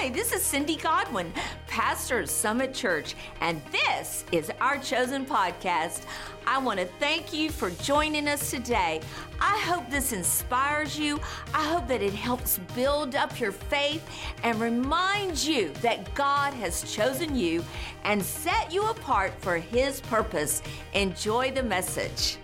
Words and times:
Hi, 0.00 0.10
this 0.10 0.32
is 0.32 0.44
Cindy 0.44 0.76
Godwin, 0.76 1.32
pastor 1.66 2.20
of 2.20 2.30
Summit 2.30 2.72
Church, 2.72 3.16
and 3.40 3.60
this 3.72 4.24
is 4.30 4.48
our 4.60 4.78
chosen 4.78 5.26
podcast. 5.26 6.04
I 6.46 6.58
want 6.58 6.78
to 6.78 6.86
thank 7.00 7.32
you 7.32 7.50
for 7.50 7.70
joining 7.70 8.28
us 8.28 8.48
today. 8.48 9.00
I 9.40 9.58
hope 9.58 9.90
this 9.90 10.12
inspires 10.12 10.96
you. 10.96 11.18
I 11.52 11.64
hope 11.64 11.88
that 11.88 12.00
it 12.00 12.14
helps 12.14 12.60
build 12.76 13.16
up 13.16 13.40
your 13.40 13.50
faith 13.50 14.08
and 14.44 14.60
remind 14.60 15.42
you 15.42 15.72
that 15.82 16.14
God 16.14 16.54
has 16.54 16.94
chosen 16.94 17.34
you 17.34 17.64
and 18.04 18.22
set 18.22 18.72
you 18.72 18.88
apart 18.90 19.32
for 19.40 19.56
His 19.56 20.00
purpose. 20.02 20.62
Enjoy 20.94 21.50
the 21.50 21.64
message. 21.64 22.38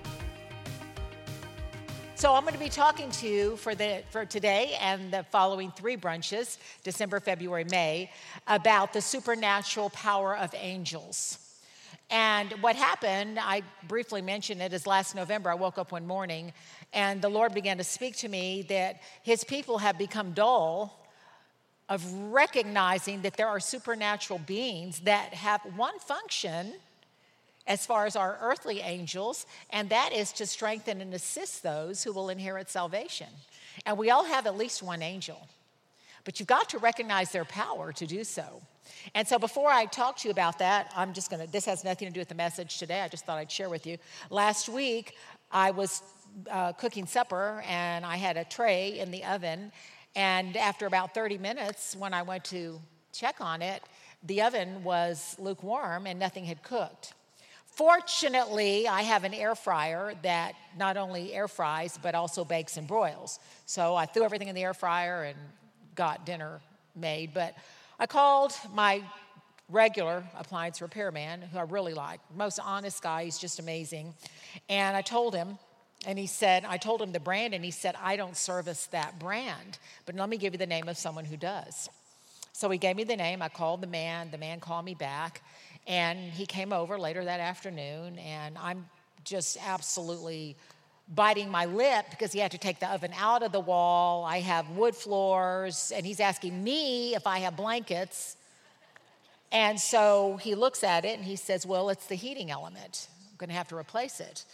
So 2.16 2.32
I'm 2.32 2.42
going 2.42 2.54
to 2.54 2.60
be 2.60 2.68
talking 2.68 3.10
to 3.10 3.26
you 3.26 3.56
for 3.56 3.74
the 3.74 4.04
for 4.10 4.24
today 4.24 4.76
and 4.80 5.12
the 5.12 5.24
following 5.32 5.72
three 5.72 5.96
brunches, 5.96 6.58
December, 6.84 7.18
February, 7.18 7.64
May, 7.64 8.08
about 8.46 8.92
the 8.92 9.00
supernatural 9.00 9.90
power 9.90 10.36
of 10.36 10.54
angels. 10.56 11.38
And 12.10 12.52
what 12.60 12.76
happened, 12.76 13.40
I 13.40 13.62
briefly 13.88 14.22
mentioned 14.22 14.62
it, 14.62 14.72
is 14.72 14.86
last 14.86 15.16
November 15.16 15.50
I 15.50 15.54
woke 15.54 15.76
up 15.76 15.90
one 15.90 16.06
morning 16.06 16.52
and 16.92 17.20
the 17.20 17.28
Lord 17.28 17.52
began 17.52 17.78
to 17.78 17.84
speak 17.84 18.16
to 18.18 18.28
me 18.28 18.62
that 18.68 19.00
his 19.24 19.42
people 19.42 19.78
have 19.78 19.98
become 19.98 20.32
dull 20.34 20.96
of 21.88 22.00
recognizing 22.30 23.22
that 23.22 23.36
there 23.36 23.48
are 23.48 23.58
supernatural 23.58 24.38
beings 24.38 25.00
that 25.00 25.34
have 25.34 25.60
one 25.76 25.98
function 25.98 26.74
as 27.66 27.86
far 27.86 28.06
as 28.06 28.16
our 28.16 28.38
earthly 28.40 28.80
angels, 28.80 29.46
and 29.70 29.88
that 29.88 30.12
is 30.12 30.32
to 30.32 30.46
strengthen 30.46 31.00
and 31.00 31.14
assist 31.14 31.62
those 31.62 32.04
who 32.04 32.12
will 32.12 32.28
inherit 32.28 32.68
salvation. 32.68 33.28
And 33.86 33.96
we 33.96 34.10
all 34.10 34.24
have 34.24 34.46
at 34.46 34.56
least 34.56 34.82
one 34.82 35.02
angel, 35.02 35.48
but 36.24 36.38
you've 36.38 36.48
got 36.48 36.68
to 36.70 36.78
recognize 36.78 37.32
their 37.32 37.44
power 37.44 37.92
to 37.92 38.06
do 38.06 38.24
so. 38.24 38.62
And 39.14 39.26
so, 39.26 39.38
before 39.38 39.70
I 39.70 39.86
talk 39.86 40.18
to 40.18 40.28
you 40.28 40.32
about 40.32 40.58
that, 40.58 40.92
I'm 40.94 41.14
just 41.14 41.30
gonna, 41.30 41.46
this 41.46 41.64
has 41.64 41.84
nothing 41.84 42.06
to 42.06 42.12
do 42.12 42.20
with 42.20 42.28
the 42.28 42.34
message 42.34 42.78
today. 42.78 43.00
I 43.00 43.08
just 43.08 43.24
thought 43.24 43.38
I'd 43.38 43.50
share 43.50 43.70
with 43.70 43.86
you. 43.86 43.96
Last 44.30 44.68
week, 44.68 45.16
I 45.50 45.70
was 45.70 46.02
uh, 46.50 46.72
cooking 46.72 47.06
supper 47.06 47.62
and 47.66 48.04
I 48.04 48.16
had 48.16 48.36
a 48.36 48.44
tray 48.44 48.98
in 48.98 49.10
the 49.10 49.24
oven. 49.24 49.72
And 50.16 50.56
after 50.56 50.86
about 50.86 51.14
30 51.14 51.38
minutes, 51.38 51.96
when 51.96 52.14
I 52.14 52.22
went 52.22 52.44
to 52.46 52.80
check 53.12 53.40
on 53.40 53.62
it, 53.62 53.82
the 54.22 54.42
oven 54.42 54.84
was 54.84 55.36
lukewarm 55.38 56.06
and 56.06 56.18
nothing 56.18 56.44
had 56.44 56.62
cooked. 56.62 57.14
Fortunately, 57.76 58.86
I 58.86 59.02
have 59.02 59.24
an 59.24 59.34
air 59.34 59.56
fryer 59.56 60.14
that 60.22 60.54
not 60.78 60.96
only 60.96 61.32
air 61.32 61.48
fries, 61.48 61.98
but 62.00 62.14
also 62.14 62.44
bakes 62.44 62.76
and 62.76 62.86
broils. 62.86 63.40
So 63.66 63.96
I 63.96 64.06
threw 64.06 64.22
everything 64.22 64.46
in 64.48 64.54
the 64.54 64.62
air 64.62 64.74
fryer 64.74 65.24
and 65.24 65.36
got 65.96 66.24
dinner 66.24 66.60
made. 66.94 67.34
But 67.34 67.56
I 67.98 68.06
called 68.06 68.52
my 68.72 69.02
regular 69.68 70.22
appliance 70.38 70.80
repairman, 70.80 71.42
who 71.42 71.58
I 71.58 71.62
really 71.62 71.94
like, 71.94 72.20
most 72.36 72.60
honest 72.60 73.02
guy, 73.02 73.24
he's 73.24 73.38
just 73.38 73.58
amazing. 73.58 74.14
And 74.68 74.96
I 74.96 75.02
told 75.02 75.34
him, 75.34 75.58
and 76.06 76.18
he 76.18 76.26
said, 76.26 76.64
I 76.64 76.76
told 76.76 77.02
him 77.02 77.12
the 77.12 77.18
brand, 77.18 77.54
and 77.54 77.64
he 77.64 77.70
said, 77.70 77.96
I 78.00 78.14
don't 78.16 78.36
service 78.36 78.86
that 78.86 79.18
brand, 79.18 79.78
but 80.06 80.14
let 80.14 80.28
me 80.28 80.36
give 80.36 80.52
you 80.52 80.58
the 80.58 80.66
name 80.66 80.88
of 80.88 80.98
someone 80.98 81.24
who 81.24 81.36
does. 81.36 81.88
So 82.52 82.70
he 82.70 82.78
gave 82.78 82.94
me 82.94 83.02
the 83.02 83.16
name. 83.16 83.42
I 83.42 83.48
called 83.48 83.80
the 83.80 83.88
man. 83.88 84.30
The 84.30 84.38
man 84.38 84.60
called 84.60 84.84
me 84.84 84.94
back. 84.94 85.42
And 85.86 86.18
he 86.18 86.46
came 86.46 86.72
over 86.72 86.98
later 86.98 87.24
that 87.24 87.40
afternoon, 87.40 88.18
and 88.18 88.56
I'm 88.58 88.86
just 89.24 89.58
absolutely 89.66 90.56
biting 91.14 91.50
my 91.50 91.66
lip 91.66 92.06
because 92.10 92.32
he 92.32 92.38
had 92.38 92.50
to 92.52 92.58
take 92.58 92.80
the 92.80 92.90
oven 92.90 93.12
out 93.18 93.42
of 93.42 93.52
the 93.52 93.60
wall. 93.60 94.24
I 94.24 94.40
have 94.40 94.70
wood 94.70 94.96
floors, 94.96 95.92
and 95.94 96.06
he's 96.06 96.20
asking 96.20 96.62
me 96.62 97.14
if 97.14 97.26
I 97.26 97.40
have 97.40 97.56
blankets. 97.56 98.36
And 99.52 99.78
so 99.78 100.38
he 100.38 100.54
looks 100.54 100.82
at 100.82 101.04
it 101.04 101.16
and 101.18 101.24
he 101.24 101.36
says, 101.36 101.66
Well, 101.66 101.90
it's 101.90 102.06
the 102.06 102.14
heating 102.14 102.50
element. 102.50 103.08
I'm 103.30 103.36
going 103.36 103.50
to 103.50 103.56
have 103.56 103.68
to 103.68 103.76
replace 103.76 104.20
it. 104.20 104.44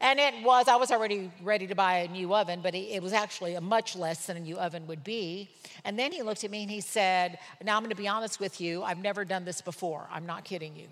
And 0.00 0.20
it 0.20 0.34
was, 0.44 0.68
I 0.68 0.76
was 0.76 0.90
already 0.90 1.30
ready 1.42 1.66
to 1.66 1.74
buy 1.74 1.98
a 1.98 2.08
new 2.08 2.34
oven, 2.34 2.60
but 2.62 2.74
it 2.74 3.02
was 3.02 3.14
actually 3.14 3.54
a 3.54 3.60
much 3.60 3.96
less 3.96 4.26
than 4.26 4.36
a 4.36 4.40
new 4.40 4.56
oven 4.56 4.86
would 4.88 5.02
be. 5.02 5.48
And 5.84 5.98
then 5.98 6.12
he 6.12 6.22
looked 6.22 6.44
at 6.44 6.50
me 6.50 6.62
and 6.62 6.70
he 6.70 6.82
said, 6.82 7.38
Now 7.64 7.76
I'm 7.76 7.82
going 7.82 7.90
to 7.90 7.96
be 7.96 8.08
honest 8.08 8.38
with 8.38 8.60
you, 8.60 8.82
I've 8.82 8.98
never 8.98 9.24
done 9.24 9.44
this 9.44 9.62
before. 9.62 10.06
I'm 10.12 10.26
not 10.26 10.44
kidding 10.44 10.76
you. 10.76 10.86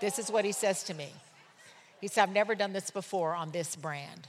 This 0.00 0.18
is 0.18 0.30
what 0.30 0.44
he 0.44 0.52
says 0.52 0.82
to 0.84 0.94
me. 0.94 1.08
He 2.00 2.08
said, 2.08 2.24
I've 2.24 2.34
never 2.34 2.54
done 2.54 2.72
this 2.72 2.90
before 2.90 3.34
on 3.34 3.50
this 3.52 3.74
brand. 3.74 4.28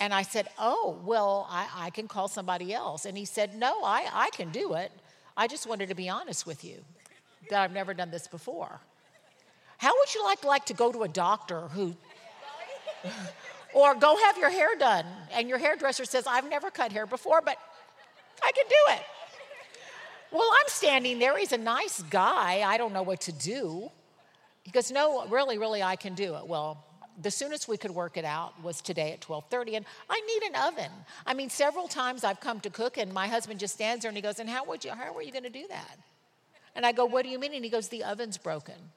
And 0.00 0.12
I 0.12 0.22
said, 0.22 0.48
Oh, 0.58 0.98
well, 1.04 1.46
I, 1.50 1.66
I 1.74 1.90
can 1.90 2.08
call 2.08 2.28
somebody 2.28 2.74
else. 2.74 3.06
And 3.06 3.16
he 3.16 3.24
said, 3.24 3.54
No, 3.54 3.82
I, 3.84 4.06
I 4.12 4.30
can 4.30 4.50
do 4.50 4.74
it. 4.74 4.92
I 5.34 5.46
just 5.46 5.66
wanted 5.66 5.88
to 5.88 5.94
be 5.94 6.08
honest 6.10 6.46
with 6.46 6.62
you 6.62 6.84
that 7.48 7.62
I've 7.62 7.72
never 7.72 7.94
done 7.94 8.10
this 8.10 8.26
before. 8.26 8.80
How 9.78 9.96
would 9.96 10.14
you 10.14 10.24
like, 10.24 10.44
like 10.44 10.66
to 10.66 10.74
go 10.74 10.92
to 10.92 11.04
a 11.04 11.08
doctor 11.08 11.68
who 11.68 11.96
or 13.74 13.94
go 13.94 14.16
have 14.16 14.38
your 14.38 14.50
hair 14.50 14.76
done, 14.78 15.06
and 15.32 15.48
your 15.48 15.58
hairdresser 15.58 16.04
says, 16.04 16.26
I've 16.26 16.48
never 16.48 16.70
cut 16.70 16.92
hair 16.92 17.06
before, 17.06 17.40
but 17.40 17.56
I 18.42 18.52
can 18.52 18.64
do 18.68 18.94
it. 18.94 19.02
Well, 20.30 20.50
I'm 20.60 20.68
standing 20.68 21.18
there. 21.18 21.36
He's 21.38 21.52
a 21.52 21.58
nice 21.58 22.02
guy. 22.02 22.62
I 22.66 22.76
don't 22.76 22.92
know 22.92 23.02
what 23.02 23.22
to 23.22 23.32
do. 23.32 23.90
He 24.62 24.70
goes, 24.70 24.90
No, 24.90 25.26
really, 25.28 25.56
really, 25.56 25.82
I 25.82 25.96
can 25.96 26.14
do 26.14 26.34
it. 26.34 26.46
Well, 26.46 26.84
the 27.20 27.30
soonest 27.30 27.68
we 27.68 27.76
could 27.76 27.90
work 27.90 28.16
it 28.16 28.24
out 28.24 28.62
was 28.62 28.80
today 28.80 29.12
at 29.12 29.20
12:30 29.20 29.76
and 29.76 29.86
I 30.08 30.20
need 30.20 30.42
an 30.44 30.68
oven. 30.68 30.92
I 31.26 31.34
mean 31.34 31.50
several 31.50 31.88
times 31.88 32.22
I've 32.22 32.40
come 32.40 32.60
to 32.60 32.70
cook 32.70 32.96
and 32.96 33.12
my 33.12 33.26
husband 33.26 33.58
just 33.58 33.74
stands 33.74 34.02
there 34.02 34.08
and 34.08 34.16
he 34.16 34.22
goes, 34.22 34.38
"And 34.38 34.48
how 34.48 34.64
would 34.66 34.84
you 34.84 34.92
how 34.92 35.16
are 35.16 35.22
you 35.22 35.32
going 35.32 35.44
to 35.44 35.50
do 35.50 35.66
that?" 35.68 35.98
And 36.76 36.86
I 36.86 36.92
go, 36.92 37.04
"What 37.06 37.24
do 37.24 37.28
you 37.28 37.38
mean?" 37.38 37.54
And 37.54 37.64
he 37.64 37.70
goes, 37.70 37.88
"The 37.88 38.04
oven's 38.04 38.38
broken." 38.38 38.92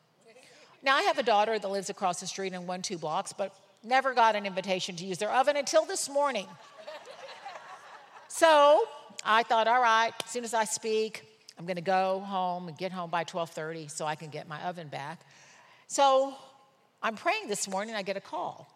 Now 0.83 0.95
I 0.95 1.03
have 1.03 1.17
a 1.17 1.23
daughter 1.23 1.57
that 1.57 1.67
lives 1.67 1.89
across 1.89 2.19
the 2.19 2.27
street 2.27 2.53
in 2.53 2.67
one 2.67 2.81
two 2.81 2.97
blocks, 2.97 3.33
but 3.33 3.55
never 3.83 4.13
got 4.13 4.35
an 4.35 4.45
invitation 4.45 4.95
to 4.95 5.05
use 5.05 5.17
their 5.17 5.31
oven 5.31 5.57
until 5.57 5.85
this 5.85 6.09
morning. 6.09 6.47
so 8.27 8.83
I 9.23 9.43
thought, 9.43 9.67
all 9.67 9.81
right, 9.81 10.13
as 10.23 10.29
soon 10.29 10.43
as 10.43 10.53
I 10.53 10.65
speak, 10.65 11.23
I'm 11.57 11.65
going 11.65 11.75
to 11.75 11.81
go 11.81 12.19
home 12.21 12.67
and 12.67 12.77
get 12.77 12.91
home 12.91 13.09
by 13.09 13.23
12:30 13.23 13.91
so 13.91 14.05
I 14.05 14.15
can 14.15 14.29
get 14.29 14.47
my 14.47 14.61
oven 14.63 14.87
back. 14.87 15.21
So 15.87 16.33
I'm 17.03 17.15
praying 17.15 17.47
this 17.47 17.67
morning. 17.67 17.95
I 17.95 18.01
get 18.01 18.17
a 18.17 18.21
call, 18.21 18.67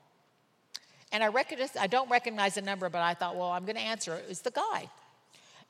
and 1.11 1.23
I 1.23 1.27
recognize 1.29 1.75
I 1.79 1.87
don't 1.87 2.09
recognize 2.09 2.55
the 2.55 2.61
number, 2.61 2.89
but 2.89 3.01
I 3.01 3.13
thought, 3.13 3.35
well, 3.35 3.49
I'm 3.49 3.65
going 3.65 3.75
to 3.77 3.81
answer 3.81 4.13
it. 4.15 4.25
It's 4.29 4.41
the 4.41 4.51
guy, 4.51 4.89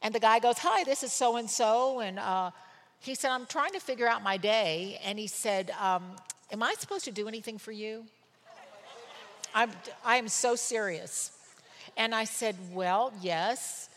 and 0.01 0.13
the 0.13 0.19
guy 0.19 0.39
goes, 0.39 0.57
"Hi, 0.57 0.83
this 0.83 1.03
is 1.03 1.13
so 1.13 1.37
and 1.37 1.49
so," 1.49 2.01
and 2.01 2.19
uh, 2.19 2.51
he 2.99 3.15
said, 3.15 3.31
"I'm 3.31 3.45
trying 3.45 3.71
to 3.73 3.79
figure 3.79 4.07
out 4.07 4.23
my 4.23 4.37
day," 4.37 4.99
and 5.03 5.17
he 5.17 5.27
said, 5.27 5.71
um, 5.79 6.15
"Am 6.51 6.63
I 6.63 6.73
supposed 6.77 7.05
to 7.05 7.11
do 7.11 7.27
anything 7.27 7.57
for 7.57 7.71
you?" 7.71 8.05
I'm, 9.55 9.71
I 10.03 10.17
am 10.17 10.27
so 10.27 10.55
serious. 10.55 11.31
And 11.95 12.13
I 12.13 12.25
said, 12.25 12.55
Well, 12.73 13.13
yes. 13.21 13.89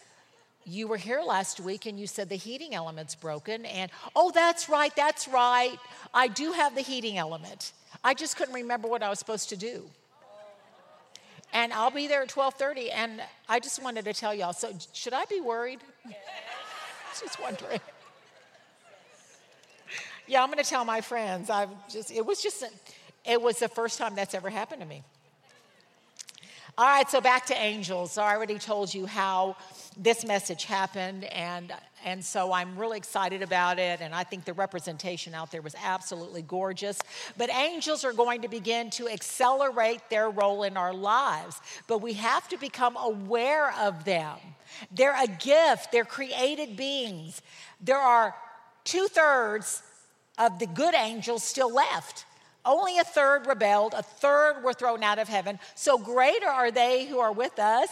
You 0.64 0.86
were 0.86 0.98
here 0.98 1.22
last 1.22 1.60
week 1.60 1.86
and 1.86 1.98
you 1.98 2.06
said 2.06 2.28
the 2.28 2.36
heating 2.36 2.74
element's 2.74 3.14
broken. 3.14 3.64
And 3.64 3.90
oh, 4.14 4.30
that's 4.30 4.68
right, 4.68 4.94
that's 4.94 5.26
right. 5.26 5.78
I 6.12 6.28
do 6.28 6.52
have 6.52 6.74
the 6.74 6.82
heating 6.82 7.16
element. 7.16 7.72
I 8.04 8.12
just 8.12 8.36
couldn't 8.36 8.52
remember 8.52 8.86
what 8.86 9.02
I 9.02 9.08
was 9.08 9.18
supposed 9.18 9.48
to 9.48 9.56
do. 9.56 9.88
And 11.54 11.72
I'll 11.72 11.90
be 11.90 12.06
there 12.06 12.22
at 12.22 12.28
12:30. 12.28 12.90
And 12.92 13.22
I 13.48 13.60
just 13.60 13.82
wanted 13.82 14.04
to 14.04 14.12
tell 14.12 14.34
y'all. 14.34 14.52
So 14.52 14.72
should 14.92 15.14
I 15.14 15.24
be 15.24 15.40
worried? 15.40 15.80
just 17.18 17.40
wondering. 17.40 17.80
Yeah, 20.26 20.42
I'm 20.42 20.50
going 20.50 20.62
to 20.62 20.68
tell 20.68 20.84
my 20.84 21.00
friends. 21.00 21.48
I 21.48 21.66
just 21.90 22.10
it 22.12 22.24
was 22.24 22.42
just 22.42 22.62
it 23.24 23.40
was 23.40 23.58
the 23.58 23.68
first 23.68 23.98
time 23.98 24.14
that's 24.14 24.34
ever 24.34 24.50
happened 24.50 24.82
to 24.82 24.86
me. 24.86 25.02
All 26.78 26.84
right, 26.84 27.10
so 27.10 27.20
back 27.20 27.44
to 27.46 27.56
angels. 27.56 28.18
I 28.18 28.32
already 28.36 28.56
told 28.56 28.94
you 28.94 29.04
how 29.04 29.56
this 29.96 30.24
message 30.24 30.62
happened, 30.62 31.24
and, 31.24 31.72
and 32.04 32.24
so 32.24 32.52
I'm 32.52 32.78
really 32.78 32.98
excited 32.98 33.42
about 33.42 33.80
it. 33.80 34.00
And 34.00 34.14
I 34.14 34.22
think 34.22 34.44
the 34.44 34.52
representation 34.52 35.34
out 35.34 35.50
there 35.50 35.60
was 35.60 35.74
absolutely 35.82 36.42
gorgeous. 36.42 37.00
But 37.36 37.50
angels 37.50 38.04
are 38.04 38.12
going 38.12 38.42
to 38.42 38.48
begin 38.48 38.90
to 38.90 39.08
accelerate 39.08 40.08
their 40.08 40.30
role 40.30 40.62
in 40.62 40.76
our 40.76 40.94
lives, 40.94 41.60
but 41.88 41.98
we 42.00 42.12
have 42.12 42.48
to 42.50 42.56
become 42.56 42.96
aware 42.96 43.74
of 43.76 44.04
them. 44.04 44.36
They're 44.92 45.20
a 45.20 45.26
gift, 45.26 45.90
they're 45.90 46.04
created 46.04 46.76
beings. 46.76 47.42
There 47.80 47.98
are 47.98 48.36
two 48.84 49.08
thirds 49.08 49.82
of 50.38 50.60
the 50.60 50.66
good 50.68 50.94
angels 50.94 51.42
still 51.42 51.74
left. 51.74 52.24
Only 52.68 52.98
a 52.98 53.04
third 53.04 53.46
rebelled, 53.46 53.94
a 53.94 54.02
third 54.02 54.62
were 54.62 54.74
thrown 54.74 55.02
out 55.02 55.18
of 55.18 55.26
heaven. 55.26 55.58
So 55.74 55.96
greater 55.96 56.46
are 56.46 56.70
they 56.70 57.06
who 57.06 57.18
are 57.18 57.32
with 57.32 57.58
us 57.58 57.88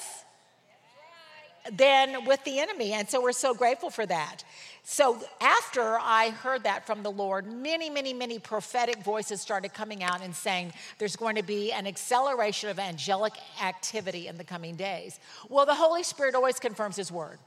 than 1.73 2.26
with 2.26 2.44
the 2.44 2.58
enemy. 2.61 2.93
And 2.93 3.08
so 3.08 3.23
we're 3.23 3.32
so 3.32 3.55
grateful 3.55 3.88
for 3.88 4.05
that. 4.05 4.44
So 4.82 5.19
after 5.40 5.99
I 5.99 6.28
heard 6.28 6.64
that 6.64 6.87
from 6.87 7.02
the 7.02 7.11
Lord, 7.11 7.50
many, 7.50 7.88
many, 7.88 8.12
many 8.12 8.38
prophetic 8.38 9.02
voices 9.02 9.40
started 9.40 9.73
coming 9.73 10.02
out 10.02 10.20
and 10.20 10.34
saying 10.37 10.75
there's 10.99 11.17
going 11.17 11.37
to 11.37 11.43
be 11.43 11.73
an 11.73 11.87
acceleration 11.87 12.69
of 12.69 12.78
angelic 12.78 13.32
activity 13.62 14.28
in 14.28 14.37
the 14.37 14.44
coming 14.44 14.76
days. 14.76 15.19
Well, 15.49 15.64
the 15.64 15.75
Holy 15.75 16.02
Spirit 16.02 16.34
always 16.34 16.61
confirms 16.61 16.96
His 16.96 17.11
word. 17.11 17.38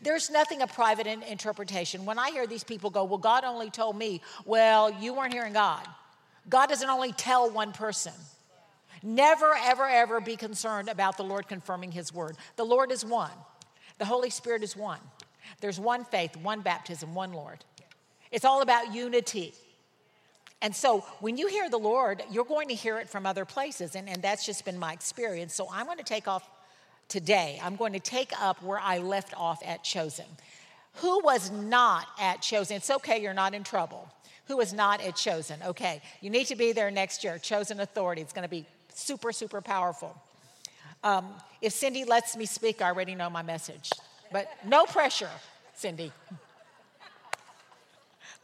There's 0.00 0.30
nothing 0.30 0.62
a 0.62 0.66
private 0.66 1.06
interpretation. 1.06 2.06
When 2.06 2.18
I 2.18 2.30
hear 2.30 2.46
these 2.46 2.64
people 2.64 2.88
go, 2.88 3.04
Well, 3.04 3.18
God 3.18 3.44
only 3.44 3.68
told 3.68 3.98
me, 3.98 4.22
well, 4.46 4.90
you 4.90 5.12
weren't 5.12 5.34
hearing 5.34 5.52
God. 5.52 5.86
God 6.48 6.68
doesn't 6.68 6.88
only 6.88 7.12
tell 7.12 7.50
one 7.50 7.72
person. 7.72 8.12
Never, 9.02 9.52
ever, 9.54 9.88
ever 9.88 10.20
be 10.20 10.36
concerned 10.36 10.88
about 10.88 11.16
the 11.16 11.24
Lord 11.24 11.48
confirming 11.48 11.92
his 11.92 12.14
word. 12.14 12.36
The 12.56 12.64
Lord 12.64 12.92
is 12.92 13.04
one, 13.04 13.32
the 13.98 14.04
Holy 14.04 14.30
Spirit 14.30 14.62
is 14.62 14.76
one. 14.76 15.00
There's 15.60 15.78
one 15.78 16.04
faith, 16.04 16.36
one 16.36 16.60
baptism, 16.60 17.14
one 17.14 17.32
Lord. 17.32 17.64
It's 18.30 18.44
all 18.44 18.62
about 18.62 18.94
unity. 18.94 19.54
And 20.62 20.74
so 20.74 21.00
when 21.20 21.36
you 21.36 21.48
hear 21.48 21.68
the 21.68 21.78
Lord, 21.78 22.22
you're 22.30 22.44
going 22.44 22.68
to 22.68 22.74
hear 22.74 22.98
it 22.98 23.08
from 23.08 23.26
other 23.26 23.44
places. 23.44 23.96
And, 23.96 24.08
and 24.08 24.22
that's 24.22 24.46
just 24.46 24.64
been 24.64 24.78
my 24.78 24.92
experience. 24.92 25.54
So 25.54 25.68
I'm 25.70 25.86
going 25.86 25.98
to 25.98 26.04
take 26.04 26.28
off 26.28 26.48
today. 27.08 27.60
I'm 27.62 27.76
going 27.76 27.92
to 27.92 28.00
take 28.00 28.32
up 28.40 28.62
where 28.62 28.78
I 28.80 28.98
left 28.98 29.34
off 29.36 29.60
at 29.66 29.82
Chosen. 29.82 30.24
Who 30.96 31.20
was 31.22 31.50
not 31.50 32.06
at 32.18 32.42
Chosen? 32.42 32.76
It's 32.76 32.90
okay, 32.90 33.20
you're 33.20 33.34
not 33.34 33.54
in 33.54 33.64
trouble. 33.64 34.08
Who 34.52 34.58
was 34.58 34.74
not 34.74 35.00
at 35.00 35.16
Chosen? 35.16 35.58
Okay, 35.64 36.02
you 36.20 36.28
need 36.28 36.46
to 36.48 36.56
be 36.56 36.72
there 36.72 36.90
next 36.90 37.24
year. 37.24 37.38
Chosen 37.38 37.80
Authority. 37.80 38.20
It's 38.20 38.34
going 38.34 38.42
to 38.42 38.50
be 38.50 38.66
super, 38.92 39.32
super 39.32 39.62
powerful. 39.62 40.14
Um, 41.02 41.26
if 41.62 41.72
Cindy 41.72 42.04
lets 42.04 42.36
me 42.36 42.44
speak, 42.44 42.82
I 42.82 42.88
already 42.88 43.14
know 43.14 43.30
my 43.30 43.40
message. 43.40 43.88
But 44.30 44.50
no 44.66 44.84
pressure, 44.84 45.30
Cindy. 45.72 46.12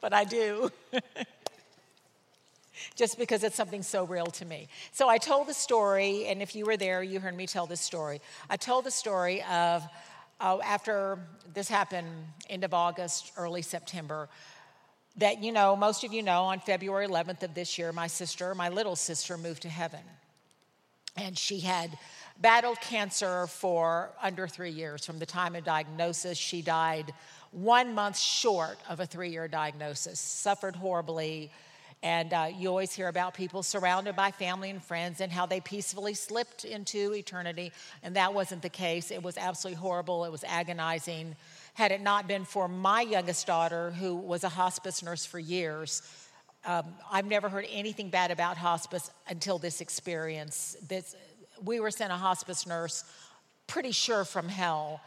but 0.01 0.15
I 0.15 0.25
do. 0.25 0.73
Just 2.97 3.19
because 3.19 3.45
it's 3.45 3.57
something 3.57 3.83
so 3.83 4.05
real 4.05 4.29
to 4.29 4.47
me. 4.47 4.69
So 4.93 5.11
I 5.11 5.19
told 5.19 5.47
the 5.47 5.53
story, 5.53 6.25
and 6.25 6.41
if 6.41 6.57
you 6.57 6.65
were 6.65 6.79
there, 6.79 7.03
you 7.03 7.21
heard 7.21 7.37
me 7.37 7.47
tell 7.47 7.67
this 7.67 7.83
story. 7.83 8.23
I 8.49 8.57
told 8.57 8.85
the 8.87 8.91
story 8.91 9.43
of 9.43 9.87
uh, 10.41 10.57
after 10.65 11.19
this 11.53 11.69
happened, 11.69 12.09
end 12.49 12.65
of 12.65 12.73
August, 12.73 13.33
early 13.37 13.61
September, 13.61 14.31
that 15.19 15.43
you 15.43 15.53
know, 15.53 15.77
most 15.77 16.05
of 16.05 16.13
you 16.13 16.23
know, 16.23 16.45
on 16.45 16.61
February 16.61 17.07
11th 17.07 17.43
of 17.43 17.55
this 17.55 17.77
year, 17.77 17.93
my 17.93 18.07
sister, 18.07 18.55
my 18.55 18.69
little 18.69 18.97
sister, 18.97 19.37
moved 19.37 19.63
to 19.63 19.69
heaven. 19.69 20.01
And 21.17 21.37
she 21.37 21.59
had 21.59 21.99
battled 22.41 22.81
cancer 22.81 23.49
for 23.49 24.11
under 24.23 24.47
three 24.47 24.71
years. 24.71 25.05
From 25.05 25.19
the 25.19 25.27
time 25.27 25.57
of 25.57 25.65
diagnosis, 25.65 26.39
she 26.39 26.63
died 26.63 27.13
one 27.51 27.95
month 27.95 28.17
short 28.17 28.79
of 28.89 29.01
a 29.01 29.07
three 29.07 29.31
year 29.31 29.49
diagnosis, 29.49 30.21
suffered 30.21 30.77
horribly. 30.77 31.51
And 32.03 32.33
uh, 32.33 32.49
you 32.57 32.69
always 32.69 32.93
hear 32.93 33.09
about 33.09 33.35
people 33.35 33.63
surrounded 33.65 34.15
by 34.15 34.31
family 34.31 34.71
and 34.71 34.83
friends 34.83 35.21
and 35.21 35.33
how 35.33 35.47
they 35.47 35.61
peacefully 35.61 36.15
slipped 36.15 36.65
into 36.65 37.13
eternity. 37.13 37.73
And 38.05 38.15
that 38.15 38.33
wasn't 38.35 38.63
the 38.63 38.69
case. 38.69 39.11
It 39.11 39.23
was 39.23 39.37
absolutely 39.37 39.81
horrible. 39.81 40.25
It 40.25 40.31
was 40.31 40.45
agonizing. 40.45 41.35
Had 41.75 41.91
it 41.91 42.01
not 42.01 42.29
been 42.29 42.45
for 42.45 42.69
my 42.69 43.03
youngest 43.03 43.47
daughter, 43.47 43.91
who 43.91 44.15
was 44.15 44.45
a 44.45 44.49
hospice 44.49 45.03
nurse 45.03 45.27
for 45.27 45.41
years, 45.41 46.03
um, 46.65 46.85
I've 47.11 47.27
never 47.27 47.49
heard 47.49 47.67
anything 47.71 48.11
bad 48.11 48.31
about 48.31 48.57
hospice 48.57 49.11
until 49.29 49.59
this 49.59 49.81
experience. 49.81 50.77
This, 50.87 51.17
we 51.65 51.81
were 51.81 51.91
sent 51.91 52.13
a 52.13 52.17
hospice 52.17 52.67
nurse, 52.67 53.05
pretty 53.67 53.93
sure 53.93 54.25
from 54.25 54.49
hell, 54.49 55.01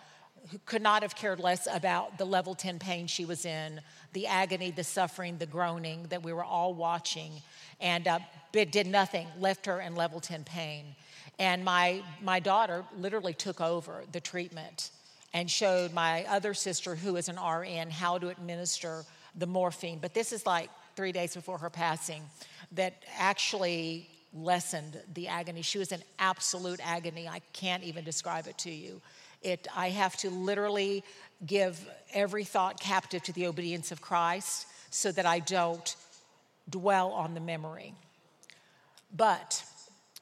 who 0.50 0.60
could 0.66 0.82
not 0.82 1.02
have 1.02 1.16
cared 1.16 1.40
less 1.40 1.68
about 1.72 2.18
the 2.18 2.26
level 2.26 2.56
10 2.56 2.80
pain 2.80 3.08
she 3.08 3.26
was 3.26 3.46
in, 3.46 3.82
the 4.14 4.28
agony, 4.28 4.72
the 4.72 4.84
suffering, 4.84 5.38
the 5.38 5.46
groaning 5.46 6.06
that 6.10 6.24
we 6.24 6.34
were 6.34 6.44
all 6.44 6.74
watching, 6.74 7.32
and 7.80 8.08
uh, 8.08 8.20
did 8.52 8.88
nothing, 8.88 9.28
left 9.40 9.66
her 9.66 9.82
in 9.82 9.96
level 9.96 10.20
10 10.20 10.44
pain. 10.44 10.96
And 11.40 11.64
my, 11.64 12.04
my 12.22 12.40
daughter 12.40 12.84
literally 12.98 13.34
took 13.34 13.62
over 13.62 14.04
the 14.12 14.20
treatment 14.20 14.92
and 15.34 15.50
showed 15.50 15.94
my 15.94 16.26
other 16.26 16.54
sister, 16.54 16.96
who 16.96 17.16
is 17.16 17.30
an 17.30 17.38
RN, 17.38 17.90
how 17.90 18.18
to 18.18 18.30
administer 18.30 19.04
the 19.36 19.48
morphine. 19.48 20.00
But 20.02 20.14
this 20.14 20.34
is 20.34 20.46
like 20.46 20.70
three 20.96 21.12
days 21.12 21.36
before 21.36 21.58
her 21.58 21.70
passing 21.70 22.24
that 22.74 23.04
actually 23.18 24.10
lessened 24.34 25.00
the 25.14 25.28
agony. 25.28 25.62
She 25.62 25.78
was 25.78 25.92
in 25.92 26.02
absolute 26.20 26.80
agony. 26.84 27.28
I 27.28 27.40
can't 27.54 27.84
even 27.84 28.04
describe 28.04 28.48
it 28.48 28.58
to 28.60 28.72
you. 28.72 29.02
It, 29.42 29.68
I 29.76 29.90
have 29.90 30.16
to 30.18 30.30
literally 30.30 31.04
give 31.46 31.80
every 32.14 32.44
thought 32.44 32.80
captive 32.80 33.24
to 33.24 33.34
the 33.34 33.48
obedience 33.48 33.92
of 33.92 34.02
Christ 34.02 34.68
so 34.92 35.12
that 35.12 35.26
I 35.26 35.40
don't 35.40 35.96
dwell 36.70 37.12
on 37.12 37.34
the 37.34 37.40
memory. 37.40 37.96
But, 39.16 39.64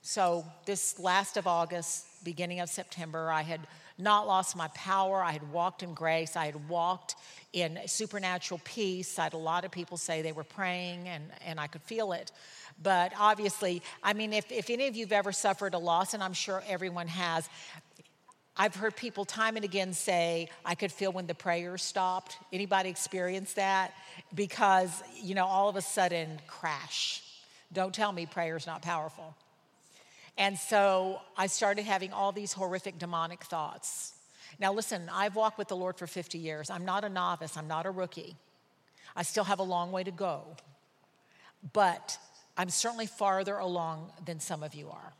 so 0.01 0.45
this 0.66 0.98
last 1.00 1.38
of 1.38 1.48
August, 1.48 2.06
beginning 2.24 2.60
of 2.60 2.69
September, 2.69 3.31
I 3.31 3.42
had 3.42 3.62
not 3.98 4.25
lost 4.25 4.56
my 4.56 4.69
power. 4.69 5.22
I 5.22 5.33
had 5.33 5.51
walked 5.51 5.83
in 5.83 5.94
grace. 5.94 6.36
I 6.36 6.45
had 6.45 6.69
walked 6.69 7.15
in 7.51 7.80
supernatural 7.86 8.62
peace. 8.63 9.19
I 9.19 9.24
had 9.24 9.33
a 9.33 9.38
lot 9.38 9.65
of 9.65 9.72
people 9.72 9.98
say 9.98 10.22
they 10.22 10.31
were 10.31 10.45
praying, 10.45 11.10
and, 11.10 11.25
and 11.45 11.60
I 11.60 11.68
could 11.68 11.81
feel 11.81 12.13
it. 12.13 12.31
But 12.81 13.12
obviously, 13.19 13.81
I 14.01 14.13
mean, 14.13 14.31
if, 14.31 14.51
if 14.51 14.69
any 14.69 14.88
of 14.88 14.95
you 14.95 15.06
have 15.06 15.12
ever 15.12 15.33
suffered 15.33 15.74
a 15.74 15.77
loss, 15.77 16.13
and 16.13 16.24
I'm 16.24 16.33
sure 16.33 16.63
everyone 16.68 17.07
has, 17.07 17.50
I've 18.62 18.76
heard 18.76 18.98
people 18.98 19.24
time 19.24 19.56
and 19.56 19.64
again 19.64 19.94
say, 19.94 20.50
I 20.66 20.76
could 20.76 20.92
feel 20.92 21.14
when 21.14 21.28
the 21.28 21.34
prayers 21.34 21.82
stopped. 21.82 22.38
Anybody 22.52 22.90
experience 22.90 23.54
that? 23.54 23.94
Because, 24.36 25.02
you 25.16 25.34
know, 25.34 25.46
all 25.46 25.70
of 25.70 25.78
a 25.78 25.82
sudden, 25.82 26.42
crash. 26.46 27.24
Don't 27.72 27.94
tell 27.94 28.12
me 28.12 28.26
prayer's 28.26 28.68
not 28.68 28.82
powerful. 28.82 29.34
And 30.38 30.58
so 30.58 31.22
I 31.38 31.48
started 31.48 31.86
having 31.86 32.12
all 32.12 32.34
these 32.34 32.52
horrific 32.52 33.00
demonic 33.00 33.46
thoughts. 33.46 34.14
Now, 34.60 34.74
listen, 34.74 35.10
I've 35.10 35.38
walked 35.38 35.58
with 35.58 35.70
the 35.70 35.78
Lord 35.78 35.96
for 35.96 36.06
50 36.06 36.38
years. 36.38 36.70
I'm 36.70 36.84
not 36.84 37.06
a 37.06 37.10
novice, 37.10 37.56
I'm 37.56 37.68
not 37.70 37.86
a 37.86 37.92
rookie. 37.92 38.36
I 39.16 39.24
still 39.24 39.46
have 39.46 39.60
a 39.60 39.64
long 39.64 39.94
way 39.94 40.04
to 40.04 40.12
go. 40.12 40.44
But 41.72 42.18
I'm 42.58 42.70
certainly 42.70 43.06
farther 43.06 43.58
along 43.58 44.12
than 44.26 44.42
some 44.42 44.64
of 44.64 44.76
you 44.76 44.90
are. 44.90 45.14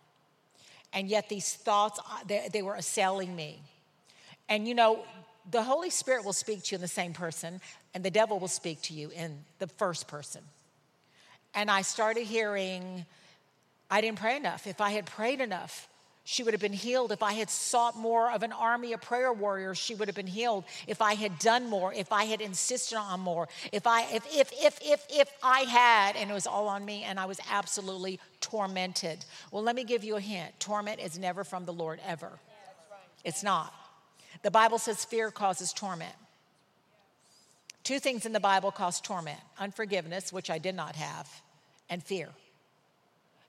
And 0.94 1.08
yet, 1.08 1.30
these 1.30 1.54
thoughts, 1.54 2.00
uh, 2.00 2.18
they, 2.28 2.50
they 2.52 2.62
were 2.62 2.76
assailing 2.76 3.36
me. 3.36 3.62
And 4.48 4.68
you 4.68 4.74
know, 4.74 5.04
the 5.52 5.64
Holy 5.64 5.90
Spirit 5.90 6.26
will 6.26 6.34
speak 6.34 6.64
to 6.64 6.72
you 6.72 6.76
in 6.78 6.82
the 6.82 6.88
same 6.88 7.14
person, 7.14 7.60
and 7.94 8.04
the 8.04 8.12
devil 8.12 8.40
will 8.40 8.48
speak 8.48 8.82
to 8.84 8.94
you 8.94 9.10
in 9.10 9.40
the 9.60 9.68
first 9.68 10.08
person. 10.08 10.42
And 11.54 11.70
I 11.70 11.82
started 11.82 12.26
hearing, 12.26 13.06
I 13.90 14.02
didn't 14.02 14.20
pray 14.20 14.38
enough. 14.38 14.68
If 14.68 14.80
I 14.80 14.92
had 14.92 15.06
prayed 15.06 15.42
enough, 15.42 15.89
she 16.31 16.44
would 16.44 16.54
have 16.54 16.62
been 16.62 16.74
healed. 16.74 17.12
If 17.12 17.24
I 17.24 17.34
had 17.34 17.50
sought 17.50 17.98
more 17.98 18.31
of 18.31 18.44
an 18.44 18.52
army 18.52 18.94
of 18.94 19.02
prayer 19.02 19.34
warriors, 19.34 19.80
she 19.80 19.96
would 19.96 20.08
have 20.08 20.16
been 20.16 20.28
healed. 20.28 20.64
If 20.86 21.02
I 21.02 21.16
had 21.16 21.40
done 21.40 21.68
more, 21.68 21.92
if 21.92 22.12
I 22.12 22.26
had 22.26 22.40
insisted 22.40 23.00
on 23.00 23.19
more, 23.21 23.50
if 23.71 23.88
I 23.88 24.04
if 24.14 24.28
if 24.31 24.52
if 24.54 24.80
if 24.80 25.07
if 25.09 25.31
I 25.42 25.62
had, 25.62 26.16
and 26.16 26.30
it 26.30 26.33
was 26.33 26.45
all 26.45 26.68
on 26.68 26.86
me, 26.86 27.02
and 27.02 27.19
I 27.19 27.26
was 27.26 27.40
absolutely 27.50 28.19
tormented. 28.42 29.26
Well, 29.52 29.64
let 29.64 29.76
me 29.76 29.83
give 29.83 30.04
you 30.04 30.18
a 30.18 30.21
hint. 30.21 30.52
Torment 30.59 31.00
is 31.00 31.18
never 31.18 31.44
from 31.44 31.66
the 31.66 31.74
Lord 31.74 32.00
ever. 32.06 32.38
It's 33.26 33.42
not. 33.42 33.74
The 34.44 34.52
Bible 34.52 34.78
says 34.78 35.04
fear 35.04 35.31
causes 35.31 35.74
torment. 35.74 36.14
Two 37.83 38.00
things 38.00 38.28
in 38.28 38.33
the 38.33 38.40
Bible 38.40 38.69
cause 38.69 39.02
torment 39.02 39.40
unforgiveness, 39.57 40.31
which 40.31 40.52
I 40.52 40.59
did 40.59 40.76
not 40.76 40.95
have, 40.95 41.28
and 41.90 42.04
fear 42.04 42.30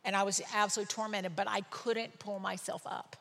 and 0.05 0.17
I 0.17 0.23
was 0.23 0.41
absolutely 0.55 0.93
tormented, 0.93 1.37
but 1.37 1.49
I 1.49 1.61
couldn't 1.71 2.19
pull 2.19 2.39
myself 2.39 2.83
up. 2.87 3.17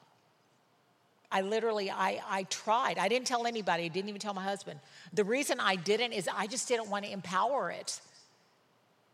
I 1.31 1.41
literally, 1.41 1.91
I, 1.91 2.21
I 2.27 2.43
tried. 2.43 2.97
I 2.97 3.07
didn't 3.07 3.27
tell 3.27 3.45
anybody. 3.45 3.85
I 3.85 3.87
didn't 3.87 4.09
even 4.09 4.19
tell 4.19 4.33
my 4.33 4.43
husband. 4.43 4.79
The 5.13 5.23
reason 5.23 5.59
I 5.59 5.75
didn't 5.75 6.13
is 6.13 6.27
I 6.33 6.47
just 6.47 6.67
didn't 6.67 6.89
want 6.89 7.05
to 7.05 7.11
empower 7.11 7.69
it 7.69 8.01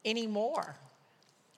anymore. 0.06 0.76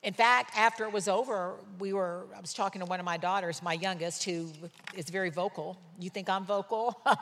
In 0.02 0.14
fact, 0.14 0.52
after 0.56 0.86
it 0.86 0.94
was 0.94 1.08
over, 1.08 1.56
we 1.80 1.94
were, 1.94 2.26
I 2.36 2.40
was 2.40 2.54
talking 2.54 2.80
to 2.80 2.86
one 2.86 3.00
of 3.00 3.06
my 3.06 3.18
daughters, 3.18 3.62
my 3.62 3.74
youngest, 3.74 4.24
who 4.24 4.50
is 4.96 5.10
very 5.10 5.30
vocal. 5.30 5.78
You 6.00 6.10
think 6.10 6.30
I'm 6.30 6.46
vocal? 6.46 7.00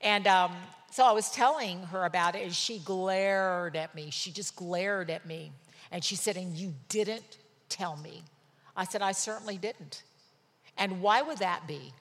and 0.00 0.26
um, 0.26 0.52
so 0.90 1.04
I 1.04 1.12
was 1.12 1.30
telling 1.30 1.82
her 1.84 2.04
about 2.04 2.34
it, 2.34 2.42
and 2.42 2.54
she 2.54 2.78
glared 2.78 3.76
at 3.76 3.94
me. 3.94 4.08
She 4.10 4.30
just 4.30 4.56
glared 4.56 5.10
at 5.10 5.26
me. 5.26 5.52
And 5.92 6.02
she 6.02 6.16
said, 6.16 6.36
And 6.36 6.56
you 6.56 6.74
didn't 6.88 7.38
tell 7.68 7.96
me. 7.96 8.24
I 8.74 8.84
said, 8.84 9.02
I 9.02 9.12
certainly 9.12 9.58
didn't. 9.58 10.02
And 10.78 11.02
why 11.02 11.20
would 11.20 11.38
that 11.38 11.68
be? 11.68 11.92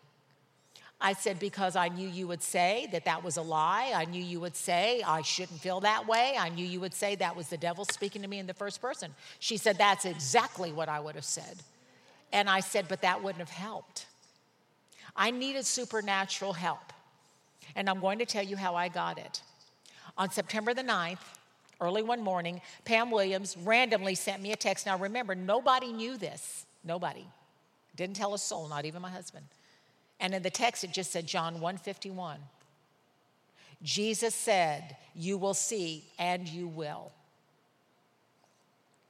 I 1.02 1.14
said, 1.14 1.40
Because 1.40 1.76
I 1.76 1.90
knew 1.90 2.08
you 2.08 2.28
would 2.28 2.42
say 2.42 2.88
that 2.94 3.06
that 3.06 3.24
was 3.24 3.36
a 3.36 3.42
lie. 3.42 3.92
I 3.94 4.06
knew 4.06 4.24
you 4.24 4.40
would 4.40 4.56
say 4.56 5.04
I 5.06 5.22
shouldn't 5.22 5.60
feel 5.60 5.82
that 5.82 6.08
way. 6.08 6.36
I 6.40 6.50
knew 6.50 6.66
you 6.66 6.80
would 6.80 6.94
say 6.94 7.16
that 7.16 7.36
was 7.36 7.50
the 7.50 7.58
devil 7.58 7.84
speaking 7.86 8.22
to 8.22 8.28
me 8.30 8.40
in 8.40 8.48
the 8.48 8.54
first 8.54 8.82
person. 8.82 9.14
She 9.40 9.58
said, 9.58 9.78
That's 9.78 10.06
exactly 10.06 10.72
what 10.72 10.88
I 10.88 11.02
would 11.02 11.16
have 11.16 11.26
said. 11.26 11.58
And 12.32 12.50
I 12.50 12.62
said, 12.62 12.88
But 12.88 13.02
that 13.02 13.22
wouldn't 13.22 13.46
have 13.46 13.50
helped. 13.50 14.06
I 15.16 15.32
needed 15.32 15.66
supernatural 15.66 16.54
help. 16.54 16.94
And 17.76 17.90
I'm 17.90 18.00
going 18.00 18.20
to 18.20 18.26
tell 18.26 18.44
you 18.44 18.56
how 18.56 18.76
I 18.76 18.88
got 18.88 19.18
it. 19.18 19.42
On 20.18 20.30
September 20.30 20.74
the 20.74 20.84
9th, 20.84 21.20
early 21.82 22.04
one 22.04 22.22
morning, 22.22 22.62
Pam 22.86 23.12
Williams 23.12 23.58
randomly 23.58 24.16
sent 24.16 24.42
me 24.42 24.52
a 24.54 24.56
text. 24.56 24.86
Now, 24.86 24.98
remember, 24.98 25.36
nobody 25.36 25.92
knew 25.92 26.18
this. 26.18 26.66
Nobody. 26.84 27.26
Didn't 27.96 28.16
tell 28.16 28.34
a 28.34 28.40
soul, 28.40 28.70
not 28.70 28.86
even 28.86 29.02
my 29.02 29.10
husband. 29.10 29.46
And 30.20 30.34
in 30.34 30.44
the 30.44 30.50
text, 30.50 30.84
it 30.84 30.92
just 30.92 31.12
said 31.12 31.28
John 31.28 31.56
151. 31.56 32.38
Jesus 33.84 34.36
said, 34.36 34.96
You 35.16 35.38
will 35.38 35.56
see 35.56 36.06
and 36.20 36.48
you 36.48 36.68
will. 36.68 37.12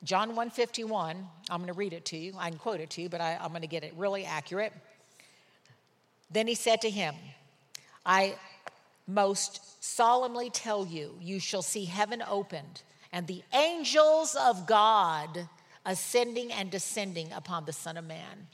John 0.04 0.30
151, 0.30 1.28
I'm 1.50 1.58
going 1.58 1.68
to 1.68 1.74
read 1.74 1.94
it 1.94 2.06
to 2.06 2.18
you. 2.18 2.34
I 2.38 2.50
can 2.50 2.58
quote 2.58 2.80
it 2.80 2.90
to 2.92 3.02
you, 3.04 3.10
but 3.10 3.22
I, 3.22 3.38
I'm 3.40 3.50
going 3.50 3.62
to 3.62 3.68
get 3.68 3.84
it 3.84 3.94
really 3.96 4.26
accurate. 4.26 4.74
Then 6.32 6.48
he 6.48 6.56
said 6.56 6.82
to 6.82 6.90
him, 6.90 7.14
I 8.06 8.36
most 9.08 9.84
solemnly 9.84 10.50
tell 10.50 10.86
you, 10.86 11.16
you 11.20 11.40
shall 11.40 11.62
see 11.62 11.86
heaven 11.86 12.24
opened 12.28 12.84
and 13.12 13.28
the 13.28 13.44
angels 13.54 14.36
of 14.36 14.66
God 14.66 15.50
ascending 15.86 16.52
and 16.52 16.70
descending 16.70 17.32
upon 17.34 17.66
the 17.66 17.74
Son 17.74 17.98
of 17.98 18.06
Man. 18.06 18.48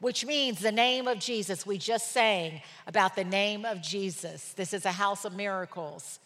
Which 0.00 0.26
means 0.26 0.60
the 0.60 0.72
name 0.72 1.08
of 1.08 1.18
Jesus. 1.18 1.66
We 1.66 1.78
just 1.78 2.12
sang 2.12 2.60
about 2.86 3.16
the 3.16 3.24
name 3.24 3.64
of 3.64 3.82
Jesus. 3.82 4.52
This 4.52 4.74
is 4.74 4.84
a 4.84 4.92
house 4.92 5.24
of 5.24 5.34
miracles. 5.34 6.20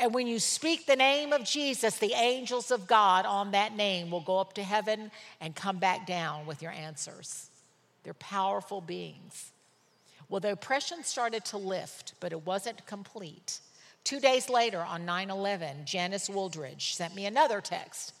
And 0.00 0.12
when 0.14 0.26
you 0.26 0.38
speak 0.38 0.86
the 0.86 0.96
name 0.96 1.32
of 1.32 1.44
Jesus, 1.44 1.98
the 1.98 2.14
angels 2.14 2.70
of 2.70 2.86
God 2.86 3.26
on 3.26 3.52
that 3.52 3.76
name 3.76 4.10
will 4.10 4.22
go 4.22 4.38
up 4.38 4.54
to 4.54 4.62
heaven 4.62 5.10
and 5.40 5.54
come 5.54 5.78
back 5.78 6.06
down 6.06 6.46
with 6.46 6.60
your 6.62 6.72
answers. 6.72 7.50
They're 8.02 8.14
powerful 8.14 8.80
beings. 8.80 9.52
Well, 10.30 10.40
the 10.40 10.52
oppression 10.52 11.02
started 11.02 11.44
to 11.46 11.58
lift, 11.58 12.14
but 12.20 12.30
it 12.30 12.46
wasn't 12.46 12.86
complete. 12.86 13.60
Two 14.04 14.20
days 14.20 14.48
later, 14.48 14.78
on 14.78 15.04
9 15.04 15.28
11, 15.28 15.84
Janice 15.84 16.28
Wooldridge 16.28 16.94
sent 16.94 17.16
me 17.16 17.26
another 17.26 17.60
text. 17.60 18.14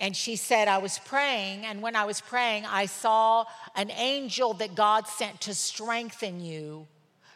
And 0.00 0.16
she 0.16 0.36
said, 0.36 0.68
I 0.68 0.78
was 0.78 0.98
praying, 0.98 1.64
and 1.66 1.82
when 1.82 1.96
I 1.96 2.04
was 2.04 2.20
praying, 2.20 2.64
I 2.66 2.86
saw 2.86 3.44
an 3.74 3.90
angel 3.90 4.54
that 4.54 4.74
God 4.74 5.06
sent 5.06 5.42
to 5.42 5.54
strengthen 5.54 6.40
you 6.40 6.86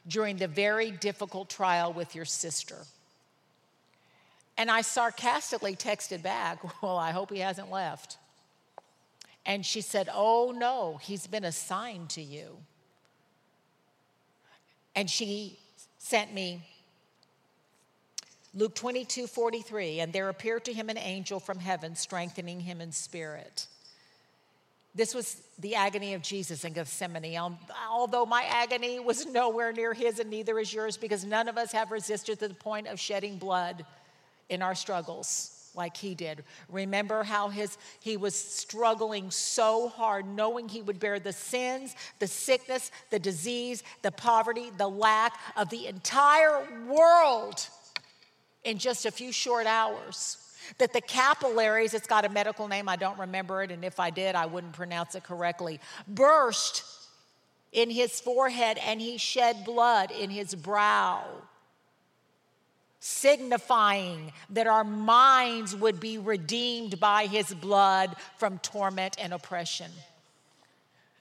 during 0.08 0.38
the 0.38 0.48
very 0.48 0.90
difficult 0.90 1.50
trial 1.50 1.92
with 1.92 2.14
your 2.14 2.24
sister. 2.24 2.78
And 4.56 4.70
I 4.70 4.80
sarcastically 4.80 5.76
texted 5.76 6.22
back, 6.22 6.60
Well, 6.82 6.96
I 6.96 7.10
hope 7.10 7.30
he 7.30 7.40
hasn't 7.40 7.70
left. 7.70 8.16
And 9.44 9.64
she 9.64 9.82
said, 9.82 10.08
Oh, 10.12 10.54
no, 10.56 10.98
he's 11.02 11.26
been 11.26 11.44
assigned 11.44 12.08
to 12.10 12.22
you. 12.22 12.58
And 14.94 15.08
she 15.08 15.58
sent 15.98 16.32
me 16.32 16.62
Luke 18.52 18.74
22, 18.74 19.26
43, 19.26 20.00
and 20.00 20.12
there 20.12 20.28
appeared 20.28 20.64
to 20.64 20.72
him 20.72 20.88
an 20.88 20.98
angel 20.98 21.38
from 21.38 21.58
heaven, 21.58 21.94
strengthening 21.94 22.60
him 22.60 22.80
in 22.80 22.90
spirit. 22.90 23.66
This 24.92 25.14
was 25.14 25.40
the 25.60 25.76
agony 25.76 26.14
of 26.14 26.22
Jesus 26.22 26.64
in 26.64 26.72
Gethsemane. 26.72 27.36
Um, 27.36 27.58
although 27.88 28.26
my 28.26 28.42
agony 28.42 28.98
was 28.98 29.24
nowhere 29.24 29.72
near 29.72 29.94
his 29.94 30.18
and 30.18 30.30
neither 30.30 30.58
is 30.58 30.72
yours, 30.72 30.96
because 30.96 31.24
none 31.24 31.48
of 31.48 31.56
us 31.56 31.70
have 31.70 31.92
resisted 31.92 32.40
to 32.40 32.48
the 32.48 32.54
point 32.54 32.88
of 32.88 32.98
shedding 32.98 33.38
blood 33.38 33.86
in 34.48 34.62
our 34.62 34.74
struggles 34.74 35.59
like 35.74 35.96
he 35.96 36.14
did. 36.14 36.44
Remember 36.68 37.22
how 37.22 37.48
his 37.48 37.78
he 38.00 38.16
was 38.16 38.34
struggling 38.34 39.30
so 39.30 39.88
hard 39.88 40.26
knowing 40.26 40.68
he 40.68 40.82
would 40.82 41.00
bear 41.00 41.18
the 41.18 41.32
sins, 41.32 41.94
the 42.18 42.26
sickness, 42.26 42.90
the 43.10 43.18
disease, 43.18 43.82
the 44.02 44.12
poverty, 44.12 44.70
the 44.76 44.88
lack 44.88 45.38
of 45.56 45.70
the 45.70 45.86
entire 45.86 46.66
world 46.86 47.68
in 48.64 48.78
just 48.78 49.06
a 49.06 49.10
few 49.10 49.32
short 49.32 49.66
hours. 49.66 50.36
That 50.78 50.92
the 50.92 51.00
capillaries, 51.00 51.94
it's 51.94 52.06
got 52.06 52.24
a 52.24 52.28
medical 52.28 52.68
name, 52.68 52.88
I 52.88 52.96
don't 52.96 53.18
remember 53.18 53.62
it, 53.62 53.70
and 53.70 53.84
if 53.84 53.98
I 53.98 54.10
did, 54.10 54.34
I 54.34 54.46
wouldn't 54.46 54.74
pronounce 54.74 55.14
it 55.14 55.24
correctly, 55.24 55.80
burst 56.06 56.84
in 57.72 57.90
his 57.90 58.20
forehead 58.20 58.78
and 58.78 59.00
he 59.00 59.16
shed 59.16 59.64
blood 59.64 60.10
in 60.10 60.30
his 60.30 60.54
brow, 60.54 61.24
signifying 63.00 64.30
that 64.50 64.66
our 64.66 64.84
minds 64.84 65.74
would 65.74 65.98
be 65.98 66.18
redeemed 66.18 67.00
by 67.00 67.26
his 67.26 67.52
blood 67.52 68.14
from 68.36 68.58
torment 68.58 69.16
and 69.18 69.32
oppression. 69.32 69.90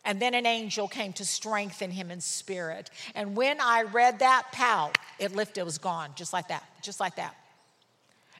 And 0.03 0.21
then 0.21 0.33
an 0.33 0.45
angel 0.45 0.87
came 0.87 1.13
to 1.13 1.25
strengthen 1.25 1.91
him 1.91 2.11
in 2.11 2.19
spirit. 2.19 2.89
And 3.15 3.35
when 3.35 3.61
I 3.61 3.83
read 3.83 4.19
that, 4.19 4.47
pow, 4.51 4.91
it 5.19 5.33
lifted, 5.33 5.61
it 5.61 5.65
was 5.65 5.77
gone, 5.77 6.11
just 6.15 6.33
like 6.33 6.49
that, 6.49 6.63
just 6.81 6.99
like 6.99 7.15
that. 7.15 7.35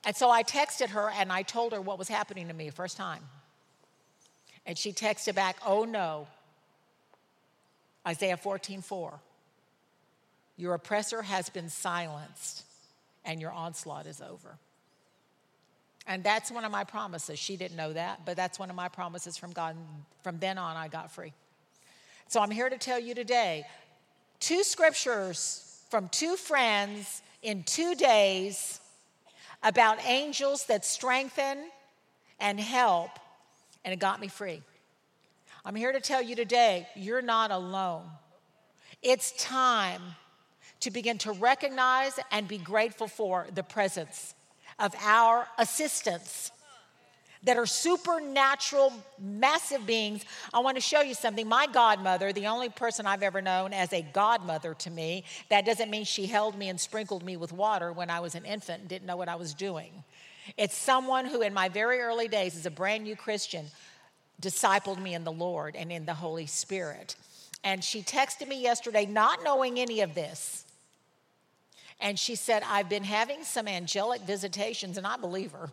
And 0.06 0.16
so 0.16 0.30
I 0.30 0.44
texted 0.44 0.90
her 0.90 1.10
and 1.10 1.32
I 1.32 1.42
told 1.42 1.74
her 1.74 1.82
what 1.82 1.98
was 1.98 2.08
happening 2.08 2.48
to 2.50 2.54
me 2.54 2.70
first 2.70 2.98
time. 2.98 3.24
And 4.66 4.78
she 4.78 4.92
texted 4.92 5.36
back, 5.36 5.58
oh 5.66 5.86
no, 5.86 6.28
Isaiah 8.08 8.38
14, 8.38 8.82
4. 8.82 9.20
Your 10.58 10.74
oppressor 10.74 11.22
has 11.22 11.50
been 11.50 11.70
silenced 11.70 12.64
and 13.30 13.40
your 13.40 13.52
onslaught 13.52 14.08
is 14.08 14.22
over. 14.22 14.58
And 16.08 16.24
that's 16.24 16.50
one 16.50 16.66
of 16.66 16.72
my 16.72 16.84
promises. 16.84 17.38
She 17.38 17.58
didn't 17.58 17.78
know 17.78 17.94
that, 17.94 18.26
but 18.26 18.36
that's 18.36 18.58
one 18.58 18.72
of 18.72 18.76
my 18.76 18.88
promises 18.88 19.38
from 19.38 19.52
God. 19.52 19.76
From 20.24 20.40
then 20.40 20.58
on, 20.58 20.76
I 20.76 20.88
got 20.88 21.12
free. 21.12 21.34
So 22.28 22.42
I'm 22.42 22.50
here 22.50 22.70
to 22.72 22.78
tell 22.78 23.00
you 23.00 23.14
today 23.14 23.66
two 24.40 24.64
scriptures 24.64 25.80
from 25.92 26.10
two 26.10 26.36
friends 26.36 27.22
in 27.44 27.62
two 27.64 27.94
days 27.94 28.80
about 29.62 30.04
angels 30.06 30.66
that 30.66 30.84
strengthen 30.84 31.70
and 32.40 32.60
help, 32.60 33.12
and 33.86 33.94
it 33.94 34.00
got 34.00 34.20
me 34.20 34.28
free. 34.28 34.64
I'm 35.64 35.76
here 35.76 35.92
to 35.92 36.00
tell 36.00 36.24
you 36.24 36.36
today 36.36 36.88
you're 36.96 37.22
not 37.22 37.52
alone. 37.52 38.06
It's 39.04 39.32
time 39.34 40.02
to 40.82 40.92
begin 40.92 41.18
to 41.20 41.32
recognize 41.34 42.20
and 42.32 42.48
be 42.48 42.58
grateful 42.58 43.08
for 43.08 43.48
the 43.54 43.64
presence 43.64 44.34
of 44.78 44.96
our 45.02 45.48
assistants 45.58 46.52
that 47.44 47.58
are 47.58 47.66
supernatural, 47.66 48.92
massive 49.18 49.86
beings. 49.86 50.26
I 50.54 50.60
want 50.60 50.76
to 50.76 50.82
show 50.82 51.02
you 51.02 51.14
something. 51.14 51.48
My 51.48 51.68
godmother, 51.68 52.34
the 52.34 52.48
only 52.48 52.70
person 52.70 53.06
I've 53.06 53.24
ever 53.24 53.42
known 53.42 53.72
as 53.72 53.94
a 53.94 54.02
godmother 54.02 54.74
to 54.76 54.92
me, 54.92 55.24
that 55.50 55.66
doesn't 55.66 55.90
mean 55.90 56.04
she 56.04 56.26
held 56.26 56.58
me 56.58 56.68
and 56.68 56.80
sprinkled 56.80 57.24
me 57.24 57.38
with 57.38 57.54
water 57.54 57.94
when 57.94 58.10
I 58.10 58.20
was 58.20 58.36
an 58.36 58.46
infant 58.46 58.82
and 58.82 58.90
didn't 58.90 59.08
know 59.08 59.16
what 59.18 59.30
I 59.30 59.36
was 59.36 59.54
doing. 59.54 59.92
It's 60.58 60.76
someone 60.76 61.26
who, 61.26 61.42
in 61.42 61.54
my 61.54 61.70
very 61.70 62.00
early 62.00 62.28
days 62.28 62.58
as 62.58 62.66
a 62.66 62.72
brand 62.72 63.04
new 63.04 63.16
Christian, 63.16 63.68
discipled 64.42 65.02
me 65.02 65.14
in 65.14 65.24
the 65.24 65.32
Lord 65.32 65.76
and 65.76 65.92
in 65.92 66.06
the 66.06 66.14
Holy 66.14 66.46
Spirit. 66.46 67.16
And 67.64 67.84
she 67.84 68.02
texted 68.02 68.48
me 68.48 68.62
yesterday, 68.62 69.06
not 69.06 69.44
knowing 69.44 69.80
any 69.80 70.02
of 70.02 70.16
this. 70.16 70.66
And 72.02 72.18
she 72.18 72.36
said, 72.36 72.64
I've 72.66 72.90
been 72.90 73.04
having 73.04 73.44
some 73.44 73.68
angelic 73.68 74.22
visitations, 74.22 74.98
and 74.98 75.06
I 75.06 75.18
believe 75.18 75.52
her. 75.52 75.70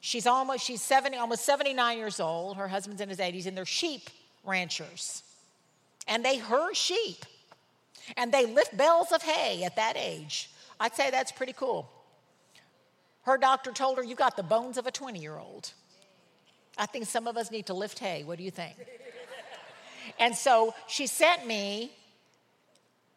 She's 0.00 0.26
almost, 0.26 0.64
she's 0.64 0.80
70, 0.80 1.16
almost 1.16 1.44
79 1.44 1.98
years 1.98 2.20
old. 2.20 2.56
Her 2.56 2.68
husband's 2.68 3.00
in 3.00 3.08
his 3.08 3.18
80s, 3.18 3.46
and 3.46 3.56
they're 3.56 3.66
sheep 3.66 4.10
ranchers. 4.44 5.22
And 6.06 6.24
they 6.24 6.38
herd 6.38 6.76
sheep. 6.76 7.24
And 8.16 8.32
they 8.32 8.46
lift 8.46 8.76
bales 8.76 9.12
of 9.12 9.22
hay 9.22 9.64
at 9.64 9.76
that 9.76 9.96
age. 9.96 10.50
I'd 10.80 10.94
say 10.94 11.10
that's 11.10 11.32
pretty 11.32 11.52
cool. 11.52 11.90
Her 13.22 13.36
doctor 13.36 13.72
told 13.72 13.98
her, 13.98 14.04
You've 14.04 14.18
got 14.18 14.36
the 14.36 14.42
bones 14.42 14.78
of 14.78 14.86
a 14.86 14.90
20 14.90 15.18
year 15.18 15.36
old. 15.36 15.72
I 16.78 16.86
think 16.86 17.06
some 17.06 17.26
of 17.26 17.36
us 17.36 17.50
need 17.50 17.66
to 17.66 17.74
lift 17.74 17.98
hay. 17.98 18.22
What 18.24 18.38
do 18.38 18.44
you 18.44 18.50
think? 18.50 18.74
and 20.20 20.34
so 20.34 20.74
she 20.86 21.06
sent 21.08 21.46
me 21.46 21.90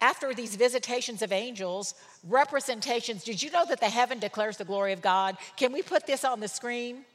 after 0.02 0.34
these 0.34 0.56
visitations 0.56 1.22
of 1.22 1.32
angels, 1.32 1.94
representations, 2.28 3.24
did 3.24 3.42
you 3.42 3.52
know 3.52 3.66
that 3.66 3.80
the 3.80 3.90
heaven 3.90 4.20
declares 4.20 4.58
the 4.58 4.66
glory 4.66 4.94
of 4.94 5.02
God? 5.02 5.38
Can 5.56 5.72
we 5.72 5.84
put 5.84 6.08
this 6.08 6.26
on 6.26 6.40
the 6.40 6.48
screen? 6.48 7.06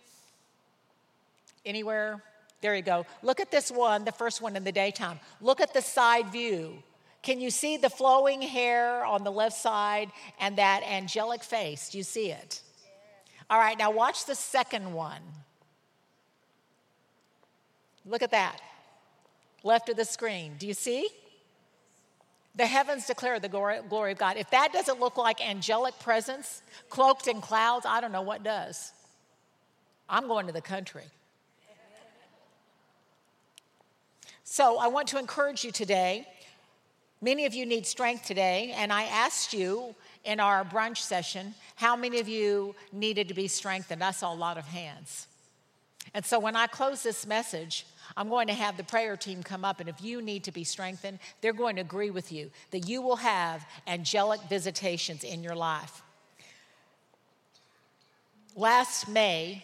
Anywhere? 1.65 2.23
There 2.61 2.75
you 2.75 2.83
go. 2.83 3.05
Look 3.23 3.41
at 3.41 3.51
this 3.51 3.71
one, 3.71 4.05
the 4.05 4.13
first 4.13 4.41
one 4.41 4.57
in 4.57 4.65
the 4.65 4.73
daytime. 4.73 5.19
Look 5.41 5.61
at 5.61 5.75
the 5.75 5.83
side 5.83 6.29
view. 6.29 6.83
Can 7.23 7.41
you 7.41 7.51
see 7.51 7.77
the 7.77 7.91
flowing 7.91 8.41
hair 8.41 9.05
on 9.05 9.25
the 9.25 9.33
left 9.33 9.57
side 9.57 10.11
and 10.39 10.57
that 10.59 10.85
angelic 10.85 11.43
face? 11.43 11.91
Do 11.91 11.99
you 11.99 12.05
see 12.05 12.31
it? 12.31 12.63
All 13.51 13.59
right, 13.59 13.77
now 13.77 13.91
watch 13.91 14.27
the 14.27 14.35
second 14.37 14.93
one. 14.93 15.23
Look 18.05 18.23
at 18.23 18.31
that. 18.31 18.61
Left 19.65 19.89
of 19.89 19.97
the 19.97 20.05
screen. 20.05 20.55
Do 20.59 20.69
you 20.69 20.75
see? 20.75 21.09
The 22.57 22.67
heavens 22.67 23.07
declare 23.07 23.39
the 23.39 23.49
glory 23.49 24.13
of 24.13 24.19
God. 24.19 24.37
If 24.39 24.51
that 24.51 24.73
doesn't 24.73 24.99
look 24.99 25.19
like 25.19 25.47
angelic 25.47 25.99
presence, 25.99 26.63
cloaked 26.89 27.29
in 27.29 27.41
clouds, 27.41 27.85
I 27.87 28.01
don't 28.01 28.13
know 28.13 28.23
what 28.23 28.43
does. 28.43 28.93
I'm 30.09 30.27
going 30.27 30.47
to 30.47 30.53
the 30.53 30.63
country. 30.63 31.05
So 34.45 34.79
I 34.79 34.87
want 34.87 35.09
to 35.09 35.19
encourage 35.19 35.65
you 35.65 35.71
today. 35.71 36.27
Many 37.21 37.45
of 37.47 37.55
you 37.55 37.67
need 37.67 37.87
strength 37.87 38.25
today, 38.25 38.73
and 38.77 38.93
I 38.93 39.05
asked 39.05 39.53
you 39.53 39.95
in 40.25 40.41
our 40.41 40.65
brunch 40.65 40.99
session 40.99 41.55
how 41.75 41.97
many 41.97 42.21
of 42.21 42.29
you 42.29 42.75
needed 42.93 43.29
to 43.29 43.35
be 43.35 43.49
strengthened. 43.49 44.03
I 44.03 44.13
saw 44.13 44.33
a 44.33 44.35
lot 44.35 44.57
of 44.57 44.65
hands. 44.65 45.27
And 46.15 46.25
so 46.25 46.39
when 46.39 46.57
I 46.57 46.67
close 46.69 47.03
this 47.03 47.27
message, 47.27 47.85
I'm 48.17 48.29
going 48.29 48.47
to 48.47 48.55
have 48.55 48.77
the 48.77 48.85
prayer 48.85 49.17
team 49.17 49.43
come 49.43 49.65
up, 49.65 49.81
and 49.81 49.89
if 49.89 50.03
you 50.03 50.23
need 50.23 50.45
to 50.45 50.53
be 50.53 50.65
strengthened, 50.65 51.19
they're 51.41 51.53
going 51.53 51.77
to 51.77 51.83
agree 51.83 52.11
with 52.11 52.33
you 52.33 52.51
that 52.71 52.89
you 52.89 53.03
will 53.03 53.17
have 53.17 53.67
angelic 53.87 54.41
visitations 54.49 55.23
in 55.23 55.43
your 55.43 55.55
life. 55.55 56.03
Last 58.55 59.07
May, 59.07 59.63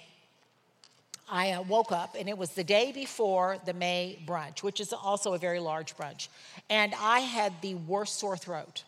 I 1.31 1.53
uh, 1.53 1.63
woke 1.63 1.93
up 1.93 2.15
and 2.19 2.29
it 2.29 2.37
was 2.37 2.51
the 2.51 2.63
day 2.63 2.93
before 2.93 3.57
the 3.65 3.73
May 3.73 4.19
brunch, 4.27 4.63
which 4.63 4.81
is 4.81 4.93
also 4.93 5.33
a 5.33 5.39
very 5.39 5.61
large 5.61 5.97
brunch. 5.97 6.29
And 6.69 6.93
I 7.01 7.21
had 7.21 7.55
the 7.63 7.75
worst 7.75 8.19
sore 8.19 8.37
throat. 8.37 8.85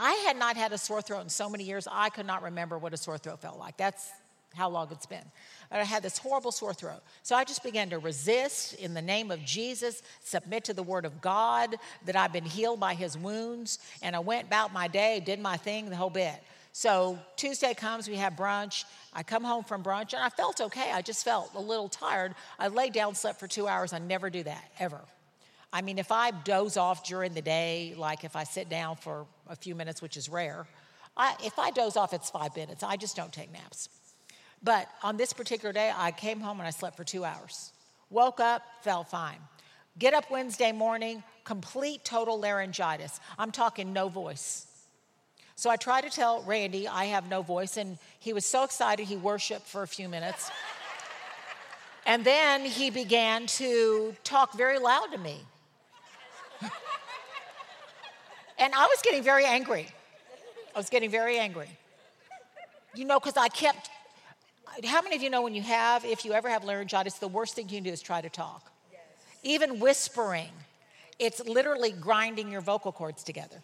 I 0.00 0.12
had 0.26 0.38
not 0.38 0.56
had 0.56 0.72
a 0.72 0.78
sore 0.78 1.02
throat 1.02 1.20
in 1.20 1.28
so 1.28 1.50
many 1.50 1.64
years, 1.64 1.86
I 1.90 2.08
could 2.08 2.26
not 2.26 2.42
remember 2.42 2.78
what 2.78 2.94
a 2.94 2.96
sore 2.96 3.18
throat 3.18 3.40
felt 3.40 3.58
like. 3.58 3.76
That's 3.76 4.10
how 4.58 4.68
long 4.68 4.88
it's 4.90 5.06
been. 5.06 5.24
And 5.70 5.80
I 5.80 5.84
had 5.84 6.02
this 6.02 6.18
horrible 6.18 6.52
sore 6.52 6.74
throat. 6.74 7.00
So 7.22 7.36
I 7.36 7.44
just 7.44 7.62
began 7.62 7.90
to 7.90 7.98
resist 7.98 8.74
in 8.74 8.92
the 8.92 9.02
name 9.02 9.30
of 9.30 9.44
Jesus, 9.44 10.02
submit 10.20 10.64
to 10.64 10.74
the 10.74 10.82
word 10.82 11.04
of 11.04 11.20
God, 11.20 11.76
that 12.04 12.16
I've 12.16 12.32
been 12.32 12.44
healed 12.44 12.80
by 12.80 12.94
his 12.94 13.16
wounds. 13.16 13.78
And 14.02 14.16
I 14.16 14.18
went 14.18 14.48
about 14.48 14.72
my 14.72 14.88
day, 14.88 15.22
did 15.24 15.40
my 15.40 15.56
thing, 15.56 15.88
the 15.88 15.96
whole 15.96 16.10
bit. 16.10 16.42
So 16.72 17.18
Tuesday 17.36 17.74
comes, 17.74 18.08
we 18.08 18.16
have 18.16 18.34
brunch. 18.34 18.84
I 19.12 19.22
come 19.22 19.44
home 19.44 19.64
from 19.64 19.82
brunch 19.82 20.12
and 20.12 20.22
I 20.22 20.28
felt 20.28 20.60
okay. 20.60 20.90
I 20.92 21.02
just 21.02 21.24
felt 21.24 21.50
a 21.54 21.60
little 21.60 21.88
tired. 21.88 22.34
I 22.58 22.68
lay 22.68 22.90
down, 22.90 23.14
slept 23.14 23.40
for 23.40 23.48
two 23.48 23.66
hours. 23.66 23.92
I 23.92 23.98
never 23.98 24.30
do 24.30 24.42
that, 24.42 24.64
ever. 24.78 25.00
I 25.72 25.82
mean, 25.82 25.98
if 25.98 26.12
I 26.12 26.30
doze 26.30 26.76
off 26.76 27.06
during 27.06 27.34
the 27.34 27.42
day, 27.42 27.94
like 27.96 28.24
if 28.24 28.36
I 28.36 28.44
sit 28.44 28.68
down 28.68 28.96
for 28.96 29.26
a 29.48 29.56
few 29.56 29.74
minutes, 29.74 30.00
which 30.00 30.16
is 30.16 30.28
rare, 30.28 30.66
I, 31.16 31.34
if 31.44 31.58
I 31.58 31.70
doze 31.72 31.96
off, 31.96 32.14
it's 32.14 32.30
five 32.30 32.54
minutes. 32.56 32.82
I 32.82 32.96
just 32.96 33.16
don't 33.16 33.32
take 33.32 33.52
naps. 33.52 33.88
But 34.62 34.88
on 35.02 35.16
this 35.16 35.32
particular 35.32 35.72
day, 35.72 35.92
I 35.94 36.10
came 36.10 36.40
home 36.40 36.58
and 36.58 36.66
I 36.66 36.70
slept 36.70 36.96
for 36.96 37.04
two 37.04 37.24
hours. 37.24 37.72
Woke 38.10 38.40
up, 38.40 38.62
felt 38.82 39.08
fine. 39.08 39.38
Get 39.98 40.14
up 40.14 40.30
Wednesday 40.30 40.72
morning, 40.72 41.22
complete 41.44 42.04
total 42.04 42.38
laryngitis. 42.40 43.20
I'm 43.38 43.50
talking 43.50 43.92
no 43.92 44.08
voice. 44.08 44.66
So 45.56 45.70
I 45.70 45.76
tried 45.76 46.02
to 46.02 46.10
tell 46.10 46.42
Randy 46.42 46.86
I 46.86 47.06
have 47.06 47.28
no 47.28 47.42
voice, 47.42 47.76
and 47.76 47.98
he 48.20 48.32
was 48.32 48.46
so 48.46 48.62
excited 48.62 49.06
he 49.06 49.16
worshiped 49.16 49.66
for 49.66 49.82
a 49.82 49.88
few 49.88 50.08
minutes. 50.08 50.52
and 52.06 52.24
then 52.24 52.64
he 52.64 52.90
began 52.90 53.46
to 53.46 54.14
talk 54.22 54.56
very 54.56 54.78
loud 54.78 55.06
to 55.12 55.18
me. 55.18 55.40
and 58.58 58.72
I 58.72 58.86
was 58.86 59.00
getting 59.02 59.24
very 59.24 59.44
angry. 59.44 59.88
I 60.76 60.78
was 60.78 60.90
getting 60.90 61.10
very 61.10 61.38
angry. 61.38 61.68
You 62.94 63.04
know, 63.04 63.18
because 63.18 63.36
I 63.36 63.48
kept. 63.48 63.90
How 64.84 65.02
many 65.02 65.16
of 65.16 65.22
you 65.22 65.30
know 65.30 65.42
when 65.42 65.54
you 65.54 65.62
have, 65.62 66.04
if 66.04 66.24
you 66.24 66.32
ever 66.32 66.48
have 66.48 66.64
laryngitis, 66.64 67.14
the 67.14 67.28
worst 67.28 67.54
thing 67.54 67.68
you 67.68 67.76
can 67.76 67.84
do 67.84 67.90
is 67.90 68.00
try 68.00 68.20
to 68.20 68.28
talk? 68.28 68.70
Yes. 68.92 69.00
Even 69.42 69.80
whispering, 69.80 70.50
it's 71.18 71.44
literally 71.46 71.90
grinding 71.90 72.50
your 72.50 72.60
vocal 72.60 72.92
cords 72.92 73.24
together. 73.24 73.56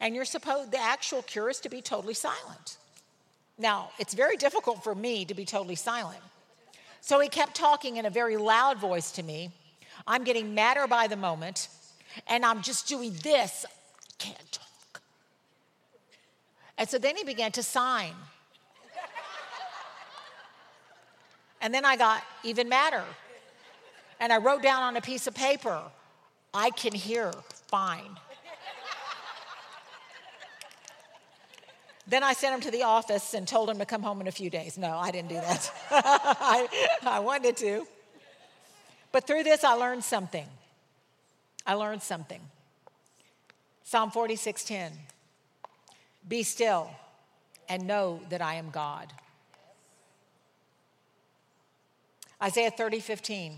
And 0.00 0.14
you're 0.14 0.24
supposed, 0.24 0.70
the 0.72 0.80
actual 0.80 1.22
cure 1.22 1.48
is 1.48 1.60
to 1.60 1.68
be 1.68 1.80
totally 1.80 2.14
silent. 2.14 2.76
Now, 3.58 3.90
it's 3.98 4.14
very 4.14 4.36
difficult 4.36 4.82
for 4.82 4.94
me 4.94 5.24
to 5.24 5.34
be 5.34 5.44
totally 5.44 5.76
silent. 5.76 6.20
So 7.00 7.20
he 7.20 7.28
kept 7.28 7.54
talking 7.54 7.96
in 7.96 8.06
a 8.06 8.10
very 8.10 8.36
loud 8.36 8.78
voice 8.78 9.12
to 9.12 9.22
me. 9.22 9.50
I'm 10.06 10.24
getting 10.24 10.54
madder 10.54 10.86
by 10.86 11.06
the 11.06 11.16
moment, 11.16 11.68
and 12.26 12.44
I'm 12.44 12.62
just 12.62 12.88
doing 12.88 13.14
this. 13.22 13.64
I 13.68 14.12
can't 14.18 14.52
talk. 14.52 15.00
And 16.76 16.88
so 16.88 16.98
then 16.98 17.16
he 17.16 17.24
began 17.24 17.52
to 17.52 17.62
sign. 17.62 18.12
And 21.64 21.72
then 21.72 21.86
I 21.86 21.96
got 21.96 22.22
even 22.42 22.68
madder. 22.68 23.02
And 24.20 24.30
I 24.30 24.36
wrote 24.36 24.62
down 24.62 24.82
on 24.82 24.98
a 24.98 25.00
piece 25.00 25.26
of 25.26 25.34
paper, 25.34 25.80
I 26.52 26.68
can 26.68 26.92
hear 26.92 27.32
fine. 27.68 28.18
Then 32.06 32.22
I 32.22 32.34
sent 32.34 32.54
him 32.54 32.60
to 32.60 32.70
the 32.70 32.82
office 32.82 33.32
and 33.32 33.48
told 33.48 33.70
him 33.70 33.78
to 33.78 33.86
come 33.86 34.02
home 34.02 34.20
in 34.20 34.28
a 34.28 34.30
few 34.30 34.50
days. 34.50 34.76
No, 34.76 34.94
I 34.94 35.10
didn't 35.10 35.30
do 35.30 35.36
that. 35.36 35.72
I, 35.90 36.68
I 37.02 37.20
wanted 37.20 37.56
to. 37.56 37.86
But 39.10 39.26
through 39.26 39.44
this, 39.44 39.64
I 39.64 39.72
learned 39.72 40.04
something. 40.04 40.46
I 41.66 41.74
learned 41.74 42.02
something. 42.02 42.42
Psalm 43.84 44.10
46:10. 44.10 44.90
Be 46.28 46.42
still 46.42 46.90
and 47.70 47.86
know 47.86 48.20
that 48.28 48.42
I 48.42 48.56
am 48.56 48.68
God. 48.68 49.10
Isaiah 52.44 52.70
30, 52.70 53.00
15. 53.00 53.54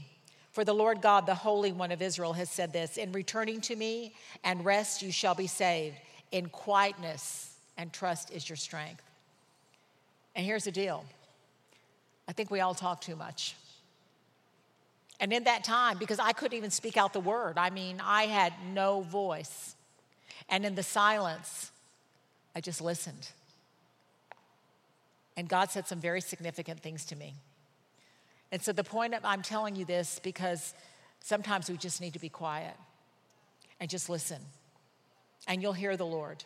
For 0.53 0.65
the 0.65 0.73
Lord 0.73 1.03
God, 1.03 1.27
the 1.27 1.35
Holy 1.35 1.73
One 1.73 1.91
of 1.91 2.01
Israel, 2.01 2.33
has 2.35 2.49
said 2.49 2.73
this 2.73 2.97
In 2.97 3.11
returning 3.11 3.61
to 3.63 3.75
me 3.75 4.15
and 4.45 4.65
rest, 4.65 5.03
you 5.03 5.11
shall 5.11 5.35
be 5.35 5.49
saved. 5.49 5.97
In 6.33 6.49
quietness, 6.49 7.55
and 7.77 7.93
trust 7.93 8.31
is 8.31 8.49
your 8.49 8.57
strength. 8.57 9.03
And 10.35 10.47
here's 10.47 10.65
the 10.65 10.73
deal 10.73 11.05
I 12.29 12.33
think 12.33 12.51
we 12.51 12.61
all 12.61 12.75
talk 12.75 13.01
too 13.01 13.17
much. 13.17 13.57
And 15.19 15.33
in 15.33 15.45
that 15.45 15.65
time, 15.65 15.99
because 15.99 16.21
I 16.21 16.33
couldn't 16.33 16.57
even 16.57 16.71
speak 16.71 16.97
out 16.97 17.13
the 17.13 17.21
word, 17.21 17.59
I 17.59 17.71
mean, 17.71 18.01
I 18.05 18.27
had 18.27 18.53
no 18.73 19.01
voice. 19.01 19.75
And 20.49 20.65
in 20.65 20.75
the 20.75 20.83
silence, 20.83 21.73
I 22.55 22.61
just 22.61 22.81
listened. 22.81 23.31
And 25.37 25.49
God 25.49 25.71
said 25.71 25.89
some 25.89 26.01
very 26.01 26.21
significant 26.21 26.81
things 26.81 27.05
to 27.07 27.17
me. 27.17 27.35
And 28.57 28.63
so 28.63 28.73
the 28.73 28.83
point 28.83 29.13
of 29.13 29.23
I'm 29.23 29.43
telling 29.43 29.77
you 29.77 29.85
this 29.85 30.19
because 30.19 30.73
sometimes 31.21 31.69
we 31.69 31.77
just 31.77 32.01
need 32.01 32.15
to 32.15 32.19
be 32.19 32.31
quiet 32.31 32.75
and 33.79 33.91
just 33.91 34.09
listen. 34.09 34.41
And 35.47 35.61
you'll 35.61 35.75
hear 35.75 35.95
the 35.95 36.07
Lord. 36.07 36.43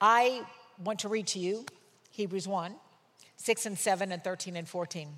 I 0.00 0.42
want 0.82 0.98
to 0.98 1.08
read 1.08 1.28
to 1.28 1.38
you 1.38 1.64
Hebrews 2.10 2.48
1 2.48 2.74
6 3.36 3.66
and 3.66 3.78
7 3.78 4.10
and 4.10 4.24
13 4.24 4.56
and 4.56 4.68
14. 4.68 5.10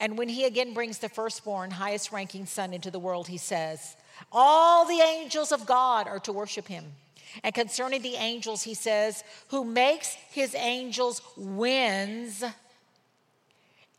And 0.00 0.16
when 0.16 0.30
he 0.30 0.46
again 0.46 0.72
brings 0.72 0.96
the 0.96 1.10
firstborn, 1.10 1.70
highest 1.70 2.12
ranking 2.12 2.46
son 2.46 2.72
into 2.72 2.90
the 2.90 2.98
world, 2.98 3.28
he 3.28 3.36
says, 3.36 3.98
All 4.32 4.86
the 4.86 5.02
angels 5.02 5.52
of 5.52 5.66
God 5.66 6.08
are 6.08 6.20
to 6.20 6.32
worship 6.32 6.66
him. 6.66 6.94
And 7.44 7.54
concerning 7.54 8.00
the 8.00 8.14
angels, 8.14 8.62
he 8.62 8.72
says, 8.72 9.22
Who 9.48 9.66
makes 9.66 10.14
his 10.30 10.54
angels 10.54 11.20
winds 11.36 12.42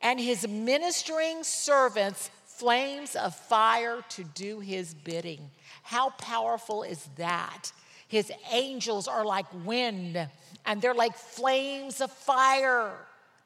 and 0.04 0.20
his 0.20 0.48
ministering 0.48 1.44
servants 1.44 2.30
flames 2.46 3.16
of 3.16 3.34
fire 3.34 4.04
to 4.10 4.24
do 4.24 4.60
his 4.60 4.94
bidding. 4.94 5.50
How 5.82 6.12
powerful 6.12 6.84
is 6.84 7.08
that? 7.16 7.72
His 8.08 8.32
angels 8.52 9.08
are 9.08 9.26
like 9.26 9.48
wind 9.66 10.28
and 10.66 10.82
they're 10.82 10.94
like 10.94 11.16
flames 11.16 12.00
of 12.00 12.12
fire 12.12 12.92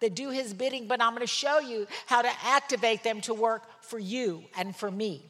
that 0.01 0.13
do 0.13 0.29
his 0.29 0.53
bidding, 0.53 0.87
but 0.87 1.01
I'm 1.01 1.11
going 1.11 1.21
to 1.21 1.27
show 1.27 1.59
you 1.59 1.87
how 2.05 2.21
to 2.21 2.31
activate 2.43 3.03
them 3.03 3.21
to 3.21 3.33
work 3.33 3.63
for 3.81 3.97
you 3.97 4.43
and 4.57 4.75
for 4.75 4.91
me. 4.91 5.23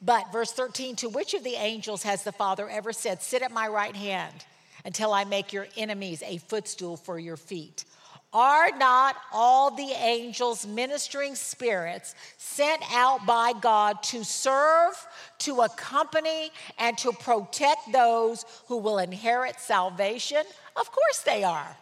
But 0.00 0.30
verse 0.32 0.52
13, 0.52 0.96
to 0.96 1.08
which 1.08 1.34
of 1.34 1.44
the 1.44 1.54
angels 1.54 2.02
has 2.02 2.24
the 2.24 2.32
Father 2.32 2.68
ever 2.68 2.92
said, 2.92 3.22
Sit 3.22 3.42
at 3.42 3.52
my 3.52 3.68
right 3.68 3.96
hand 3.96 4.44
until 4.84 5.12
I 5.12 5.24
make 5.24 5.52
your 5.52 5.66
enemies 5.76 6.22
a 6.24 6.38
footstool 6.38 6.96
for 6.96 7.18
your 7.18 7.36
feet? 7.36 7.84
Are 8.32 8.70
not 8.78 9.16
all 9.30 9.70
the 9.70 9.90
angels 9.90 10.66
ministering 10.66 11.34
spirits 11.34 12.14
sent 12.38 12.82
out 12.94 13.26
by 13.26 13.52
God 13.60 14.02
to 14.04 14.24
serve, 14.24 14.94
to 15.40 15.60
accompany, 15.60 16.50
and 16.78 16.96
to 16.98 17.12
protect 17.12 17.92
those 17.92 18.46
who 18.68 18.78
will 18.78 18.98
inherit 18.98 19.60
salvation? 19.60 20.42
Of 20.76 20.90
course 20.90 21.20
they 21.20 21.44
are. 21.44 21.76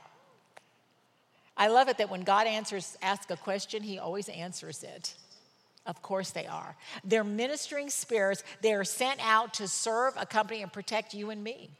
I 1.56 1.68
love 1.68 1.88
it 1.88 1.98
that 1.98 2.10
when 2.10 2.22
God 2.22 2.48
answers, 2.48 2.96
asks 3.00 3.30
a 3.30 3.36
question, 3.36 3.82
he 3.82 3.98
always 3.98 4.28
answers 4.28 4.82
it. 4.82 5.14
Of 5.86 6.02
course 6.02 6.30
they 6.30 6.46
are. 6.46 6.74
They're 7.04 7.22
ministering 7.22 7.90
spirits. 7.90 8.42
They 8.60 8.74
are 8.74 8.84
sent 8.84 9.20
out 9.22 9.54
to 9.54 9.68
serve, 9.68 10.14
accompany, 10.16 10.62
and 10.62 10.72
protect 10.72 11.14
you 11.14 11.30
and 11.30 11.44
me. 11.44 11.70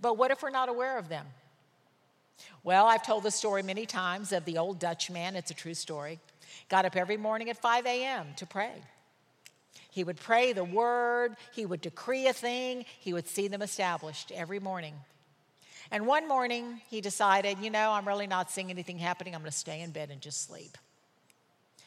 But 0.00 0.18
what 0.18 0.30
if 0.30 0.42
we're 0.42 0.50
not 0.50 0.68
aware 0.68 0.98
of 0.98 1.08
them? 1.08 1.26
Well, 2.62 2.86
I've 2.86 3.04
told 3.04 3.22
the 3.22 3.30
story 3.30 3.62
many 3.62 3.86
times 3.86 4.32
of 4.32 4.44
the 4.44 4.58
old 4.58 4.78
Dutch 4.78 5.10
man. 5.10 5.36
It's 5.36 5.50
a 5.50 5.54
true 5.54 5.74
story. 5.74 6.18
Got 6.68 6.84
up 6.84 6.96
every 6.96 7.16
morning 7.16 7.48
at 7.50 7.58
5 7.58 7.86
a.m. 7.86 8.26
to 8.36 8.46
pray. 8.46 8.72
He 9.90 10.04
would 10.04 10.18
pray 10.18 10.52
the 10.52 10.64
word, 10.64 11.36
he 11.54 11.64
would 11.64 11.80
decree 11.80 12.26
a 12.26 12.32
thing, 12.32 12.84
he 12.98 13.14
would 13.14 13.26
see 13.26 13.48
them 13.48 13.62
established 13.62 14.30
every 14.30 14.60
morning. 14.60 14.94
And 15.90 16.06
one 16.06 16.28
morning, 16.28 16.80
he 16.88 17.00
decided, 17.00 17.58
you 17.60 17.70
know, 17.70 17.92
I'm 17.92 18.06
really 18.06 18.26
not 18.26 18.50
seeing 18.50 18.70
anything 18.70 18.98
happening. 18.98 19.34
I'm 19.34 19.40
going 19.40 19.50
to 19.50 19.56
stay 19.56 19.80
in 19.80 19.92
bed 19.92 20.10
and 20.10 20.20
just 20.20 20.42
sleep. 20.42 20.76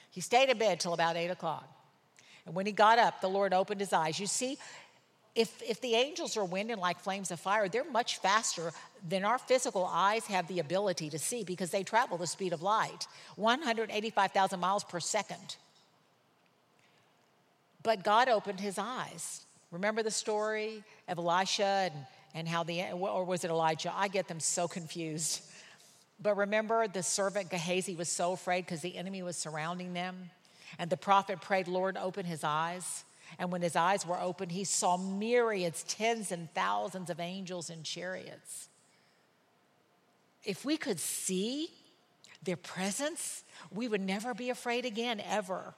He 0.10 0.22
stayed 0.22 0.50
in 0.50 0.58
bed 0.58 0.80
till 0.80 0.94
about 0.94 1.18
8 1.18 1.30
o'clock. 1.30 1.68
And 2.46 2.56
when 2.56 2.66
he 2.66 2.72
got 2.72 2.98
up, 2.98 3.22
the 3.22 3.30
Lord 3.30 3.54
opened 3.54 3.80
his 3.80 3.94
eyes. 3.94 4.20
You 4.20 4.26
see, 4.26 4.58
if, 5.40 5.62
if 5.62 5.80
the 5.80 5.96
angels 5.96 6.36
are 6.36 6.44
winding 6.44 6.80
like 6.80 7.00
flames 7.00 7.32
of 7.32 7.40
fire, 7.40 7.70
they're 7.70 7.90
much 7.90 8.18
faster 8.18 8.74
than 9.08 9.24
our 9.24 9.38
physical 9.38 9.86
eyes 9.86 10.26
have 10.26 10.50
the 10.50 10.60
ability 10.60 11.10
to 11.12 11.18
see 11.18 11.46
because 11.46 11.72
they 11.72 11.82
travel 11.82 12.18
the 12.18 12.28
speed 12.28 12.52
of 12.52 12.62
light 12.62 13.08
185,000 13.38 14.60
miles 14.60 14.84
per 14.84 15.00
second. 15.00 15.56
But 17.84 18.04
God 18.04 18.28
opened 18.28 18.60
his 18.60 18.78
eyes. 18.78 19.46
Remember 19.72 20.04
the 20.04 20.12
story 20.12 20.84
of 21.08 21.18
Elisha 21.18 21.64
and, 21.64 21.94
and 22.36 22.46
how 22.46 22.64
the, 22.64 22.92
or 22.92 23.24
was 23.24 23.46
it 23.46 23.50
Elijah? 23.50 23.94
I 23.96 24.10
get 24.10 24.28
them 24.28 24.42
so 24.42 24.68
confused. 24.68 25.42
But 26.22 26.36
remember, 26.36 26.86
the 26.90 27.02
servant 27.02 27.50
Gehazi 27.50 27.96
was 27.96 28.10
so 28.10 28.34
afraid 28.34 28.66
because 28.66 28.82
the 28.82 28.98
enemy 28.98 29.24
was 29.24 29.38
surrounding 29.38 29.94
them. 29.94 30.32
And 30.78 30.90
the 30.90 30.98
prophet 30.98 31.40
prayed, 31.40 31.70
Lord, 31.70 31.96
open 31.96 32.26
his 32.26 32.44
eyes. 32.44 33.06
And 33.38 33.52
when 33.52 33.62
his 33.62 33.76
eyes 33.76 34.06
were 34.06 34.20
opened, 34.20 34.52
he 34.52 34.64
saw 34.64 34.98
myriads, 34.98 35.84
tens 35.84 36.32
and 36.32 36.52
thousands 36.54 37.10
of 37.10 37.20
angels 37.20 37.70
in 37.70 37.84
chariots. 37.84 38.70
If 40.44 40.66
we 40.66 40.78
could 40.78 41.00
see 41.00 41.70
their 42.44 42.58
presence, 42.58 43.44
we 43.72 43.88
would 43.88 44.02
never 44.02 44.34
be 44.34 44.50
afraid 44.50 44.86
again, 44.86 45.22
ever. 45.26 45.74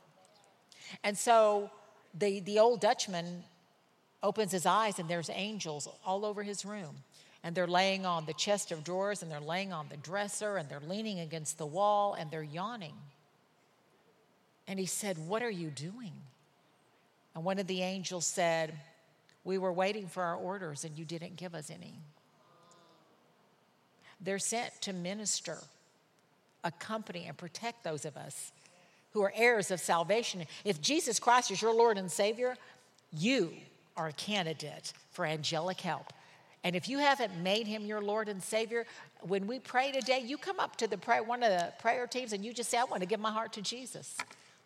And 1.04 1.18
so 1.18 1.72
the, 2.14 2.40
the 2.40 2.60
old 2.60 2.80
Dutchman 2.80 3.44
opens 4.24 4.52
his 4.52 4.66
eyes, 4.66 5.00
and 5.00 5.10
there's 5.10 5.30
angels 5.32 5.88
all 6.06 6.26
over 6.26 6.44
his 6.44 6.66
room. 6.66 6.98
And 7.44 7.56
they're 7.56 7.68
laying 7.68 8.06
on 8.06 8.26
the 8.28 8.34
chest 8.34 8.72
of 8.72 8.84
drawers, 8.84 9.24
and 9.24 9.32
they're 9.32 9.40
laying 9.40 9.74
on 9.74 9.88
the 9.90 9.98
dresser, 9.98 10.58
and 10.58 10.70
they're 10.70 10.80
leaning 10.80 11.20
against 11.20 11.58
the 11.58 11.66
wall, 11.66 12.14
and 12.14 12.30
they're 12.30 12.44
yawning. 12.44 12.94
And 14.68 14.80
he 14.80 14.86
said, 14.86 15.18
What 15.18 15.42
are 15.42 15.50
you 15.50 15.70
doing? 15.70 16.14
And 17.36 17.44
one 17.44 17.60
of 17.60 17.67
the 17.67 17.82
angels 17.82 18.26
said, 18.26 18.74
We 19.44 19.58
were 19.58 19.74
waiting 19.74 20.08
for 20.08 20.24
our 20.24 20.36
orders, 20.36 20.84
and 20.84 20.98
you 20.98 21.06
didn't 21.06 21.36
give 21.38 21.56
us 21.56 21.70
any. 21.70 22.00
They're 24.20 24.39
sent 24.39 24.82
to 24.82 24.94
minister, 24.94 25.58
accompany, 26.63 27.26
and 27.26 27.38
protect 27.38 27.84
those 27.84 28.06
of 28.06 28.17
us 28.17 28.52
who 29.12 29.22
are 29.22 29.34
heirs 29.36 29.72
of 29.72 29.80
salvation. 29.80 30.46
If 30.63 30.82
Jesus 30.82 31.20
Christ 31.20 31.52
is 31.52 31.62
your 31.62 31.74
Lord 31.74 31.98
and 31.98 32.12
Savior, 32.12 32.56
you 33.12 33.52
are 33.98 34.08
a 34.08 34.13
candidate 34.13 34.94
for 35.12 35.26
angelic 35.26 35.82
help. 35.82 36.13
And 36.63 36.76
if 36.76 36.88
you 36.88 37.00
haven't 37.00 37.36
made 37.41 37.67
him 37.67 37.86
your 37.86 38.02
Lord 38.02 38.30
and 38.30 38.41
Savior, 38.41 38.86
when 39.22 39.48
we 39.48 39.60
pray 39.60 39.91
today, 39.91 40.22
you 40.24 40.38
come 40.38 40.60
up 40.60 40.76
to 40.78 40.88
the 40.88 40.98
prayer, 40.98 41.24
one 41.24 41.44
of 41.44 41.50
the 41.50 41.74
prayer 41.80 42.06
teams 42.06 42.34
and 42.34 42.46
you 42.46 42.54
just 42.54 42.70
say, 42.70 42.78
I 42.78 42.84
want 42.84 43.02
to 43.02 43.08
give 43.08 43.20
my 43.20 43.32
heart 43.32 43.54
to 43.54 43.62
Jesus. 43.62 44.17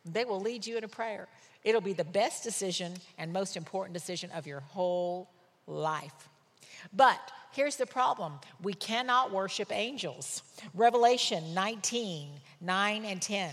They 0.05 0.25
will 0.25 0.39
lead 0.39 0.65
you 0.65 0.77
in 0.77 0.83
a 0.83 0.87
prayer. 0.87 1.27
It'll 1.63 1.81
be 1.81 1.93
the 1.93 2.03
best 2.03 2.43
decision 2.43 2.93
and 3.17 3.33
most 3.33 3.57
important 3.57 3.93
decision 3.93 4.29
of 4.35 4.45
your 4.45 4.59
whole 4.59 5.29
life. 5.67 6.29
But 6.93 7.19
here's 7.51 7.75
the 7.75 7.87
problem 7.87 8.33
we 8.61 8.73
cannot 8.73 9.31
worship 9.31 9.71
angels. 9.71 10.43
Revelation 10.73 11.53
19 11.53 12.29
9 12.61 13.05
and 13.05 13.21
10. 13.21 13.51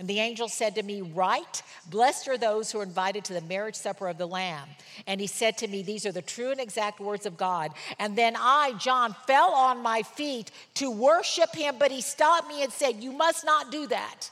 And 0.00 0.08
the 0.08 0.18
angel 0.18 0.48
said 0.48 0.74
to 0.76 0.82
me, 0.82 1.02
Write, 1.02 1.62
blessed 1.90 2.26
are 2.28 2.38
those 2.38 2.72
who 2.72 2.80
are 2.80 2.82
invited 2.82 3.22
to 3.26 3.34
the 3.34 3.42
marriage 3.42 3.74
supper 3.74 4.08
of 4.08 4.16
the 4.16 4.26
Lamb. 4.26 4.66
And 5.06 5.20
he 5.20 5.26
said 5.26 5.58
to 5.58 5.68
me, 5.68 5.82
These 5.82 6.06
are 6.06 6.12
the 6.12 6.22
true 6.22 6.50
and 6.50 6.60
exact 6.60 7.00
words 7.00 7.26
of 7.26 7.36
God. 7.36 7.72
And 7.98 8.16
then 8.16 8.34
I, 8.34 8.72
John, 8.78 9.14
fell 9.26 9.52
on 9.52 9.82
my 9.82 10.00
feet 10.00 10.50
to 10.76 10.90
worship 10.90 11.54
him, 11.54 11.76
but 11.78 11.90
he 11.90 12.00
stopped 12.00 12.48
me 12.48 12.62
and 12.62 12.72
said, 12.72 13.02
You 13.02 13.12
must 13.12 13.44
not 13.44 13.70
do 13.70 13.86
that. 13.88 14.30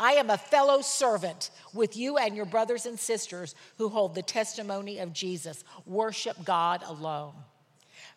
I 0.00 0.12
am 0.12 0.30
a 0.30 0.38
fellow 0.38 0.80
servant 0.80 1.50
with 1.74 1.94
you 1.94 2.16
and 2.16 2.34
your 2.34 2.46
brothers 2.46 2.86
and 2.86 2.98
sisters 2.98 3.54
who 3.76 3.90
hold 3.90 4.14
the 4.14 4.22
testimony 4.22 4.98
of 4.98 5.12
Jesus. 5.12 5.62
Worship 5.84 6.42
God 6.42 6.82
alone. 6.86 7.34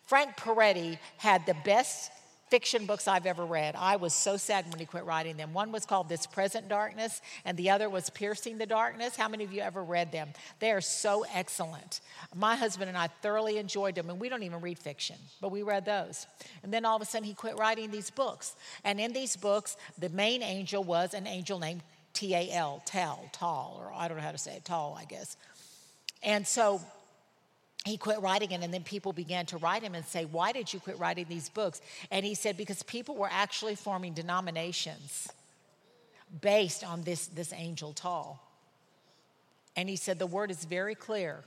Frank 0.06 0.34
Peretti 0.36 0.98
had 1.18 1.44
the 1.44 1.56
best 1.62 2.10
fiction 2.54 2.86
books 2.86 3.08
I've 3.08 3.26
ever 3.26 3.44
read. 3.44 3.74
I 3.76 3.96
was 3.96 4.14
so 4.14 4.36
sad 4.36 4.70
when 4.70 4.78
he 4.78 4.86
quit 4.86 5.04
writing 5.04 5.36
them. 5.36 5.52
One 5.52 5.72
was 5.72 5.84
called 5.84 6.08
This 6.08 6.24
Present 6.24 6.68
Darkness, 6.68 7.20
and 7.44 7.58
the 7.58 7.70
other 7.70 7.90
was 7.90 8.10
Piercing 8.10 8.58
the 8.58 8.64
Darkness. 8.64 9.16
How 9.16 9.26
many 9.26 9.42
of 9.42 9.52
you 9.52 9.60
ever 9.60 9.82
read 9.82 10.12
them? 10.12 10.28
They 10.60 10.70
are 10.70 10.80
so 10.80 11.24
excellent. 11.34 12.00
My 12.32 12.54
husband 12.54 12.90
and 12.90 12.96
I 12.96 13.08
thoroughly 13.22 13.58
enjoyed 13.58 13.96
them, 13.96 14.08
and 14.08 14.20
we 14.20 14.28
don't 14.28 14.44
even 14.44 14.60
read 14.60 14.78
fiction, 14.78 15.16
but 15.40 15.50
we 15.50 15.64
read 15.64 15.84
those. 15.84 16.28
And 16.62 16.72
then 16.72 16.84
all 16.84 16.94
of 16.94 17.02
a 17.02 17.06
sudden, 17.06 17.26
he 17.26 17.34
quit 17.34 17.58
writing 17.58 17.90
these 17.90 18.10
books. 18.10 18.54
And 18.84 19.00
in 19.00 19.12
these 19.12 19.34
books, 19.34 19.76
the 19.98 20.10
main 20.10 20.40
angel 20.40 20.84
was 20.84 21.12
an 21.12 21.26
angel 21.26 21.58
named 21.58 21.82
T 22.12 22.36
A 22.36 22.52
L, 22.52 22.82
Tal, 22.86 23.28
Tall, 23.32 23.78
or 23.80 23.92
I 23.92 24.06
don't 24.06 24.16
know 24.16 24.22
how 24.22 24.30
to 24.30 24.38
say 24.38 24.54
it, 24.54 24.64
Tall, 24.64 24.96
I 24.96 25.06
guess. 25.06 25.36
And 26.22 26.46
so 26.46 26.80
he 27.84 27.98
quit 27.98 28.20
writing 28.22 28.50
it, 28.50 28.62
and 28.62 28.72
then 28.72 28.82
people 28.82 29.12
began 29.12 29.44
to 29.46 29.58
write 29.58 29.82
him 29.82 29.94
and 29.94 30.04
say, 30.04 30.24
Why 30.24 30.52
did 30.52 30.72
you 30.72 30.80
quit 30.80 30.98
writing 30.98 31.26
these 31.28 31.50
books? 31.50 31.82
And 32.10 32.24
he 32.24 32.34
said, 32.34 32.56
Because 32.56 32.82
people 32.82 33.14
were 33.14 33.28
actually 33.30 33.74
forming 33.74 34.14
denominations 34.14 35.28
based 36.40 36.82
on 36.82 37.02
this, 37.02 37.26
this 37.26 37.52
angel 37.52 37.92
tall. 37.92 38.42
And 39.76 39.88
he 39.88 39.96
said, 39.96 40.18
The 40.18 40.26
word 40.26 40.50
is 40.50 40.64
very 40.64 40.94
clear. 40.94 41.44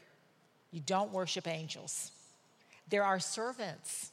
You 0.72 0.82
don't 0.86 1.12
worship 1.12 1.48
angels. 1.48 2.12
There 2.90 3.04
are 3.04 3.20
servants. 3.20 4.12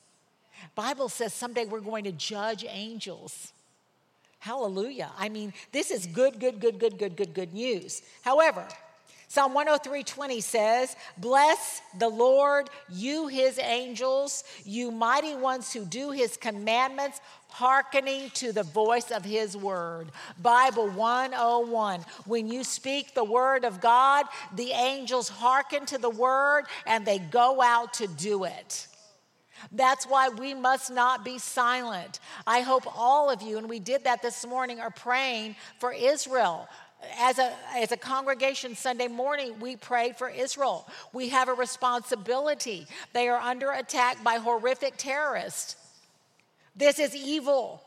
Bible 0.74 1.10
says 1.10 1.34
someday 1.34 1.66
we're 1.66 1.80
going 1.80 2.04
to 2.04 2.12
judge 2.12 2.64
angels. 2.66 3.52
Hallelujah. 4.38 5.10
I 5.18 5.28
mean, 5.28 5.52
this 5.72 5.90
is 5.90 6.06
good, 6.06 6.40
good, 6.40 6.60
good, 6.60 6.78
good, 6.78 6.98
good, 6.98 7.16
good, 7.16 7.34
good 7.34 7.52
news. 7.52 8.02
However, 8.22 8.66
Psalm 9.28 9.54
103:20 9.54 10.40
says, 10.40 10.96
"Bless 11.16 11.80
the 11.98 12.08
Lord, 12.08 12.70
you 12.88 13.26
his 13.26 13.58
angels, 13.58 14.44
you 14.64 14.90
mighty 14.90 15.34
ones 15.34 15.72
who 15.72 15.84
do 15.84 16.10
his 16.10 16.37
commandments, 16.37 17.20
hearkening 17.48 18.30
to 18.30 18.52
the 18.52 18.62
voice 18.62 19.10
of 19.10 19.24
his 19.24 19.56
word." 19.56 20.12
Bible 20.38 20.88
101. 20.88 22.04
When 22.26 22.48
you 22.48 22.64
speak 22.64 23.14
the 23.14 23.24
word 23.24 23.64
of 23.64 23.80
God, 23.80 24.26
the 24.52 24.72
angels 24.72 25.28
hearken 25.28 25.87
to 25.87 25.98
the 25.98 26.10
word 26.10 26.66
and 26.87 27.04
they 27.04 27.18
go 27.18 27.62
out 27.62 27.94
to 27.94 28.06
do 28.06 28.44
it. 28.44 28.87
That's 29.72 30.06
why 30.06 30.28
we 30.28 30.54
must 30.54 30.90
not 30.90 31.24
be 31.24 31.38
silent. 31.38 32.20
I 32.46 32.60
hope 32.60 32.84
all 32.98 33.30
of 33.30 33.42
you, 33.42 33.56
and 33.56 33.68
we 33.68 33.78
did 33.78 34.04
that 34.04 34.22
this 34.22 34.44
morning, 34.44 34.80
are 34.80 34.90
praying 34.90 35.56
for 35.78 35.92
Israel 35.92 36.68
as 37.18 37.38
a, 37.38 37.52
as 37.74 37.92
a 37.92 37.96
congregation 37.96 38.74
Sunday 38.74 39.08
morning, 39.08 39.58
we 39.60 39.76
prayed 39.76 40.16
for 40.16 40.28
Israel. 40.28 40.88
We 41.12 41.28
have 41.30 41.48
a 41.48 41.54
responsibility. 41.54 42.86
They 43.12 43.28
are 43.28 43.40
under 43.40 43.72
attack 43.72 44.22
by 44.22 44.34
horrific 44.36 44.94
terrorists. 44.96 45.76
This 46.76 46.98
is 46.98 47.14
evil. 47.14 47.82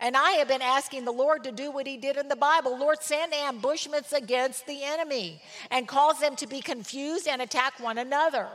And 0.00 0.16
I 0.16 0.32
have 0.32 0.48
been 0.48 0.62
asking 0.62 1.04
the 1.04 1.12
Lord 1.12 1.44
to 1.44 1.52
do 1.52 1.70
what 1.70 1.86
He 1.86 1.96
did 1.96 2.16
in 2.16 2.28
the 2.28 2.36
Bible. 2.36 2.78
Lord, 2.78 3.02
send 3.02 3.32
ambushments 3.32 4.12
against 4.12 4.66
the 4.66 4.82
enemy 4.82 5.40
and 5.70 5.88
cause 5.88 6.20
them 6.20 6.36
to 6.36 6.46
be 6.46 6.60
confused 6.60 7.26
and 7.26 7.40
attack 7.40 7.80
one 7.80 7.98
another. 7.98 8.48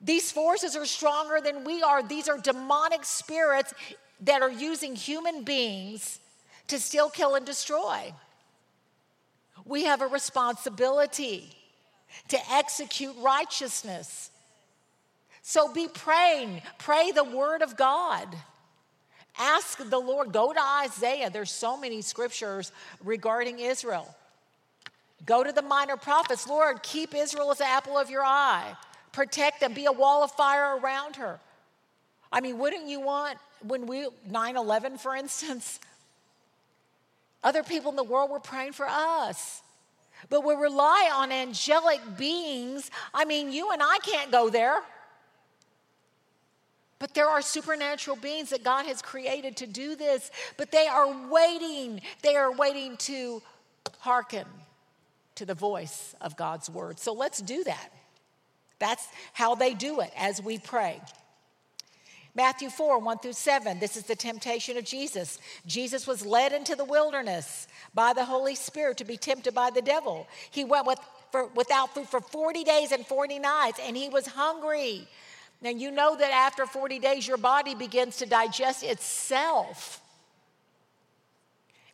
These 0.00 0.30
forces 0.32 0.76
are 0.76 0.84
stronger 0.84 1.40
than 1.42 1.64
we 1.64 1.82
are. 1.82 2.02
These 2.02 2.28
are 2.28 2.38
demonic 2.38 3.04
spirits 3.04 3.72
that 4.20 4.42
are 4.42 4.50
using 4.50 4.94
human 4.94 5.42
beings 5.42 6.20
to 6.68 6.78
steal, 6.78 7.10
kill, 7.10 7.34
and 7.34 7.46
destroy. 7.46 8.12
We 9.64 9.84
have 9.84 10.02
a 10.02 10.06
responsibility 10.06 11.50
to 12.28 12.38
execute 12.52 13.14
righteousness. 13.20 14.30
So 15.42 15.72
be 15.72 15.88
praying, 15.88 16.62
pray 16.78 17.12
the 17.12 17.24
word 17.24 17.62
of 17.62 17.76
God. 17.76 18.28
Ask 19.38 19.78
the 19.78 19.98
Lord, 19.98 20.32
go 20.32 20.52
to 20.52 20.60
Isaiah. 20.82 21.30
There's 21.30 21.50
so 21.50 21.76
many 21.76 22.00
scriptures 22.00 22.72
regarding 23.04 23.58
Israel. 23.58 24.14
Go 25.24 25.44
to 25.44 25.52
the 25.52 25.62
minor 25.62 25.96
prophets. 25.96 26.48
Lord, 26.48 26.82
keep 26.82 27.14
Israel 27.14 27.50
as 27.50 27.58
the 27.58 27.66
apple 27.66 27.98
of 27.98 28.10
your 28.10 28.24
eye. 28.24 28.74
Protect 29.12 29.60
them. 29.60 29.72
Be 29.72 29.86
a 29.86 29.92
wall 29.92 30.22
of 30.22 30.30
fire 30.32 30.78
around 30.78 31.16
her. 31.16 31.38
I 32.32 32.40
mean, 32.40 32.58
wouldn't 32.58 32.88
you 32.88 33.00
want, 33.00 33.38
when 33.62 33.86
we, 33.86 34.08
9 34.28 34.56
11, 34.56 34.98
for 34.98 35.14
instance, 35.14 35.80
other 37.42 37.62
people 37.62 37.90
in 37.90 37.96
the 37.96 38.04
world 38.04 38.30
were 38.30 38.40
praying 38.40 38.72
for 38.72 38.86
us. 38.88 39.62
But 40.28 40.44
we 40.44 40.54
rely 40.54 41.10
on 41.14 41.30
angelic 41.30 42.00
beings. 42.16 42.90
I 43.14 43.24
mean, 43.24 43.52
you 43.52 43.70
and 43.70 43.82
I 43.82 43.98
can't 44.02 44.32
go 44.32 44.48
there. 44.48 44.80
But 46.98 47.14
there 47.14 47.28
are 47.28 47.42
supernatural 47.42 48.16
beings 48.16 48.50
that 48.50 48.64
God 48.64 48.86
has 48.86 49.02
created 49.02 49.58
to 49.58 49.66
do 49.66 49.96
this. 49.96 50.30
But 50.56 50.72
they 50.72 50.86
are 50.86 51.28
waiting. 51.28 52.00
They 52.22 52.36
are 52.36 52.50
waiting 52.50 52.96
to 52.98 53.42
hearken 53.98 54.46
to 55.34 55.44
the 55.44 55.54
voice 55.54 56.14
of 56.20 56.36
God's 56.36 56.70
word. 56.70 56.98
So 56.98 57.12
let's 57.12 57.40
do 57.40 57.62
that. 57.64 57.92
That's 58.78 59.06
how 59.32 59.54
they 59.54 59.74
do 59.74 60.00
it 60.00 60.10
as 60.16 60.42
we 60.42 60.58
pray. 60.58 61.00
Matthew 62.36 62.68
4, 62.68 62.98
1 62.98 63.18
through 63.18 63.32
7. 63.32 63.78
This 63.78 63.96
is 63.96 64.04
the 64.04 64.14
temptation 64.14 64.76
of 64.76 64.84
Jesus. 64.84 65.38
Jesus 65.66 66.06
was 66.06 66.24
led 66.24 66.52
into 66.52 66.76
the 66.76 66.84
wilderness 66.84 67.66
by 67.94 68.12
the 68.12 68.26
Holy 68.26 68.54
Spirit 68.54 68.98
to 68.98 69.04
be 69.04 69.16
tempted 69.16 69.54
by 69.54 69.70
the 69.70 69.80
devil. 69.80 70.28
He 70.50 70.62
went 70.62 70.86
with 70.86 71.00
for, 71.32 71.46
without 71.54 71.94
food 71.94 72.08
for 72.08 72.20
40 72.20 72.62
days 72.62 72.92
and 72.92 73.06
40 73.06 73.38
nights, 73.38 73.80
and 73.82 73.96
he 73.96 74.10
was 74.10 74.26
hungry. 74.26 75.08
Now, 75.62 75.70
you 75.70 75.90
know 75.90 76.14
that 76.16 76.30
after 76.30 76.66
40 76.66 76.98
days, 76.98 77.26
your 77.26 77.38
body 77.38 77.74
begins 77.74 78.18
to 78.18 78.26
digest 78.26 78.82
itself. 78.82 80.02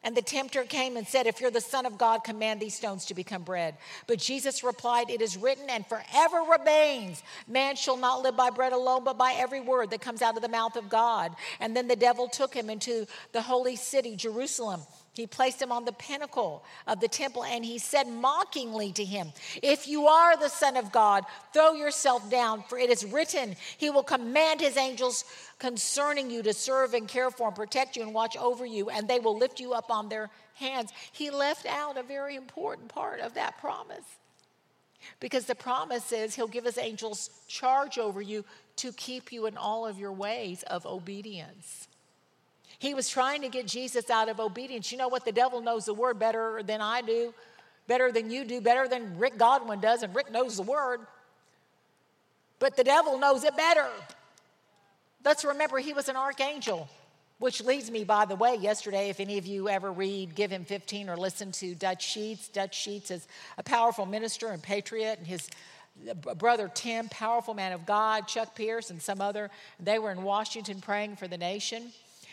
And 0.05 0.17
the 0.17 0.23
tempter 0.23 0.65
came 0.65 0.97
and 0.97 1.07
said, 1.07 1.27
If 1.27 1.41
you're 1.41 1.51
the 1.51 1.61
Son 1.61 1.87
of 1.87 1.97
God, 1.97 2.25
command 2.25 2.61
these 2.61 2.75
stones 2.75 3.05
to 3.07 3.15
become 3.15 3.43
bread. 3.43 3.77
But 4.09 4.19
Jesus 4.19 4.65
replied, 4.65 5.11
It 5.11 5.23
is 5.23 5.37
written 5.37 5.71
and 5.71 5.87
forever 5.87 6.43
remains 6.51 7.23
man 7.47 7.77
shall 7.77 7.97
not 7.97 8.23
live 8.23 8.37
by 8.37 8.51
bread 8.51 8.73
alone, 8.73 9.05
but 9.05 9.17
by 9.17 9.35
every 9.37 9.61
word 9.61 9.91
that 9.91 10.01
comes 10.01 10.21
out 10.21 10.37
of 10.37 10.43
the 10.43 10.49
mouth 10.49 10.77
of 10.77 10.89
God. 10.89 11.35
And 11.61 11.77
then 11.77 11.87
the 11.87 11.97
devil 11.97 12.29
took 12.29 12.53
him 12.53 12.69
into 12.69 13.07
the 13.33 13.43
holy 13.43 13.77
city, 13.77 14.17
Jerusalem 14.17 14.81
he 15.15 15.27
placed 15.27 15.61
him 15.61 15.71
on 15.71 15.85
the 15.85 15.93
pinnacle 15.93 16.65
of 16.87 17.01
the 17.01 17.09
temple 17.09 17.45
and 17.45 17.63
he 17.63 17.79
said 17.79 18.09
mockingly 18.09 18.93
to 18.93 19.05
him, 19.05 19.33
If 19.63 19.87
you 19.87 20.07
are 20.07 20.39
the 20.39 20.49
Son 20.49 20.77
of 20.77 20.91
God, 20.91 21.25
throw 21.53 21.75
yourself 21.75 22.31
down, 22.31 22.65
for 22.67 22.79
it 22.79 22.89
is 22.89 23.05
written, 23.05 23.55
He 23.77 23.91
will 23.91 24.03
command 24.03 24.61
His 24.61 24.79
angels 24.79 25.25
concerning 25.59 26.31
you 26.31 26.43
to 26.43 26.55
serve 26.55 26.95
and 26.95 27.07
care 27.07 27.31
for 27.31 27.49
and 27.49 27.57
protect 27.57 27.95
you 27.95 28.03
and 28.03 28.15
watch 28.15 28.39
over 28.39 28.65
you, 28.65 28.89
and 28.89 29.07
they 29.07 29.21
will 29.21 29.37
lift 29.37 29.61
you 29.61 29.75
up 29.75 29.91
on 29.91 30.09
their 30.09 30.31
hands. 30.55 30.91
He 31.13 31.31
left 31.31 31.67
out 31.67 31.99
a 31.99 32.03
very 32.03 32.37
important 32.37 32.89
part 32.89 33.21
of 33.21 33.35
that 33.35 33.59
promise. 33.59 34.05
Because 35.21 35.45
the 35.45 35.55
promise 35.55 36.11
is 36.13 36.35
He'll 36.35 36.49
give 36.49 36.65
His 36.65 36.79
angels 36.79 37.29
charge 37.49 37.99
over 37.99 38.23
you 38.23 38.47
to 38.77 38.93
keep 38.93 39.31
you 39.31 39.45
in 39.45 39.59
all 39.59 39.87
of 39.87 39.99
your 39.99 40.13
ways 40.13 40.63
of 40.63 40.87
obedience. 40.87 41.87
He 42.83 42.95
was 42.95 43.09
trying 43.09 43.43
to 43.43 43.49
get 43.49 43.69
Jesus 43.69 44.11
out 44.11 44.29
of 44.29 44.41
obedience. 44.41 44.91
You 44.91 44.99
know 44.99 45.07
what? 45.07 45.25
The 45.25 45.31
devil 45.31 45.61
knows 45.61 45.85
the 45.85 45.95
word 45.95 46.19
better 46.19 46.65
than 46.65 46.81
I 46.81 47.01
do, 47.01 47.33
better 47.87 48.11
than 48.11 48.29
you 48.29 48.45
do, 48.45 48.61
better 48.61 48.89
than 48.89 49.21
Rick 49.21 49.39
Godwin 49.39 49.79
does, 49.79 50.03
and 50.03 50.13
Rick 50.13 50.33
knows 50.33 50.57
the 50.57 50.65
word. 50.65 50.99
But 52.59 52.77
the 52.77 52.83
devil 52.83 53.21
knows 53.21 53.45
it 53.45 53.57
better. 53.57 53.87
Let's 55.25 55.45
remember 55.45 55.79
he 55.79 55.93
was 55.93 56.09
an 56.09 56.17
archangel, 56.17 56.89
which 57.39 57.63
leads 57.63 57.89
me, 57.89 58.03
by 58.03 58.25
the 58.25 58.35
way, 58.35 58.57
yesterday, 58.57 59.11
if 59.11 59.21
any 59.21 59.39
of 59.39 59.47
you 59.47 59.69
ever 59.69 59.93
read 59.93 60.35
Give 60.35 60.51
Him 60.51 60.65
15 60.65 61.09
or 61.09 61.17
listen 61.17 61.53
to 61.53 61.77
Dutch 61.77 62.05
Sheets, 62.05 62.49
Dutch 62.49 62.75
Sheets 62.75 63.13
is 63.13 63.29
a 63.59 63.63
powerful 63.63 64.07
minister 64.07 64.49
and 64.49 64.61
patriot, 64.61 65.19
and 65.19 65.27
his 65.29 65.49
brother 66.37 66.69
Tim, 66.75 67.09
powerful 67.11 67.55
man 67.55 67.71
of 67.71 67.87
God, 67.87 68.27
Chuck 68.27 68.57
Pierce, 68.57 68.91
and 68.91 69.01
some 69.01 69.21
other, 69.21 69.53
they 69.79 70.01
were 70.01 70.11
in 70.11 70.25
Washington 70.25 70.81
praying 70.81 71.15
for 71.15 71.29
the 71.29 71.39
nation. 71.39 71.93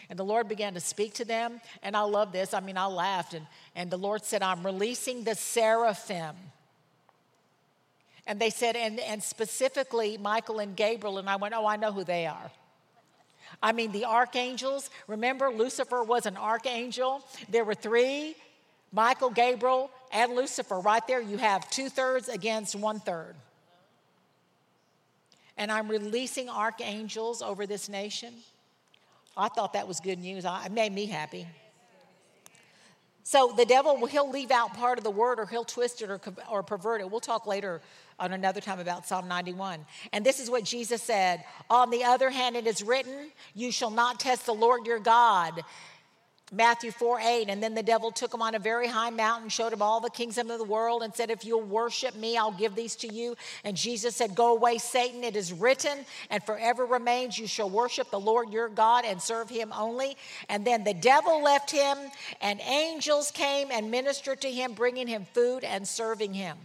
And 0.09 0.17
the 0.17 0.23
Lord 0.23 0.49
began 0.49 0.73
to 0.73 0.79
speak 0.79 1.13
to 1.15 1.25
them. 1.25 1.61
And 1.83 1.95
I 1.95 2.01
love 2.01 2.31
this. 2.31 2.53
I 2.53 2.59
mean, 2.59 2.77
I 2.77 2.87
laughed. 2.87 3.35
And, 3.35 3.45
and 3.75 3.91
the 3.91 3.97
Lord 3.97 4.25
said, 4.25 4.41
I'm 4.41 4.65
releasing 4.65 5.23
the 5.23 5.35
seraphim. 5.35 6.35
And 8.25 8.39
they 8.39 8.49
said, 8.49 8.75
and, 8.75 8.99
and 8.99 9.21
specifically 9.21 10.17
Michael 10.17 10.59
and 10.59 10.75
Gabriel. 10.75 11.19
And 11.19 11.29
I 11.29 11.35
went, 11.35 11.53
Oh, 11.55 11.65
I 11.65 11.75
know 11.75 11.91
who 11.91 12.03
they 12.03 12.25
are. 12.25 12.51
I 13.61 13.71
mean, 13.71 13.91
the 13.91 14.05
archangels. 14.05 14.89
Remember, 15.07 15.49
Lucifer 15.51 16.03
was 16.03 16.25
an 16.25 16.37
archangel. 16.37 17.23
There 17.49 17.65
were 17.65 17.75
three 17.75 18.35
Michael, 18.91 19.29
Gabriel, 19.29 19.91
and 20.11 20.33
Lucifer. 20.33 20.79
Right 20.79 21.05
there, 21.07 21.21
you 21.21 21.37
have 21.37 21.69
two 21.69 21.89
thirds 21.89 22.27
against 22.27 22.75
one 22.75 22.99
third. 22.99 23.35
And 25.57 25.71
I'm 25.71 25.87
releasing 25.89 26.49
archangels 26.49 27.41
over 27.41 27.67
this 27.67 27.89
nation. 27.89 28.33
I 29.39 29.47
thought 29.49 29.73
that 29.73 29.87
was 29.87 29.99
good 29.99 30.19
news. 30.19 30.45
It 30.45 30.71
made 30.71 30.91
me 30.91 31.05
happy. 31.05 31.47
So 33.23 33.53
the 33.55 33.65
devil, 33.65 34.05
he'll 34.07 34.29
leave 34.29 34.49
out 34.49 34.73
part 34.73 34.97
of 34.97 35.03
the 35.03 35.11
word 35.11 35.39
or 35.39 35.45
he'll 35.45 35.63
twist 35.63 36.01
it 36.01 36.09
or, 36.09 36.19
or 36.49 36.63
pervert 36.63 36.99
it. 36.99 37.11
We'll 37.11 37.19
talk 37.19 37.45
later 37.45 37.79
on 38.19 38.33
another 38.33 38.59
time 38.59 38.79
about 38.79 39.05
Psalm 39.07 39.27
91. 39.27 39.85
And 40.13 40.25
this 40.25 40.39
is 40.39 40.49
what 40.49 40.63
Jesus 40.63 41.01
said 41.01 41.43
On 41.69 41.91
the 41.91 42.03
other 42.03 42.31
hand, 42.31 42.55
it 42.55 42.65
is 42.65 42.81
written, 42.81 43.29
You 43.53 43.71
shall 43.71 43.91
not 43.91 44.19
test 44.19 44.47
the 44.47 44.53
Lord 44.53 44.87
your 44.87 44.97
God. 44.97 45.61
Matthew 46.51 46.91
4 46.91 47.19
8. 47.21 47.49
And 47.49 47.61
then 47.61 47.75
the 47.75 47.83
devil 47.83 48.11
took 48.11 48.33
him 48.33 48.41
on 48.41 48.55
a 48.55 48.59
very 48.59 48.87
high 48.87 49.09
mountain, 49.09 49.49
showed 49.49 49.73
him 49.73 49.81
all 49.81 49.99
the 49.99 50.09
kingdoms 50.09 50.49
of 50.49 50.57
the 50.57 50.63
world, 50.63 51.03
and 51.03 51.13
said, 51.13 51.29
If 51.29 51.45
you'll 51.45 51.61
worship 51.61 52.15
me, 52.15 52.37
I'll 52.37 52.51
give 52.51 52.75
these 52.75 52.95
to 52.97 53.13
you. 53.13 53.35
And 53.63 53.77
Jesus 53.77 54.15
said, 54.15 54.35
Go 54.35 54.55
away, 54.55 54.77
Satan. 54.77 55.23
It 55.23 55.35
is 55.35 55.53
written, 55.53 56.05
and 56.29 56.43
forever 56.43 56.85
remains, 56.85 57.37
you 57.37 57.47
shall 57.47 57.69
worship 57.69 58.09
the 58.09 58.19
Lord 58.19 58.51
your 58.51 58.69
God 58.69 59.05
and 59.05 59.21
serve 59.21 59.49
him 59.49 59.71
only. 59.73 60.17
And 60.47 60.65
then 60.65 60.83
the 60.83 60.93
devil 60.93 61.43
left 61.43 61.71
him, 61.71 61.97
and 62.41 62.59
angels 62.61 63.31
came 63.31 63.69
and 63.71 63.91
ministered 63.91 64.41
to 64.41 64.51
him, 64.51 64.73
bringing 64.73 65.07
him 65.07 65.25
food 65.33 65.63
and 65.63 65.87
serving 65.87 66.33
him. 66.33 66.57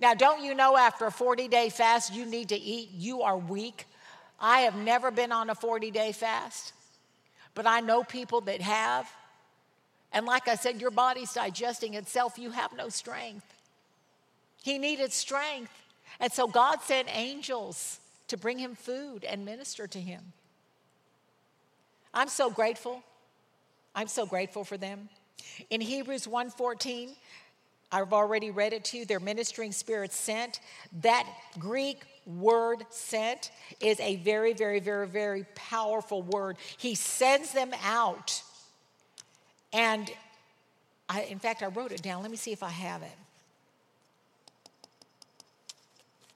Now, 0.00 0.14
don't 0.14 0.44
you 0.44 0.54
know 0.54 0.76
after 0.76 1.06
a 1.06 1.12
40 1.12 1.48
day 1.48 1.68
fast, 1.68 2.14
you 2.14 2.26
need 2.26 2.50
to 2.50 2.60
eat? 2.60 2.90
You 2.92 3.22
are 3.22 3.38
weak. 3.38 3.86
I 4.40 4.60
have 4.60 4.76
never 4.76 5.10
been 5.10 5.32
on 5.32 5.50
a 5.50 5.54
40 5.54 5.90
day 5.90 6.12
fast 6.12 6.72
but 7.54 7.66
I 7.66 7.80
know 7.80 8.02
people 8.02 8.40
that 8.42 8.60
have. 8.60 9.10
And 10.12 10.26
like 10.26 10.48
I 10.48 10.54
said, 10.54 10.80
your 10.80 10.90
body's 10.90 11.32
digesting 11.32 11.94
itself, 11.94 12.38
you 12.38 12.50
have 12.50 12.72
no 12.76 12.88
strength. 12.88 13.46
He 14.62 14.78
needed 14.78 15.12
strength. 15.12 15.72
And 16.20 16.32
so 16.32 16.46
God 16.46 16.80
sent 16.82 17.08
angels 17.14 17.98
to 18.28 18.36
bring 18.36 18.58
him 18.58 18.74
food 18.74 19.24
and 19.24 19.44
minister 19.44 19.86
to 19.86 20.00
him. 20.00 20.32
I'm 22.12 22.28
so 22.28 22.50
grateful. 22.50 23.02
I'm 23.94 24.08
so 24.08 24.24
grateful 24.24 24.64
for 24.64 24.76
them. 24.76 25.08
In 25.70 25.80
Hebrews 25.80 26.26
1:14, 26.26 27.16
I've 27.92 28.12
already 28.12 28.50
read 28.50 28.72
it 28.72 28.84
to 28.86 28.98
you. 28.98 29.04
Their 29.04 29.20
ministering 29.20 29.72
spirits 29.72 30.16
sent. 30.16 30.60
That 31.02 31.28
Greek 31.58 32.02
word 32.26 32.84
sent 32.90 33.50
is 33.80 34.00
a 34.00 34.16
very, 34.16 34.52
very, 34.52 34.80
very, 34.80 35.06
very 35.06 35.44
powerful 35.54 36.22
word. 36.22 36.56
He 36.76 36.94
sends 36.94 37.52
them 37.52 37.70
out. 37.84 38.42
And 39.72 40.10
I, 41.08 41.22
in 41.22 41.38
fact, 41.38 41.62
I 41.62 41.66
wrote 41.66 41.92
it 41.92 42.02
down. 42.02 42.22
Let 42.22 42.30
me 42.30 42.36
see 42.36 42.52
if 42.52 42.62
I 42.62 42.70
have 42.70 43.02
it. 43.02 43.16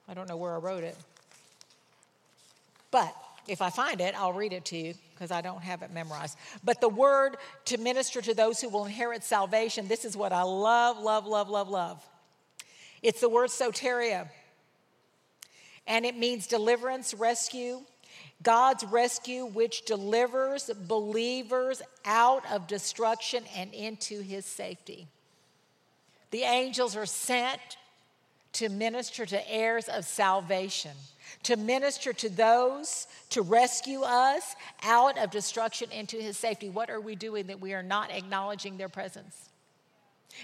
I 0.07 0.13
don't 0.13 0.27
know 0.27 0.37
where 0.37 0.53
I 0.53 0.57
wrote 0.57 0.83
it. 0.83 0.97
But 2.91 3.15
if 3.47 3.61
I 3.61 3.69
find 3.69 4.01
it, 4.01 4.15
I'll 4.15 4.33
read 4.33 4.53
it 4.53 4.65
to 4.65 4.77
you 4.77 4.93
because 5.13 5.31
I 5.31 5.41
don't 5.41 5.61
have 5.61 5.81
it 5.81 5.91
memorized. 5.91 6.37
But 6.63 6.81
the 6.81 6.89
word 6.89 7.37
to 7.65 7.77
minister 7.77 8.21
to 8.21 8.33
those 8.33 8.61
who 8.61 8.69
will 8.69 8.85
inherit 8.85 9.23
salvation, 9.23 9.87
this 9.87 10.05
is 10.05 10.15
what 10.15 10.31
I 10.31 10.43
love, 10.43 10.99
love, 10.99 11.25
love, 11.25 11.49
love, 11.49 11.69
love. 11.69 12.07
It's 13.01 13.21
the 13.21 13.29
word 13.29 13.49
soteria 13.49 14.29
and 15.89 16.05
it 16.05 16.15
means 16.15 16.47
deliverance, 16.47 17.13
rescue. 17.13 17.81
God's 18.41 18.85
rescue, 18.85 19.45
which 19.45 19.83
delivers 19.83 20.69
believers 20.87 21.81
out 22.05 22.49
of 22.49 22.67
destruction 22.67 23.43
and 23.57 23.73
into 23.73 24.21
his 24.21 24.45
safety. 24.45 25.07
The 26.31 26.43
angels 26.43 26.95
are 26.95 27.07
sent 27.07 27.59
to 28.53 28.69
minister 28.69 29.25
to 29.25 29.51
heirs 29.51 29.89
of 29.89 30.05
salvation, 30.05 30.91
to 31.43 31.57
minister 31.57 32.13
to 32.13 32.29
those, 32.29 33.07
to 33.31 33.41
rescue 33.41 34.01
us 34.01 34.55
out 34.83 35.17
of 35.17 35.31
destruction 35.31 35.91
into 35.91 36.17
his 36.17 36.37
safety. 36.37 36.69
What 36.69 36.89
are 36.89 37.01
we 37.01 37.15
doing 37.15 37.47
that 37.47 37.59
we 37.59 37.73
are 37.73 37.83
not 37.83 38.11
acknowledging 38.11 38.77
their 38.77 38.89
presence? 38.89 39.49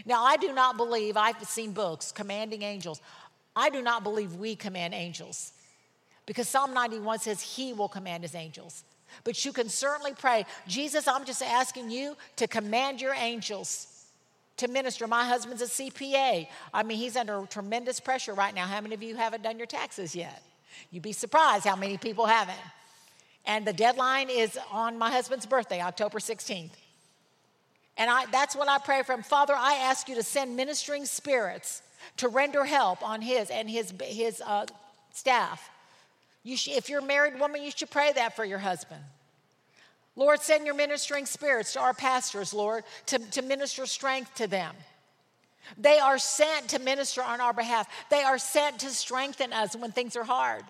Now, 0.05 0.23
I 0.23 0.37
do 0.37 0.51
not 0.51 0.77
believe, 0.77 1.15
I've 1.15 1.41
seen 1.47 1.71
books, 1.71 2.11
commanding 2.11 2.63
angels. 2.63 2.99
I 3.55 3.69
do 3.69 3.81
not 3.81 4.03
believe 4.03 4.35
we 4.35 4.55
command 4.55 4.93
angels 4.93 5.53
because 6.25 6.47
Psalm 6.47 6.73
91 6.73 7.19
says 7.19 7.41
he 7.41 7.73
will 7.73 7.87
command 7.87 8.23
his 8.23 8.35
angels. 8.35 8.83
But 9.23 9.45
you 9.45 9.53
can 9.53 9.69
certainly 9.69 10.13
pray, 10.13 10.45
Jesus, 10.67 11.07
I'm 11.07 11.25
just 11.25 11.41
asking 11.41 11.89
you 11.89 12.17
to 12.37 12.47
command 12.47 12.99
your 12.99 13.13
angels 13.13 13.87
to 14.57 14.67
minister. 14.67 15.07
My 15.07 15.25
husband's 15.25 15.61
a 15.61 15.65
CPA. 15.65 16.47
I 16.73 16.83
mean, 16.83 16.97
he's 16.97 17.15
under 17.15 17.45
tremendous 17.49 17.99
pressure 17.99 18.33
right 18.33 18.53
now. 18.53 18.65
How 18.65 18.81
many 18.81 18.95
of 18.95 19.03
you 19.03 19.15
haven't 19.15 19.43
done 19.43 19.57
your 19.57 19.67
taxes 19.67 20.15
yet? 20.15 20.41
You'd 20.91 21.03
be 21.03 21.13
surprised 21.13 21.65
how 21.65 21.75
many 21.75 21.97
people 21.97 22.25
haven't. 22.25 22.57
And 23.45 23.65
the 23.65 23.73
deadline 23.73 24.29
is 24.29 24.57
on 24.71 24.97
my 24.97 25.11
husband's 25.11 25.45
birthday, 25.45 25.81
October 25.81 26.19
16th. 26.19 26.71
And 27.97 28.09
I, 28.09 28.25
that's 28.25 28.55
what 28.55 28.67
I 28.67 28.79
pray 28.79 29.03
for 29.03 29.13
him. 29.13 29.23
Father, 29.23 29.53
I 29.55 29.75
ask 29.75 30.09
you 30.09 30.15
to 30.15 30.23
send 30.23 30.55
ministering 30.55 31.05
spirits 31.05 31.81
to 32.17 32.27
render 32.27 32.65
help 32.65 33.01
on 33.03 33.21
his 33.21 33.49
and 33.49 33.69
his, 33.69 33.93
his 34.01 34.41
uh, 34.45 34.65
staff. 35.13 35.69
You 36.43 36.57
sh- 36.57 36.69
if 36.69 36.89
you're 36.89 36.99
a 36.99 37.05
married 37.05 37.39
woman, 37.39 37.63
you 37.63 37.71
should 37.71 37.89
pray 37.89 38.11
that 38.13 38.35
for 38.35 38.45
your 38.45 38.59
husband. 38.59 39.01
Lord, 40.15 40.39
send 40.41 40.65
your 40.65 40.75
ministering 40.75 41.25
spirits 41.25 41.73
to 41.73 41.81
our 41.81 41.93
pastors, 41.93 42.53
Lord, 42.53 42.83
to, 43.07 43.19
to 43.19 43.41
minister 43.41 43.85
strength 43.85 44.35
to 44.35 44.47
them. 44.47 44.73
They 45.77 45.99
are 45.99 46.17
sent 46.17 46.69
to 46.69 46.79
minister 46.79 47.23
on 47.23 47.41
our 47.41 47.53
behalf. 47.53 47.87
They 48.09 48.21
are 48.23 48.37
sent 48.37 48.79
to 48.79 48.89
strengthen 48.89 49.51
us 49.51 49.75
when 49.75 49.91
things 49.91 50.15
are 50.15 50.23
hard. 50.23 50.63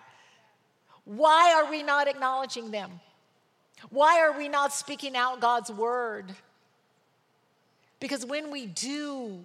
Why 1.04 1.52
are 1.54 1.70
we 1.70 1.82
not 1.82 2.08
acknowledging 2.08 2.70
them? 2.70 2.90
Why 3.90 4.20
are 4.20 4.36
we 4.36 4.48
not 4.48 4.72
speaking 4.72 5.16
out 5.16 5.40
God's 5.40 5.70
word? 5.70 6.34
Because 8.00 8.24
when 8.24 8.50
we 8.50 8.66
do, 8.66 9.40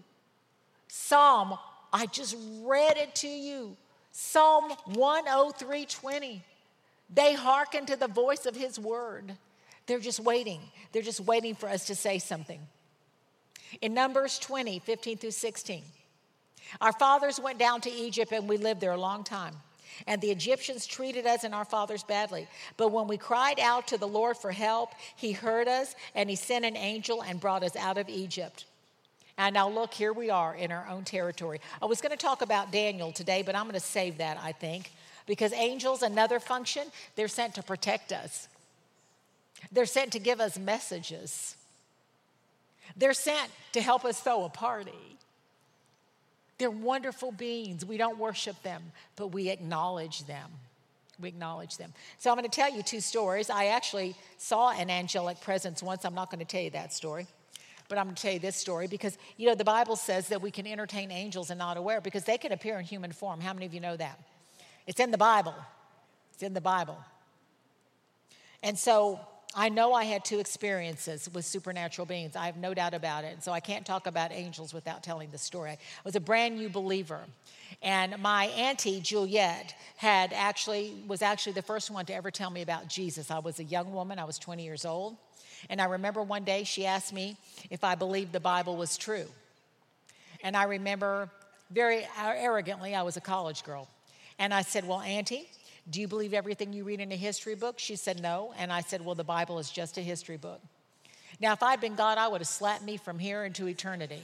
Psalm 0.88 1.58
I 1.93 2.06
just 2.06 2.38
read 2.63 2.97
it 2.97 3.15
to 3.15 3.27
you. 3.27 3.75
Psalm 4.12 4.71
103:20. 4.86 6.41
They 7.13 7.34
hearken 7.34 7.86
to 7.88 7.95
the 7.95 8.08
voice 8.08 8.45
of 8.45 8.56
his 8.56 8.80
word. 8.80 9.38
They're 9.86 9.99
just 9.99 10.19
waiting. 10.19 10.62
They're 10.91 11.01
just 11.01 11.19
waiting 11.19 11.56
for 11.56 11.67
us 11.67 11.88
to 11.88 11.95
say 11.95 12.19
something. 12.19 12.65
In 13.82 13.93
Numbers 13.93 14.39
20, 14.39 14.80
15 14.80 15.17
through 15.17 15.32
16, 15.32 15.84
our 16.80 16.93
fathers 16.93 17.39
went 17.39 17.60
down 17.60 17.82
to 17.82 17.91
Egypt 17.91 18.32
and 18.32 18.47
we 18.47 18.58
lived 18.58 18.80
there 18.80 18.93
a 18.93 18.97
long 18.97 19.23
time. 19.23 19.56
And 20.08 20.21
the 20.21 20.32
Egyptians 20.32 20.88
treated 20.88 21.25
us 21.25 21.43
and 21.43 21.54
our 21.54 21.65
fathers 21.65 22.04
badly. 22.04 22.47
But 22.77 22.89
when 22.89 23.08
we 23.08 23.17
cried 23.17 23.60
out 23.60 23.88
to 23.88 23.97
the 23.97 24.08
Lord 24.08 24.38
for 24.38 24.51
help, 24.51 24.93
he 25.15 25.34
heard 25.34 25.67
us 25.67 25.95
and 26.15 26.30
he 26.30 26.36
sent 26.36 26.65
an 26.65 26.77
angel 26.77 27.21
and 27.21 27.39
brought 27.39 27.63
us 27.63 27.75
out 27.75 27.97
of 27.97 28.08
Egypt. 28.08 28.65
And 29.41 29.56
now, 29.56 29.67
look, 29.67 29.91
here 29.91 30.13
we 30.13 30.30
are 30.30 30.54
in 30.54 30.71
our 30.71 30.88
own 30.88 31.04
territory. 31.04 31.62
I 31.82 31.88
was 31.88 31.99
going 31.99 32.12
to 32.12 32.17
talk 32.17 32.43
about 32.43 32.71
Daniel 32.71 33.12
today, 33.12 33.41
but 33.41 33.56
I'm 33.56 33.63
going 33.63 33.73
to 33.73 33.80
save 33.80 34.19
that, 34.19 34.38
I 34.39 34.51
think, 34.51 34.91
because 35.25 35.51
angels, 35.54 36.04
another 36.04 36.39
function, 36.39 36.84
they're 37.15 37.27
sent 37.27 37.56
to 37.56 37.63
protect 37.63 38.12
us, 38.12 38.47
they're 39.71 39.88
sent 39.88 40.12
to 40.12 40.19
give 40.19 40.39
us 40.39 40.60
messages, 40.60 41.56
they're 42.95 43.13
sent 43.13 43.49
to 43.71 43.82
help 43.82 44.06
us 44.06 44.19
throw 44.19 44.45
a 44.45 44.49
party. 44.49 44.91
They're 46.60 46.69
wonderful 46.69 47.32
beings. 47.32 47.84
We 47.84 47.97
don't 47.97 48.19
worship 48.19 48.62
them, 48.62 48.84
but 49.15 49.30
we 49.30 49.49
acknowledge 49.49 50.25
them. 50.25 50.51
We 51.19 51.30
acknowledge 51.30 51.77
them. 51.77 51.91
So 52.19 52.30
I'm 52.30 52.38
going 52.38 52.47
to 52.47 52.56
tell 52.56 52.71
you 52.71 52.84
two 52.84 52.99
stories. 52.99 53.49
I 53.49 53.67
actually 53.67 54.15
saw 54.38 54.69
an 54.69 54.91
angelic 54.91 55.41
presence 55.41 55.82
once. 55.82 56.06
I'm 56.06 56.13
not 56.13 56.30
going 56.30 56.38
to 56.38 56.45
tell 56.45 56.62
you 56.62 56.69
that 56.69 56.93
story. 56.93 57.25
But 57.91 57.97
I'm 57.97 58.06
going 58.06 58.15
to 58.15 58.21
tell 58.21 58.32
you 58.32 58.39
this 58.39 58.56
story 58.56 58.88
because, 58.88 59.17
you 59.36 59.49
know, 59.49 59.54
the 59.54 59.65
Bible 59.65 59.97
says 59.97 60.30
that 60.30 60.41
we 60.41 60.49
can 60.49 60.65
entertain 60.65 61.12
angels 61.12 61.49
and 61.49 61.60
not 61.60 61.75
aware 61.75 61.99
because 61.99 62.23
they 62.23 62.38
can 62.38 62.54
appear 62.54 62.80
in 62.80 62.86
human 62.86 63.12
form. 63.12 63.41
How 63.41 63.51
many 63.51 63.65
of 63.65 63.73
you 63.73 63.82
know 63.82 63.97
that? 63.97 64.17
It's 64.88 65.01
in 65.01 65.12
the 65.12 65.17
Bible. 65.17 65.54
It's 66.34 66.41
in 66.41 66.54
the 66.54 66.62
Bible. 66.62 66.97
And 68.63 68.80
so 68.80 69.19
I 69.54 69.67
know 69.67 69.91
I 69.91 70.06
had 70.06 70.23
two 70.23 70.39
experiences 70.39 71.30
with 71.34 71.43
supernatural 71.43 72.06
beings. 72.06 72.38
I 72.38 72.45
have 72.45 72.56
no 72.56 72.73
doubt 72.73 72.93
about 72.93 73.25
it. 73.25 73.34
And 73.34 73.43
so 73.43 73.51
I 73.51 73.60
can't 73.60 73.86
talk 73.86 74.08
about 74.08 74.32
angels 74.32 74.73
without 74.73 75.04
telling 75.04 75.30
the 75.30 75.38
story. 75.38 75.71
I 75.71 75.77
was 76.06 76.15
a 76.15 76.21
brand 76.21 76.56
new 76.56 76.69
believer. 76.69 77.19
And 77.82 78.17
my 78.19 78.45
auntie 78.45 79.01
Juliet 79.01 79.75
had 79.97 80.32
actually 80.32 80.93
was 81.08 81.21
actually 81.21 81.54
the 81.54 81.62
first 81.62 81.91
one 81.91 82.06
to 82.06 82.15
ever 82.15 82.32
tell 82.32 82.51
me 82.51 82.62
about 82.62 82.88
Jesus. 82.88 83.30
I 83.30 83.39
was 83.39 83.60
a 83.60 83.65
young 83.65 83.91
woman, 83.91 84.17
I 84.17 84.23
was 84.23 84.39
20 84.39 84.63
years 84.63 84.86
old. 84.86 85.17
And 85.69 85.82
I 85.82 85.86
remember 85.86 86.21
one 86.21 86.43
day 86.43 86.63
she 86.63 86.86
asked 86.86 87.13
me 87.13 87.38
if 87.69 87.84
I 87.84 87.95
believed 87.95 88.32
the 88.32 88.39
Bible 88.39 88.76
was 88.76 88.97
true. 88.97 89.26
And 90.43 90.58
I 90.58 90.63
remember 90.63 91.30
very 91.69 92.06
arrogantly, 92.17 92.95
I 92.95 93.04
was 93.04 93.17
a 93.17 93.21
college 93.21 93.63
girl. 93.63 93.88
And 94.39 94.54
I 94.54 94.62
said, 94.62 94.88
Well, 94.88 95.02
Auntie, 95.02 95.50
do 95.89 96.02
you 96.02 96.08
believe 96.08 96.34
everything 96.34 96.74
you 96.74 96.84
read 96.84 97.00
in 97.00 97.12
a 97.12 97.15
history 97.15 97.56
book? 97.56 97.80
She 97.80 97.95
said, 97.95 98.21
No. 98.21 98.54
And 98.58 98.71
I 98.71 98.82
said, 98.82 99.06
Well, 99.06 99.15
the 99.15 99.24
Bible 99.24 99.60
is 99.60 99.69
just 99.69 99.97
a 99.97 100.02
history 100.02 100.38
book. 100.38 100.62
Now, 101.39 101.54
if 101.54 101.63
I'd 101.63 101.82
been 101.82 101.95
God, 101.95 102.17
I 102.17 102.28
would 102.28 102.41
have 102.41 102.47
slapped 102.47 102.84
me 102.84 102.97
from 102.97 103.17
here 103.17 103.45
into 103.45 103.67
eternity. 103.67 104.21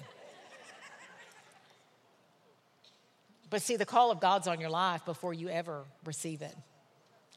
but 3.49 3.61
see, 3.61 3.75
the 3.75 3.85
call 3.85 4.11
of 4.11 4.19
God's 4.19 4.47
on 4.47 4.59
your 4.59 4.69
life 4.69 5.05
before 5.05 5.33
you 5.33 5.49
ever 5.49 5.83
receive 6.05 6.41
it. 6.41 6.55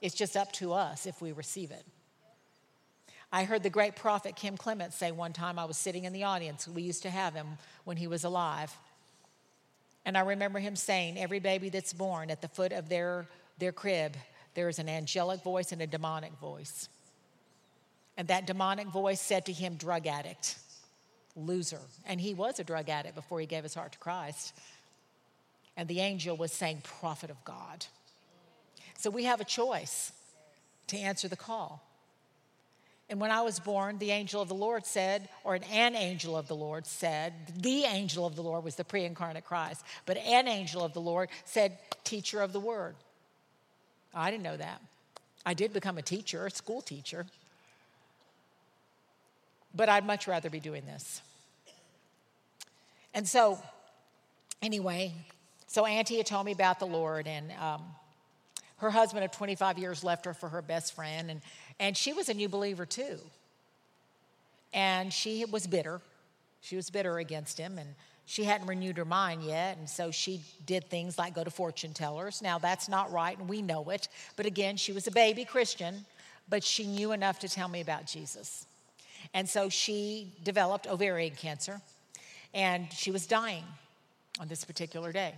It's 0.00 0.14
just 0.14 0.36
up 0.36 0.52
to 0.54 0.72
us 0.72 1.06
if 1.06 1.22
we 1.22 1.32
receive 1.32 1.70
it. 1.70 1.84
I 3.32 3.44
heard 3.44 3.62
the 3.62 3.70
great 3.70 3.94
prophet 3.94 4.34
Kim 4.34 4.56
Clements 4.56 4.96
say 4.96 5.12
one 5.12 5.32
time, 5.32 5.58
I 5.58 5.64
was 5.64 5.76
sitting 5.76 6.04
in 6.04 6.12
the 6.12 6.24
audience, 6.24 6.66
we 6.66 6.82
used 6.82 7.02
to 7.02 7.10
have 7.10 7.34
him 7.34 7.46
when 7.84 7.96
he 7.96 8.06
was 8.06 8.24
alive. 8.24 8.76
And 10.04 10.16
I 10.16 10.22
remember 10.22 10.58
him 10.58 10.76
saying, 10.76 11.18
Every 11.18 11.38
baby 11.38 11.68
that's 11.68 11.92
born 11.92 12.30
at 12.30 12.40
the 12.40 12.48
foot 12.48 12.72
of 12.72 12.88
their, 12.88 13.26
their 13.58 13.72
crib, 13.72 14.16
there 14.54 14.68
is 14.68 14.78
an 14.78 14.88
angelic 14.88 15.42
voice 15.42 15.72
and 15.72 15.80
a 15.80 15.86
demonic 15.86 16.32
voice. 16.40 16.88
And 18.16 18.26
that 18.28 18.46
demonic 18.46 18.88
voice 18.88 19.20
said 19.20 19.46
to 19.46 19.52
him, 19.52 19.76
Drug 19.76 20.06
addict, 20.06 20.58
loser. 21.36 21.80
And 22.06 22.20
he 22.20 22.34
was 22.34 22.58
a 22.58 22.64
drug 22.64 22.88
addict 22.88 23.14
before 23.14 23.40
he 23.40 23.46
gave 23.46 23.62
his 23.62 23.74
heart 23.74 23.92
to 23.92 23.98
Christ. 23.98 24.54
And 25.76 25.88
the 25.88 26.00
angel 26.00 26.36
was 26.36 26.52
saying, 26.52 26.82
Prophet 26.82 27.30
of 27.30 27.42
God. 27.44 27.86
So 28.98 29.08
we 29.08 29.24
have 29.24 29.40
a 29.40 29.44
choice 29.44 30.12
to 30.88 30.96
answer 30.96 31.28
the 31.28 31.36
call. 31.36 31.89
And 33.10 33.20
when 33.20 33.32
I 33.32 33.42
was 33.42 33.58
born, 33.58 33.98
the 33.98 34.12
angel 34.12 34.40
of 34.40 34.48
the 34.48 34.54
Lord 34.54 34.86
said, 34.86 35.28
or 35.42 35.56
an, 35.56 35.64
an 35.64 35.96
angel 35.96 36.36
of 36.36 36.46
the 36.46 36.54
Lord 36.54 36.86
said, 36.86 37.34
the 37.56 37.82
angel 37.82 38.24
of 38.24 38.36
the 38.36 38.42
Lord 38.42 38.62
was 38.62 38.76
the 38.76 38.84
pre 38.84 39.04
incarnate 39.04 39.44
Christ, 39.44 39.84
but 40.06 40.16
an 40.16 40.46
angel 40.46 40.84
of 40.84 40.94
the 40.94 41.00
Lord 41.00 41.28
said, 41.44 41.76
teacher 42.04 42.40
of 42.40 42.52
the 42.52 42.60
word. 42.60 42.94
I 44.14 44.30
didn't 44.30 44.44
know 44.44 44.56
that. 44.56 44.80
I 45.44 45.54
did 45.54 45.72
become 45.72 45.98
a 45.98 46.02
teacher, 46.02 46.46
a 46.46 46.50
school 46.50 46.80
teacher, 46.80 47.26
but 49.74 49.88
I'd 49.88 50.06
much 50.06 50.28
rather 50.28 50.48
be 50.48 50.60
doing 50.60 50.86
this. 50.86 51.20
And 53.12 53.26
so, 53.26 53.58
anyway, 54.62 55.14
so 55.66 55.84
Auntie 55.84 56.18
had 56.18 56.26
told 56.26 56.46
me 56.46 56.52
about 56.52 56.78
the 56.78 56.86
Lord, 56.86 57.26
and 57.26 57.50
um, 57.60 57.82
her 58.80 58.90
husband 58.90 59.24
of 59.24 59.30
25 59.30 59.78
years 59.78 60.02
left 60.02 60.24
her 60.24 60.34
for 60.34 60.48
her 60.48 60.62
best 60.62 60.94
friend, 60.94 61.30
and 61.30 61.40
and 61.80 61.96
she 61.96 62.12
was 62.12 62.28
a 62.28 62.34
new 62.34 62.48
believer 62.48 62.86
too. 62.86 63.18
And 64.72 65.12
she 65.12 65.44
was 65.46 65.66
bitter. 65.66 66.00
She 66.60 66.76
was 66.76 66.90
bitter 66.90 67.18
against 67.18 67.58
him, 67.58 67.78
and 67.78 67.94
she 68.26 68.44
hadn't 68.44 68.68
renewed 68.68 68.98
her 68.98 69.04
mind 69.06 69.42
yet. 69.42 69.78
And 69.78 69.88
so 69.88 70.10
she 70.10 70.42
did 70.66 70.88
things 70.88 71.18
like 71.18 71.34
go 71.34 71.42
to 71.42 71.50
fortune 71.50 71.94
tellers. 71.94 72.42
Now, 72.42 72.58
that's 72.58 72.88
not 72.88 73.10
right, 73.10 73.36
and 73.36 73.48
we 73.48 73.62
know 73.62 73.88
it. 73.90 74.08
But 74.36 74.46
again, 74.46 74.76
she 74.76 74.92
was 74.92 75.06
a 75.06 75.10
baby 75.10 75.44
Christian, 75.44 76.04
but 76.48 76.62
she 76.62 76.86
knew 76.86 77.12
enough 77.12 77.40
to 77.40 77.48
tell 77.48 77.66
me 77.68 77.80
about 77.80 78.06
Jesus. 78.06 78.66
And 79.32 79.48
so 79.48 79.68
she 79.68 80.32
developed 80.44 80.86
ovarian 80.86 81.34
cancer, 81.34 81.80
and 82.52 82.92
she 82.92 83.10
was 83.10 83.26
dying 83.26 83.64
on 84.38 84.48
this 84.48 84.64
particular 84.64 85.12
day. 85.12 85.34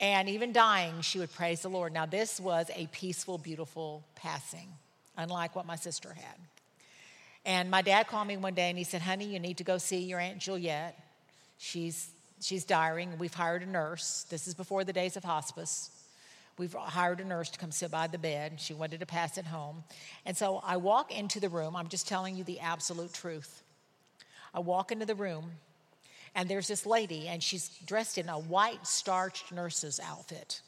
And 0.00 0.28
even 0.28 0.52
dying, 0.52 1.00
she 1.00 1.18
would 1.18 1.32
praise 1.32 1.62
the 1.62 1.70
Lord. 1.70 1.92
Now, 1.92 2.04
this 2.04 2.38
was 2.38 2.70
a 2.74 2.86
peaceful, 2.88 3.38
beautiful 3.38 4.04
passing, 4.14 4.68
unlike 5.16 5.56
what 5.56 5.66
my 5.66 5.76
sister 5.76 6.12
had. 6.12 6.36
And 7.46 7.70
my 7.70 7.80
dad 7.80 8.08
called 8.08 8.28
me 8.28 8.36
one 8.36 8.54
day 8.54 8.68
and 8.68 8.76
he 8.76 8.84
said, 8.84 9.00
Honey, 9.00 9.26
you 9.26 9.38
need 9.38 9.58
to 9.58 9.64
go 9.64 9.78
see 9.78 9.98
your 9.98 10.18
Aunt 10.18 10.38
Juliet. 10.38 10.98
She's, 11.58 12.10
she's 12.40 12.64
dying. 12.64 13.16
We've 13.18 13.32
hired 13.32 13.62
a 13.62 13.66
nurse. 13.66 14.26
This 14.28 14.46
is 14.46 14.54
before 14.54 14.84
the 14.84 14.92
days 14.92 15.16
of 15.16 15.24
hospice. 15.24 15.90
We've 16.58 16.74
hired 16.74 17.20
a 17.20 17.24
nurse 17.24 17.50
to 17.50 17.58
come 17.58 17.70
sit 17.70 17.90
by 17.90 18.06
the 18.06 18.18
bed. 18.18 18.60
She 18.60 18.74
wanted 18.74 19.00
to 19.00 19.06
pass 19.06 19.38
it 19.38 19.46
home. 19.46 19.84
And 20.24 20.36
so 20.36 20.60
I 20.64 20.76
walk 20.78 21.16
into 21.16 21.38
the 21.38 21.48
room. 21.48 21.76
I'm 21.76 21.88
just 21.88 22.08
telling 22.08 22.34
you 22.34 22.44
the 22.44 22.60
absolute 22.60 23.12
truth. 23.12 23.62
I 24.54 24.60
walk 24.60 24.90
into 24.90 25.06
the 25.06 25.14
room 25.14 25.52
and 26.36 26.50
there's 26.50 26.68
this 26.68 26.84
lady, 26.84 27.28
and 27.28 27.42
she's 27.42 27.70
dressed 27.86 28.18
in 28.18 28.28
a 28.28 28.38
white 28.38 28.86
starched 28.86 29.50
nurse's 29.52 29.98
outfit 30.04 30.60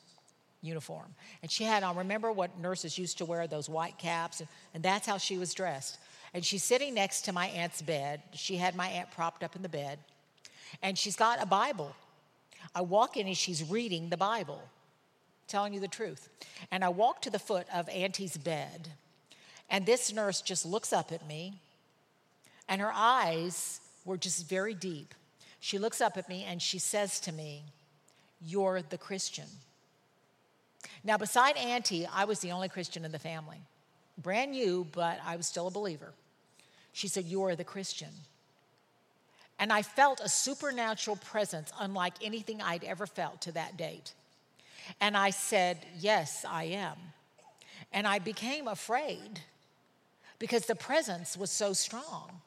uniform. 0.62 1.14
And 1.42 1.50
she 1.50 1.62
had 1.62 1.82
on, 1.82 1.98
remember 1.98 2.32
what 2.32 2.58
nurses 2.58 2.98
used 2.98 3.18
to 3.18 3.26
wear, 3.26 3.46
those 3.46 3.68
white 3.68 3.98
caps? 3.98 4.40
And, 4.40 4.48
and 4.72 4.82
that's 4.82 5.06
how 5.06 5.18
she 5.18 5.36
was 5.36 5.52
dressed. 5.52 5.98
And 6.32 6.42
she's 6.42 6.62
sitting 6.62 6.94
next 6.94 7.22
to 7.26 7.32
my 7.32 7.48
aunt's 7.48 7.82
bed. 7.82 8.22
She 8.32 8.56
had 8.56 8.74
my 8.74 8.88
aunt 8.88 9.10
propped 9.10 9.44
up 9.44 9.54
in 9.54 9.62
the 9.62 9.68
bed. 9.68 9.98
And 10.82 10.96
she's 10.96 11.16
got 11.16 11.42
a 11.42 11.46
Bible. 11.46 11.94
I 12.74 12.80
walk 12.80 13.18
in 13.18 13.26
and 13.26 13.36
she's 13.36 13.62
reading 13.62 14.08
the 14.08 14.16
Bible, 14.16 14.62
telling 15.48 15.74
you 15.74 15.80
the 15.80 15.86
truth. 15.86 16.30
And 16.70 16.82
I 16.82 16.88
walk 16.88 17.20
to 17.22 17.30
the 17.30 17.38
foot 17.38 17.66
of 17.74 17.88
Auntie's 17.90 18.38
bed. 18.38 18.88
And 19.68 19.84
this 19.84 20.12
nurse 20.14 20.40
just 20.40 20.64
looks 20.64 20.94
up 20.94 21.12
at 21.12 21.28
me. 21.28 21.60
And 22.70 22.80
her 22.80 22.92
eyes 22.92 23.80
were 24.06 24.16
just 24.16 24.48
very 24.48 24.72
deep. 24.72 25.14
She 25.68 25.78
looks 25.78 26.00
up 26.00 26.16
at 26.16 26.30
me 26.30 26.46
and 26.48 26.62
she 26.62 26.78
says 26.78 27.20
to 27.20 27.30
me, 27.30 27.62
You're 28.40 28.80
the 28.80 28.96
Christian. 28.96 29.44
Now, 31.04 31.18
beside 31.18 31.58
Auntie, 31.58 32.06
I 32.10 32.24
was 32.24 32.40
the 32.40 32.52
only 32.52 32.70
Christian 32.70 33.04
in 33.04 33.12
the 33.12 33.18
family. 33.18 33.58
Brand 34.16 34.52
new, 34.52 34.86
but 34.92 35.20
I 35.26 35.36
was 35.36 35.46
still 35.46 35.66
a 35.66 35.70
believer. 35.70 36.14
She 36.94 37.06
said, 37.06 37.26
You're 37.26 37.54
the 37.54 37.64
Christian. 37.64 38.08
And 39.58 39.70
I 39.70 39.82
felt 39.82 40.20
a 40.20 40.28
supernatural 40.30 41.16
presence 41.16 41.70
unlike 41.78 42.14
anything 42.24 42.62
I'd 42.62 42.84
ever 42.84 43.06
felt 43.06 43.42
to 43.42 43.52
that 43.52 43.76
date. 43.76 44.14
And 45.02 45.18
I 45.18 45.28
said, 45.28 45.84
Yes, 45.98 46.46
I 46.48 46.64
am. 46.64 46.96
And 47.92 48.06
I 48.06 48.20
became 48.20 48.68
afraid 48.68 49.40
because 50.38 50.64
the 50.64 50.74
presence 50.74 51.36
was 51.36 51.50
so 51.50 51.74
strong. 51.74 52.40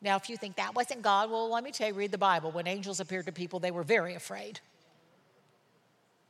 Now, 0.00 0.16
if 0.16 0.30
you 0.30 0.36
think 0.36 0.56
that 0.56 0.74
wasn't 0.74 1.02
God, 1.02 1.30
well, 1.30 1.50
let 1.50 1.64
me 1.64 1.72
tell 1.72 1.88
you, 1.88 1.94
read 1.94 2.12
the 2.12 2.18
Bible. 2.18 2.52
When 2.52 2.66
angels 2.66 3.00
appeared 3.00 3.26
to 3.26 3.32
people, 3.32 3.58
they 3.58 3.70
were 3.70 3.82
very 3.82 4.14
afraid. 4.14 4.60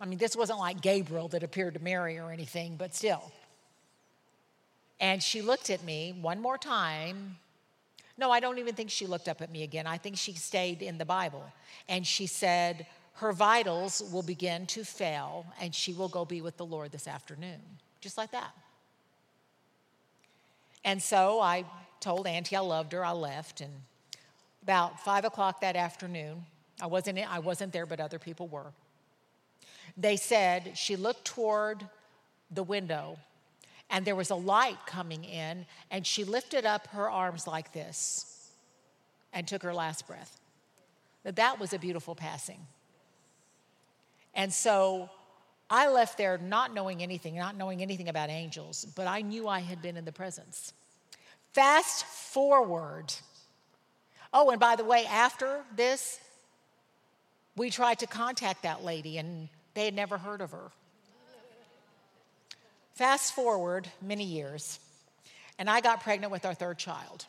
I 0.01 0.07
mean, 0.07 0.19
this 0.19 0.37
wasn't 0.37 0.59
like 0.59 0.81
Gabriel 0.81 1.29
that 1.29 1.43
appeared 1.43 1.75
to 1.75 1.81
Mary 1.81 2.19
or 2.19 2.31
anything, 2.31 2.77
but 2.77 2.95
still. 2.95 3.31
And 5.01 5.23
she 5.23 5.43
looked 5.43 5.71
at 5.71 5.85
me 5.85 6.17
one 6.21 6.41
more 6.41 6.59
time, 6.59 7.37
No, 8.17 8.31
I 8.31 8.41
don't 8.41 8.59
even 8.59 8.75
think 8.75 8.91
she 8.91 9.07
looked 9.07 9.29
up 9.29 9.41
at 9.43 9.51
me 9.51 9.63
again. 9.63 9.87
I 9.87 9.97
think 9.99 10.17
she 10.17 10.33
stayed 10.33 10.83
in 10.83 10.99
the 10.99 11.05
Bible. 11.05 11.45
And 11.89 12.07
she 12.07 12.27
said, 12.27 12.87
her 13.19 13.33
vitals 13.33 14.03
will 14.13 14.23
begin 14.23 14.65
to 14.67 14.85
fail 14.85 15.45
and 15.61 15.75
she 15.75 15.93
will 15.93 16.09
go 16.09 16.25
be 16.25 16.41
with 16.41 16.57
the 16.57 16.65
Lord 16.65 16.93
this 16.93 17.09
afternoon. 17.09 17.61
Just 18.01 18.17
like 18.17 18.31
that. 18.31 18.53
And 20.85 21.03
so 21.03 21.41
I 21.41 21.65
told 22.01 22.27
Auntie 22.27 22.57
I 22.57 22.61
loved 22.61 22.93
her. 22.93 23.05
I 23.05 23.13
left. 23.13 23.61
And 23.61 23.73
about 24.63 25.01
five 25.01 25.25
o'clock 25.25 25.61
that 25.61 25.77
afternoon, 25.77 26.45
I 26.81 26.87
wasn't, 26.87 27.19
I 27.19 27.39
wasn't 27.39 27.73
there, 27.73 27.87
but 27.87 28.01
other 28.01 28.19
people 28.19 28.49
were. 28.49 28.73
They 29.97 30.17
said 30.17 30.77
she 30.77 30.97
looked 30.97 31.25
toward 31.25 31.87
the 32.51 32.63
window 32.63 33.19
and 33.91 34.05
there 34.05 34.15
was 34.15 34.31
a 34.31 34.35
light 34.35 34.79
coming 34.87 35.25
in, 35.25 35.65
and 35.91 36.07
she 36.07 36.25
lifted 36.25 36.67
up 36.67 36.89
her 36.89 37.09
arms 37.09 37.47
like 37.47 37.73
this 37.73 38.51
and 39.33 39.47
took 39.49 39.63
her 39.63 39.73
last 39.73 40.07
breath. 40.07 40.41
That 41.25 41.37
that 41.37 41.59
was 41.59 41.73
a 41.73 41.79
beautiful 41.79 42.15
passing. 42.15 42.61
And 44.35 44.53
so 44.53 45.09
I 45.71 45.89
left 45.89 46.19
there 46.19 46.39
not 46.39 46.75
knowing 46.75 47.03
anything, 47.03 47.37
not 47.37 47.57
knowing 47.57 47.83
anything 47.83 48.09
about 48.09 48.31
angels, 48.31 48.85
but 48.95 49.07
I 49.07 49.23
knew 49.23 49.49
I 49.49 49.61
had 49.61 49.81
been 49.81 49.97
in 49.97 50.05
the 50.05 50.13
presence. 50.13 50.73
Fast 51.53 52.05
forward. 52.05 53.13
Oh, 54.33 54.51
and 54.51 54.61
by 54.61 54.77
the 54.77 54.85
way, 54.85 55.07
after 55.07 55.65
this, 55.75 56.21
we 57.57 57.71
tried 57.71 57.99
to 58.01 58.07
contact 58.07 58.63
that 58.63 58.85
lady, 58.85 59.19
and 59.19 59.49
they 59.75 59.85
had 59.85 59.95
never 59.95 60.19
heard 60.19 60.41
of 60.41 60.53
her. 60.53 60.71
Fast 62.95 63.35
forward 63.35 63.89
many 64.03 64.25
years, 64.25 64.81
and 65.59 65.71
I 65.71 65.81
got 65.81 66.03
pregnant 66.03 66.33
with 66.33 66.45
our 66.45 66.55
third 66.55 66.79
child 66.79 67.27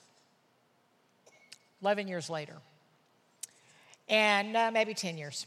11 1.81 2.07
years 2.07 2.29
later, 2.29 2.55
and 4.07 4.57
uh, 4.57 4.71
maybe 4.71 4.93
10 4.93 5.17
years. 5.17 5.45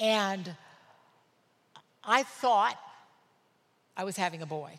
And 0.00 0.54
I 2.04 2.22
thought 2.22 2.78
I 3.96 4.04
was 4.04 4.16
having 4.16 4.42
a 4.42 4.46
boy. 4.46 4.78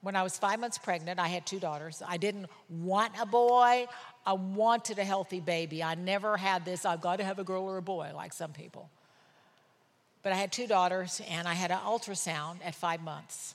When 0.00 0.14
I 0.14 0.22
was 0.22 0.38
five 0.38 0.60
months 0.60 0.78
pregnant, 0.78 1.18
I 1.18 1.28
had 1.28 1.44
two 1.44 1.58
daughters. 1.58 2.02
I 2.06 2.16
didn't 2.16 2.46
want 2.68 3.12
a 3.20 3.26
boy, 3.26 3.86
I 4.24 4.32
wanted 4.32 4.98
a 4.98 5.04
healthy 5.04 5.40
baby. 5.40 5.82
I 5.82 5.94
never 5.94 6.36
had 6.36 6.64
this, 6.64 6.84
I've 6.84 7.00
got 7.00 7.16
to 7.16 7.24
have 7.24 7.38
a 7.38 7.44
girl 7.44 7.64
or 7.64 7.78
a 7.78 7.82
boy, 7.82 8.10
like 8.14 8.32
some 8.32 8.52
people. 8.52 8.90
But 10.22 10.32
I 10.32 10.36
had 10.36 10.52
two 10.52 10.66
daughters, 10.66 11.20
and 11.28 11.48
I 11.48 11.54
had 11.54 11.70
an 11.70 11.78
ultrasound 11.78 12.58
at 12.64 12.74
five 12.74 13.00
months. 13.00 13.54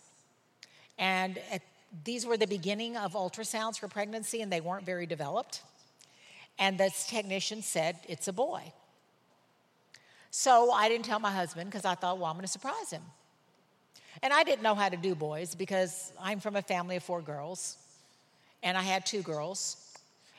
And 0.98 1.40
at, 1.52 1.62
these 2.04 2.26
were 2.26 2.38
the 2.38 2.48
beginning 2.48 2.98
of 2.98 3.14
ultrasounds 3.14 3.80
for 3.80 3.88
pregnancy, 3.88 4.42
and 4.42 4.52
they 4.52 4.62
weren't 4.62 4.86
very 4.86 5.06
developed. 5.06 5.62
And 6.60 6.78
this 6.78 7.06
technician 7.08 7.62
said, 7.62 7.98
It's 8.08 8.28
a 8.28 8.34
boy. 8.34 8.74
So 10.36 10.72
I 10.72 10.90
didn't 10.90 11.06
tell 11.06 11.20
my 11.20 11.32
husband 11.32 11.70
because 11.70 11.86
I 11.86 11.94
thought, 11.94 12.18
well, 12.18 12.26
I'm 12.26 12.34
going 12.34 12.42
to 12.42 12.52
surprise 12.52 12.90
him. 12.90 13.04
And 14.22 14.32
I 14.32 14.44
didn't 14.44 14.62
know 14.62 14.76
how 14.76 14.90
to 14.90 14.98
do 14.98 15.16
boys 15.16 15.56
because 15.56 16.12
I'm 16.22 16.40
from 16.40 16.56
a 16.56 16.62
family 16.62 16.96
of 16.96 17.04
four 17.04 17.22
girls, 17.22 17.78
and 18.62 18.78
I 18.78 18.82
had 18.84 19.06
two 19.06 19.22
girls, 19.22 19.78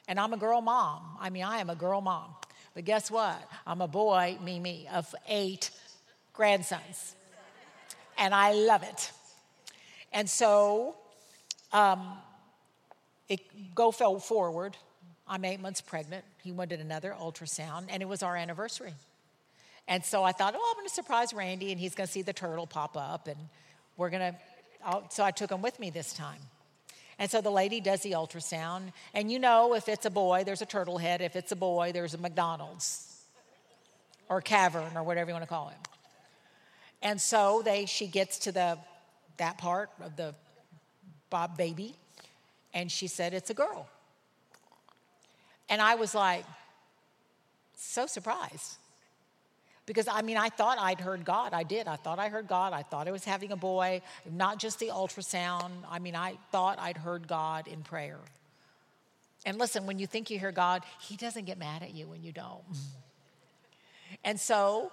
and 0.07 0.18
I'm 0.20 0.33
a 0.33 0.37
girl 0.37 0.61
mom. 0.61 1.03
I 1.20 1.31
mean, 1.31 1.45
I 1.45 1.59
am 1.59 1.70
a 1.70 1.75
girl 1.75 2.01
mom. 2.01 2.31
But 2.75 2.85
guess 2.85 3.11
what? 3.11 3.41
I'm 3.66 3.81
a 3.81 3.89
boy, 3.89 4.39
me, 4.43 4.59
me, 4.59 4.89
of 4.93 5.14
eight 5.29 5.70
grandsons. 6.33 7.14
And 8.18 8.35
I 8.35 8.53
love 8.53 8.83
it. 8.83 9.11
And 10.12 10.29
so 10.31 10.97
um, 11.72 12.16
it 13.29 13.41
go 13.75 13.91
fell 13.91 14.18
forward. 14.18 14.77
I'm 15.27 15.45
eight 15.45 15.61
months 15.61 15.81
pregnant. 15.81 16.25
He 16.43 16.53
wanted 16.53 16.81
another 16.81 17.14
ultrasound, 17.18 17.87
and 17.89 18.03
it 18.03 18.07
was 18.07 18.22
our 18.22 18.37
anniversary. 18.37 18.95
And 19.87 20.05
so 20.05 20.24
I 20.24 20.32
thought, 20.32 20.55
oh, 20.57 20.68
I'm 20.70 20.76
going 20.76 20.89
to 20.89 20.95
surprise 20.95 21.35
Randy, 21.35 21.70
and 21.70 21.80
he's 21.80 21.95
going 21.95 22.07
to 22.07 22.12
see 22.12 22.22
the 22.22 22.32
turtle 22.32 22.66
pop 22.66 22.97
up, 22.97 23.28
and 23.28 23.37
we're 23.97 24.11
going 24.11 24.32
to. 24.32 25.03
So 25.11 25.24
I 25.24 25.30
took 25.30 25.51
him 25.51 25.62
with 25.62 25.78
me 25.78 25.91
this 25.91 26.12
time. 26.12 26.41
And 27.18 27.30
so 27.30 27.41
the 27.41 27.51
lady 27.51 27.80
does 27.80 28.01
the 28.01 28.12
ultrasound, 28.12 28.93
and 29.12 29.30
you 29.30 29.39
know, 29.39 29.74
if 29.74 29.89
it's 29.89 30.05
a 30.05 30.11
boy, 30.11 30.43
there's 30.45 30.62
a 30.62 30.66
turtle 30.66 30.99
head. 30.99 31.20
If 31.20 31.37
it's 31.37 31.53
a 31.53 31.57
boy, 31.57 31.93
there's 31.93 32.14
a 32.14 32.18
McDonald's 32.18 33.22
or 34.28 34.41
cavern 34.41 34.97
or 34.97 35.03
whatever 35.03 35.30
you 35.30 35.35
want 35.35 35.45
to 35.45 35.49
call 35.49 35.68
it. 35.68 35.89
And 37.03 37.20
so 37.20 37.62
they, 37.64 37.87
she 37.87 38.07
gets 38.07 38.41
to 38.41 38.53
the 38.53 38.78
that 39.37 39.59
part 39.59 39.91
of 40.03 40.16
the 40.16 40.35
Bob 41.30 41.57
baby, 41.57 41.95
and 42.72 42.91
she 42.91 43.07
said, 43.07 43.35
It's 43.35 43.51
a 43.51 43.55
girl. 43.55 43.89
And 45.68 45.80
I 45.80 45.95
was 45.95 46.14
like, 46.14 46.45
so 47.76 48.07
surprised. 48.07 48.76
Because 49.87 50.09
I 50.09 50.22
mean, 50.22 50.37
I 50.37 50.49
thought 50.49 50.78
I'd 50.80 51.01
heard 51.01 51.24
God. 51.24 51.53
I 51.53 51.62
did. 51.62 51.87
I 51.87 51.97
thought 51.97 52.18
I 52.18 52.28
heard 52.28 52.49
God. 52.49 52.72
I 52.72 52.82
thought 52.82 53.07
I 53.07 53.11
was 53.11 53.24
having 53.24 53.53
a 53.53 53.57
boy, 53.57 54.01
not 54.30 54.59
just 54.59 54.78
the 54.78 54.89
ultrasound. 54.89 55.70
I 55.91 55.99
mean, 55.99 56.16
I 56.16 56.39
thought 56.53 56.78
I'd 56.78 56.97
heard 56.97 57.28
God 57.28 57.68
in 57.68 57.82
prayer. 57.82 58.18
And 59.45 59.59
listen, 59.59 59.87
when 59.87 59.99
you 59.99 60.07
think 60.07 60.30
you 60.30 60.39
hear 60.39 60.53
God, 60.53 60.82
He 61.01 61.16
doesn't 61.16 61.45
get 61.45 61.59
mad 61.59 61.82
at 61.82 61.95
you 61.95 62.07
when 62.07 62.22
you 62.22 62.32
don't. 62.32 62.62
And 64.22 64.41
so 64.41 64.93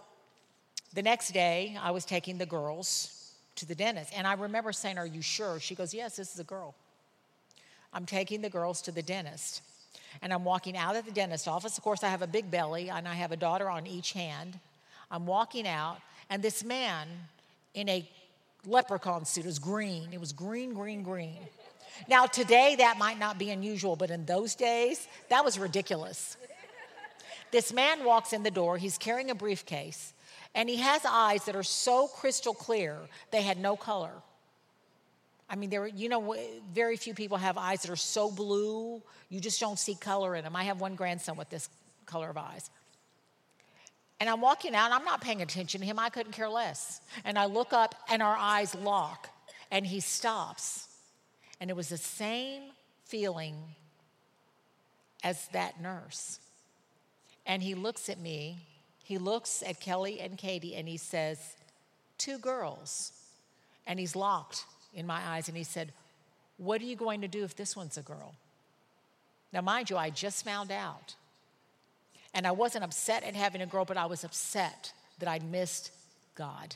the 0.94 1.02
next 1.02 1.32
day, 1.32 1.78
I 1.82 1.92
was 1.92 2.04
taking 2.04 2.38
the 2.38 2.46
girls 2.46 3.34
to 3.56 3.66
the 3.66 3.76
dentist. 3.76 4.12
And 4.16 4.28
I 4.28 4.34
remember 4.34 4.72
saying, 4.74 4.98
Are 4.98 5.06
you 5.06 5.22
sure? 5.22 5.60
She 5.60 5.76
goes, 5.76 5.94
Yes, 5.94 6.18
this 6.18 6.34
is 6.34 6.40
a 6.40 6.44
girl. 6.44 6.76
I'm 7.94 8.06
taking 8.06 8.42
the 8.42 8.50
girls 8.50 8.82
to 8.84 8.92
the 8.92 9.02
dentist. 9.02 9.62
And 10.22 10.34
I'm 10.34 10.44
walking 10.44 10.76
out 10.76 10.96
of 10.96 11.06
the 11.06 11.12
dentist 11.12 11.48
office. 11.48 11.78
Of 11.78 11.84
course, 11.84 12.04
I 12.04 12.10
have 12.10 12.22
a 12.22 12.28
big 12.28 12.52
belly 12.52 12.90
and 12.90 13.08
I 13.08 13.16
have 13.16 13.32
a 13.32 13.38
daughter 13.38 13.70
on 13.70 13.88
each 13.88 14.12
hand. 14.12 14.60
I'm 15.12 15.26
walking 15.26 15.68
out, 15.68 15.98
and 16.30 16.42
this 16.42 16.64
man 16.64 17.08
in 17.74 17.90
a 17.90 18.10
leprechaun 18.66 19.26
suit 19.26 19.46
is 19.46 19.60
green. 19.60 20.10
It 20.14 20.20
was 20.20 20.32
green, 20.32 20.74
green, 20.74 21.04
green. 21.04 21.38
Now, 22.08 22.26
today 22.26 22.76
that 22.78 22.98
might 22.98 23.20
not 23.20 23.38
be 23.38 23.50
unusual, 23.50 23.98
but 23.98 24.10
in 24.10 24.26
those 24.26 24.56
days, 24.56 25.08
that 25.30 25.44
was 25.44 25.60
ridiculous. 25.60 26.38
This 27.52 27.74
man 27.74 28.06
walks 28.06 28.32
in 28.32 28.44
the 28.44 28.52
door, 28.52 28.78
he's 28.78 28.98
carrying 28.98 29.30
a 29.30 29.36
briefcase, 29.36 30.14
and 30.56 30.70
he 30.70 30.78
has 30.78 31.02
eyes 31.06 31.44
that 31.46 31.56
are 31.56 31.64
so 31.64 32.08
crystal 32.08 32.54
clear, 32.54 32.98
they 33.32 33.42
had 33.42 33.60
no 33.60 33.76
color. 33.76 34.14
I 35.50 35.58
mean, 35.58 35.70
there, 35.70 35.86
you 35.86 36.08
know, 36.08 36.34
very 36.74 36.96
few 36.96 37.14
people 37.14 37.36
have 37.36 37.58
eyes 37.58 37.82
that 37.82 37.92
are 37.92 37.98
so 37.98 38.32
blue, 38.32 39.02
you 39.30 39.42
just 39.42 39.60
don't 39.60 39.78
see 39.78 39.96
color 39.96 40.34
in 40.38 40.46
them. 40.46 40.56
I 40.56 40.64
have 40.64 40.80
one 40.80 40.96
grandson 40.96 41.36
with 41.36 41.50
this 41.50 41.68
color 42.06 42.30
of 42.30 42.38
eyes. 42.38 42.70
And 44.22 44.30
I'm 44.30 44.40
walking 44.40 44.76
out, 44.76 44.92
I'm 44.92 45.04
not 45.04 45.20
paying 45.20 45.42
attention 45.42 45.82
to 45.82 45.88
him. 45.88 45.98
I 45.98 46.10
couldn't 46.10 46.34
care 46.34 46.48
less. 46.48 47.02
And 47.26 47.40
I 47.40 47.46
look 47.46 47.74
up, 47.74 47.96
and 48.08 48.22
our 48.22 48.38
eyes 48.38 48.76
lock, 48.76 49.30
and 49.72 49.84
he 49.84 50.00
stops. 50.00 50.90
And 51.60 51.72
it 51.72 51.76
was 51.76 51.90
the 51.90 51.98
same 51.98 52.62
feeling 53.04 53.56
as 55.24 55.48
that 55.54 55.82
nurse. 55.82 56.40
And 57.48 57.64
he 57.64 57.74
looks 57.74 58.10
at 58.10 58.20
me, 58.20 58.60
he 59.04 59.18
looks 59.18 59.64
at 59.64 59.80
Kelly 59.80 60.20
and 60.20 60.38
Katie 60.38 60.76
and 60.76 60.88
he 60.88 60.98
says, 60.98 61.56
Two 62.20 62.38
girls. 62.38 63.14
And 63.88 64.00
he's 64.00 64.16
locked 64.16 64.66
in 64.94 65.08
my 65.08 65.20
eyes 65.26 65.48
and 65.48 65.58
he 65.58 65.64
said, 65.64 65.94
What 66.58 66.80
are 66.80 66.86
you 66.86 66.96
going 66.96 67.22
to 67.22 67.28
do 67.28 67.44
if 67.44 67.56
this 67.56 67.76
one's 67.76 67.98
a 67.98 68.04
girl? 68.04 68.36
Now, 69.52 69.62
mind 69.62 69.90
you, 69.90 69.98
I 69.98 70.12
just 70.12 70.46
found 70.46 70.72
out. 70.72 71.16
And 72.34 72.48
I 72.48 72.52
wasn't 72.52 72.84
upset 72.84 73.24
at 73.24 73.36
having 73.36 73.62
a 73.62 73.66
girl, 73.66 73.86
but 73.86 73.98
I 73.98 74.06
was 74.06 74.24
upset 74.24 74.94
that 75.20 75.28
I'd 75.28 75.44
missed 75.44 75.92
God. 76.36 76.76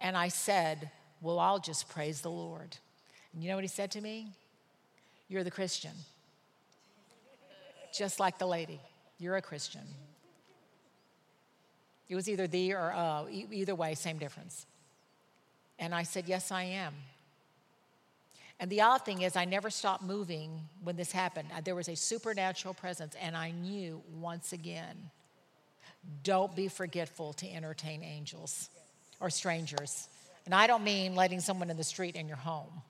And 0.00 0.16
I 0.16 0.28
said, 0.28 0.90
Well, 1.20 1.38
I'll 1.38 1.58
just 1.58 1.88
praise 1.88 2.20
the 2.20 2.30
Lord. 2.30 2.76
And 3.32 3.42
you 3.42 3.48
know 3.48 3.54
what 3.54 3.64
he 3.64 3.68
said 3.68 3.90
to 3.92 4.00
me? 4.00 4.28
You're 5.28 5.44
the 5.44 5.50
Christian. 5.50 5.92
Just 7.96 8.18
like 8.18 8.38
the 8.38 8.46
lady. 8.46 8.80
You're 9.18 9.36
a 9.36 9.42
Christian. 9.42 9.82
It 12.08 12.16
was 12.16 12.28
either 12.28 12.48
the 12.48 12.72
or 12.72 12.92
uh, 12.92 13.26
either 13.30 13.74
way, 13.74 13.94
same 13.94 14.18
difference. 14.18 14.66
And 15.78 15.94
I 15.94 16.02
said, 16.02 16.24
Yes, 16.26 16.50
I 16.50 16.64
am. 16.64 16.94
And 18.60 18.70
the 18.70 18.82
odd 18.82 19.06
thing 19.06 19.22
is, 19.22 19.36
I 19.36 19.46
never 19.46 19.70
stopped 19.70 20.04
moving 20.04 20.60
when 20.84 20.94
this 20.94 21.10
happened. 21.10 21.48
There 21.64 21.74
was 21.74 21.88
a 21.88 21.96
supernatural 21.96 22.74
presence, 22.74 23.16
and 23.20 23.34
I 23.34 23.50
knew 23.50 24.02
once 24.20 24.52
again 24.52 25.10
don't 26.22 26.54
be 26.54 26.68
forgetful 26.68 27.32
to 27.34 27.50
entertain 27.50 28.02
angels 28.04 28.68
or 29.18 29.30
strangers. 29.30 30.08
And 30.44 30.54
I 30.54 30.66
don't 30.66 30.84
mean 30.84 31.14
letting 31.14 31.40
someone 31.40 31.70
in 31.70 31.76
the 31.78 31.84
street 31.84 32.16
in 32.16 32.28
your 32.28 32.36
home, 32.36 32.82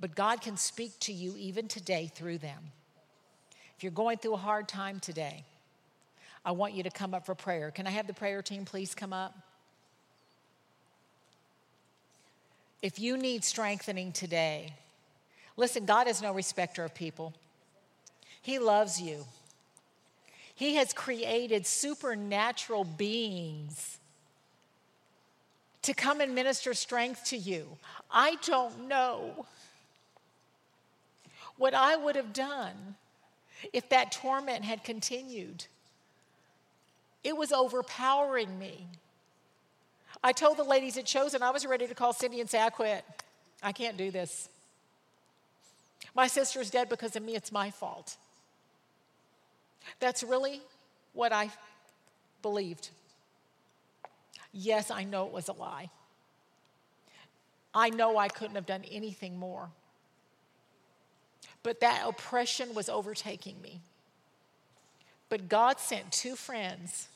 but 0.00 0.14
God 0.14 0.40
can 0.40 0.56
speak 0.56 0.98
to 1.00 1.12
you 1.12 1.34
even 1.38 1.68
today 1.68 2.10
through 2.14 2.38
them. 2.38 2.72
If 3.76 3.82
you're 3.82 3.92
going 3.92 4.18
through 4.18 4.34
a 4.34 4.38
hard 4.38 4.68
time 4.68 5.00
today, 5.00 5.44
I 6.44 6.52
want 6.52 6.72
you 6.74 6.82
to 6.82 6.90
come 6.90 7.12
up 7.12 7.26
for 7.26 7.34
prayer. 7.34 7.70
Can 7.70 7.86
I 7.86 7.90
have 7.90 8.06
the 8.06 8.14
prayer 8.14 8.40
team 8.40 8.64
please 8.64 8.94
come 8.94 9.12
up? 9.12 9.34
If 12.86 13.00
you 13.00 13.16
need 13.16 13.42
strengthening 13.44 14.12
today, 14.12 14.72
Listen, 15.56 15.86
God 15.86 16.06
is 16.06 16.20
no 16.20 16.32
respecter 16.32 16.84
of 16.84 16.94
people, 16.94 17.32
He 18.42 18.58
loves 18.58 19.00
you. 19.00 19.24
He 20.54 20.76
has 20.76 20.94
created 20.94 21.66
supernatural 21.66 22.84
beings 22.84 23.98
to 25.82 25.92
come 25.92 26.20
and 26.20 26.34
minister 26.34 26.72
strength 26.72 27.24
to 27.24 27.36
you. 27.36 27.76
I 28.10 28.36
don't 28.42 28.88
know 28.88 29.46
what 31.58 31.74
I 31.74 31.96
would 31.96 32.16
have 32.16 32.32
done 32.32 32.96
if 33.74 33.90
that 33.90 34.12
torment 34.12 34.64
had 34.64 34.82
continued. 34.82 35.66
It 37.22 37.36
was 37.36 37.52
overpowering 37.52 38.58
me. 38.58 38.86
I 40.26 40.32
told 40.32 40.56
the 40.56 40.64
ladies 40.64 40.98
at 40.98 41.06
Chosen 41.06 41.40
I 41.40 41.50
was 41.50 41.64
ready 41.64 41.86
to 41.86 41.94
call 41.94 42.12
Cindy 42.12 42.40
and 42.40 42.50
say, 42.50 42.60
I 42.60 42.68
quit. 42.68 43.04
I 43.62 43.70
can't 43.70 43.96
do 43.96 44.10
this. 44.10 44.48
My 46.16 46.26
sister's 46.26 46.68
dead 46.68 46.88
because 46.88 47.14
of 47.14 47.22
me. 47.22 47.36
It's 47.36 47.52
my 47.52 47.70
fault. 47.70 48.16
That's 50.00 50.24
really 50.24 50.62
what 51.12 51.32
I 51.32 51.48
believed. 52.42 52.90
Yes, 54.52 54.90
I 54.90 55.04
know 55.04 55.28
it 55.28 55.32
was 55.32 55.46
a 55.46 55.52
lie. 55.52 55.90
I 57.72 57.90
know 57.90 58.18
I 58.18 58.26
couldn't 58.26 58.56
have 58.56 58.66
done 58.66 58.82
anything 58.90 59.38
more. 59.38 59.70
But 61.62 61.78
that 61.78 62.02
oppression 62.04 62.74
was 62.74 62.88
overtaking 62.88 63.62
me. 63.62 63.78
But 65.28 65.48
God 65.48 65.78
sent 65.78 66.10
two 66.10 66.34
friends 66.34 67.06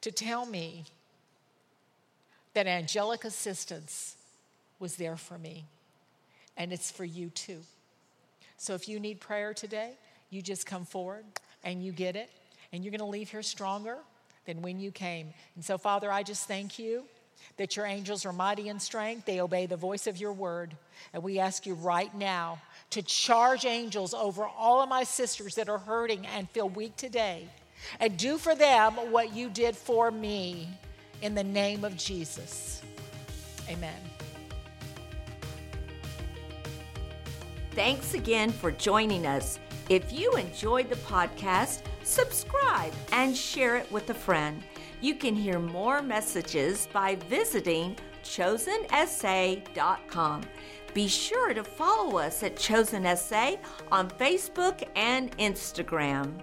to 0.00 0.12
tell 0.12 0.46
me 0.46 0.84
that 2.54 2.66
angelic 2.66 3.24
assistance 3.24 4.16
was 4.78 4.96
there 4.96 5.16
for 5.16 5.38
me. 5.38 5.64
And 6.56 6.72
it's 6.72 6.90
for 6.90 7.04
you 7.04 7.30
too. 7.30 7.60
So 8.56 8.74
if 8.74 8.88
you 8.88 9.00
need 9.00 9.20
prayer 9.20 9.54
today, 9.54 9.92
you 10.30 10.42
just 10.42 10.66
come 10.66 10.84
forward 10.84 11.24
and 11.64 11.82
you 11.82 11.92
get 11.92 12.16
it. 12.16 12.30
And 12.72 12.84
you're 12.84 12.90
going 12.90 13.00
to 13.00 13.06
leave 13.06 13.30
here 13.30 13.42
stronger 13.42 13.96
than 14.46 14.62
when 14.62 14.78
you 14.78 14.90
came. 14.90 15.32
And 15.54 15.64
so, 15.64 15.78
Father, 15.78 16.10
I 16.10 16.22
just 16.22 16.46
thank 16.46 16.78
you 16.78 17.04
that 17.56 17.76
your 17.76 17.86
angels 17.86 18.26
are 18.26 18.32
mighty 18.32 18.68
in 18.68 18.78
strength. 18.78 19.24
They 19.24 19.40
obey 19.40 19.66
the 19.66 19.76
voice 19.76 20.06
of 20.06 20.18
your 20.18 20.32
word. 20.32 20.76
And 21.12 21.22
we 21.22 21.38
ask 21.38 21.66
you 21.66 21.74
right 21.74 22.14
now 22.14 22.60
to 22.90 23.02
charge 23.02 23.64
angels 23.64 24.14
over 24.14 24.44
all 24.44 24.82
of 24.82 24.88
my 24.88 25.04
sisters 25.04 25.54
that 25.54 25.68
are 25.68 25.78
hurting 25.78 26.26
and 26.26 26.48
feel 26.50 26.68
weak 26.68 26.96
today. 26.96 27.48
And 27.98 28.16
do 28.16 28.36
for 28.36 28.54
them 28.54 28.92
what 29.10 29.34
you 29.34 29.48
did 29.48 29.74
for 29.74 30.10
me 30.10 30.68
in 31.22 31.34
the 31.34 31.44
name 31.44 31.84
of 31.84 31.96
Jesus. 31.96 32.82
Amen. 33.68 34.00
Thanks 37.72 38.14
again 38.14 38.50
for 38.50 38.72
joining 38.72 39.26
us. 39.26 39.60
If 39.88 40.12
you 40.12 40.32
enjoyed 40.32 40.88
the 40.88 40.96
podcast, 40.96 41.82
subscribe 42.02 42.92
and 43.12 43.36
share 43.36 43.76
it 43.76 43.90
with 43.90 44.10
a 44.10 44.14
friend. 44.14 44.62
You 45.00 45.14
can 45.14 45.34
hear 45.34 45.58
more 45.58 46.02
messages 46.02 46.88
by 46.92 47.14
visiting 47.28 47.96
chosensa.com. 48.22 48.82
Be 50.92 51.06
sure 51.08 51.54
to 51.54 51.62
follow 51.62 52.18
us 52.18 52.42
at 52.42 52.56
Chosen 52.56 53.04
SA 53.16 53.54
on 53.92 54.10
Facebook 54.10 54.82
and 54.96 55.36
Instagram. 55.38 56.42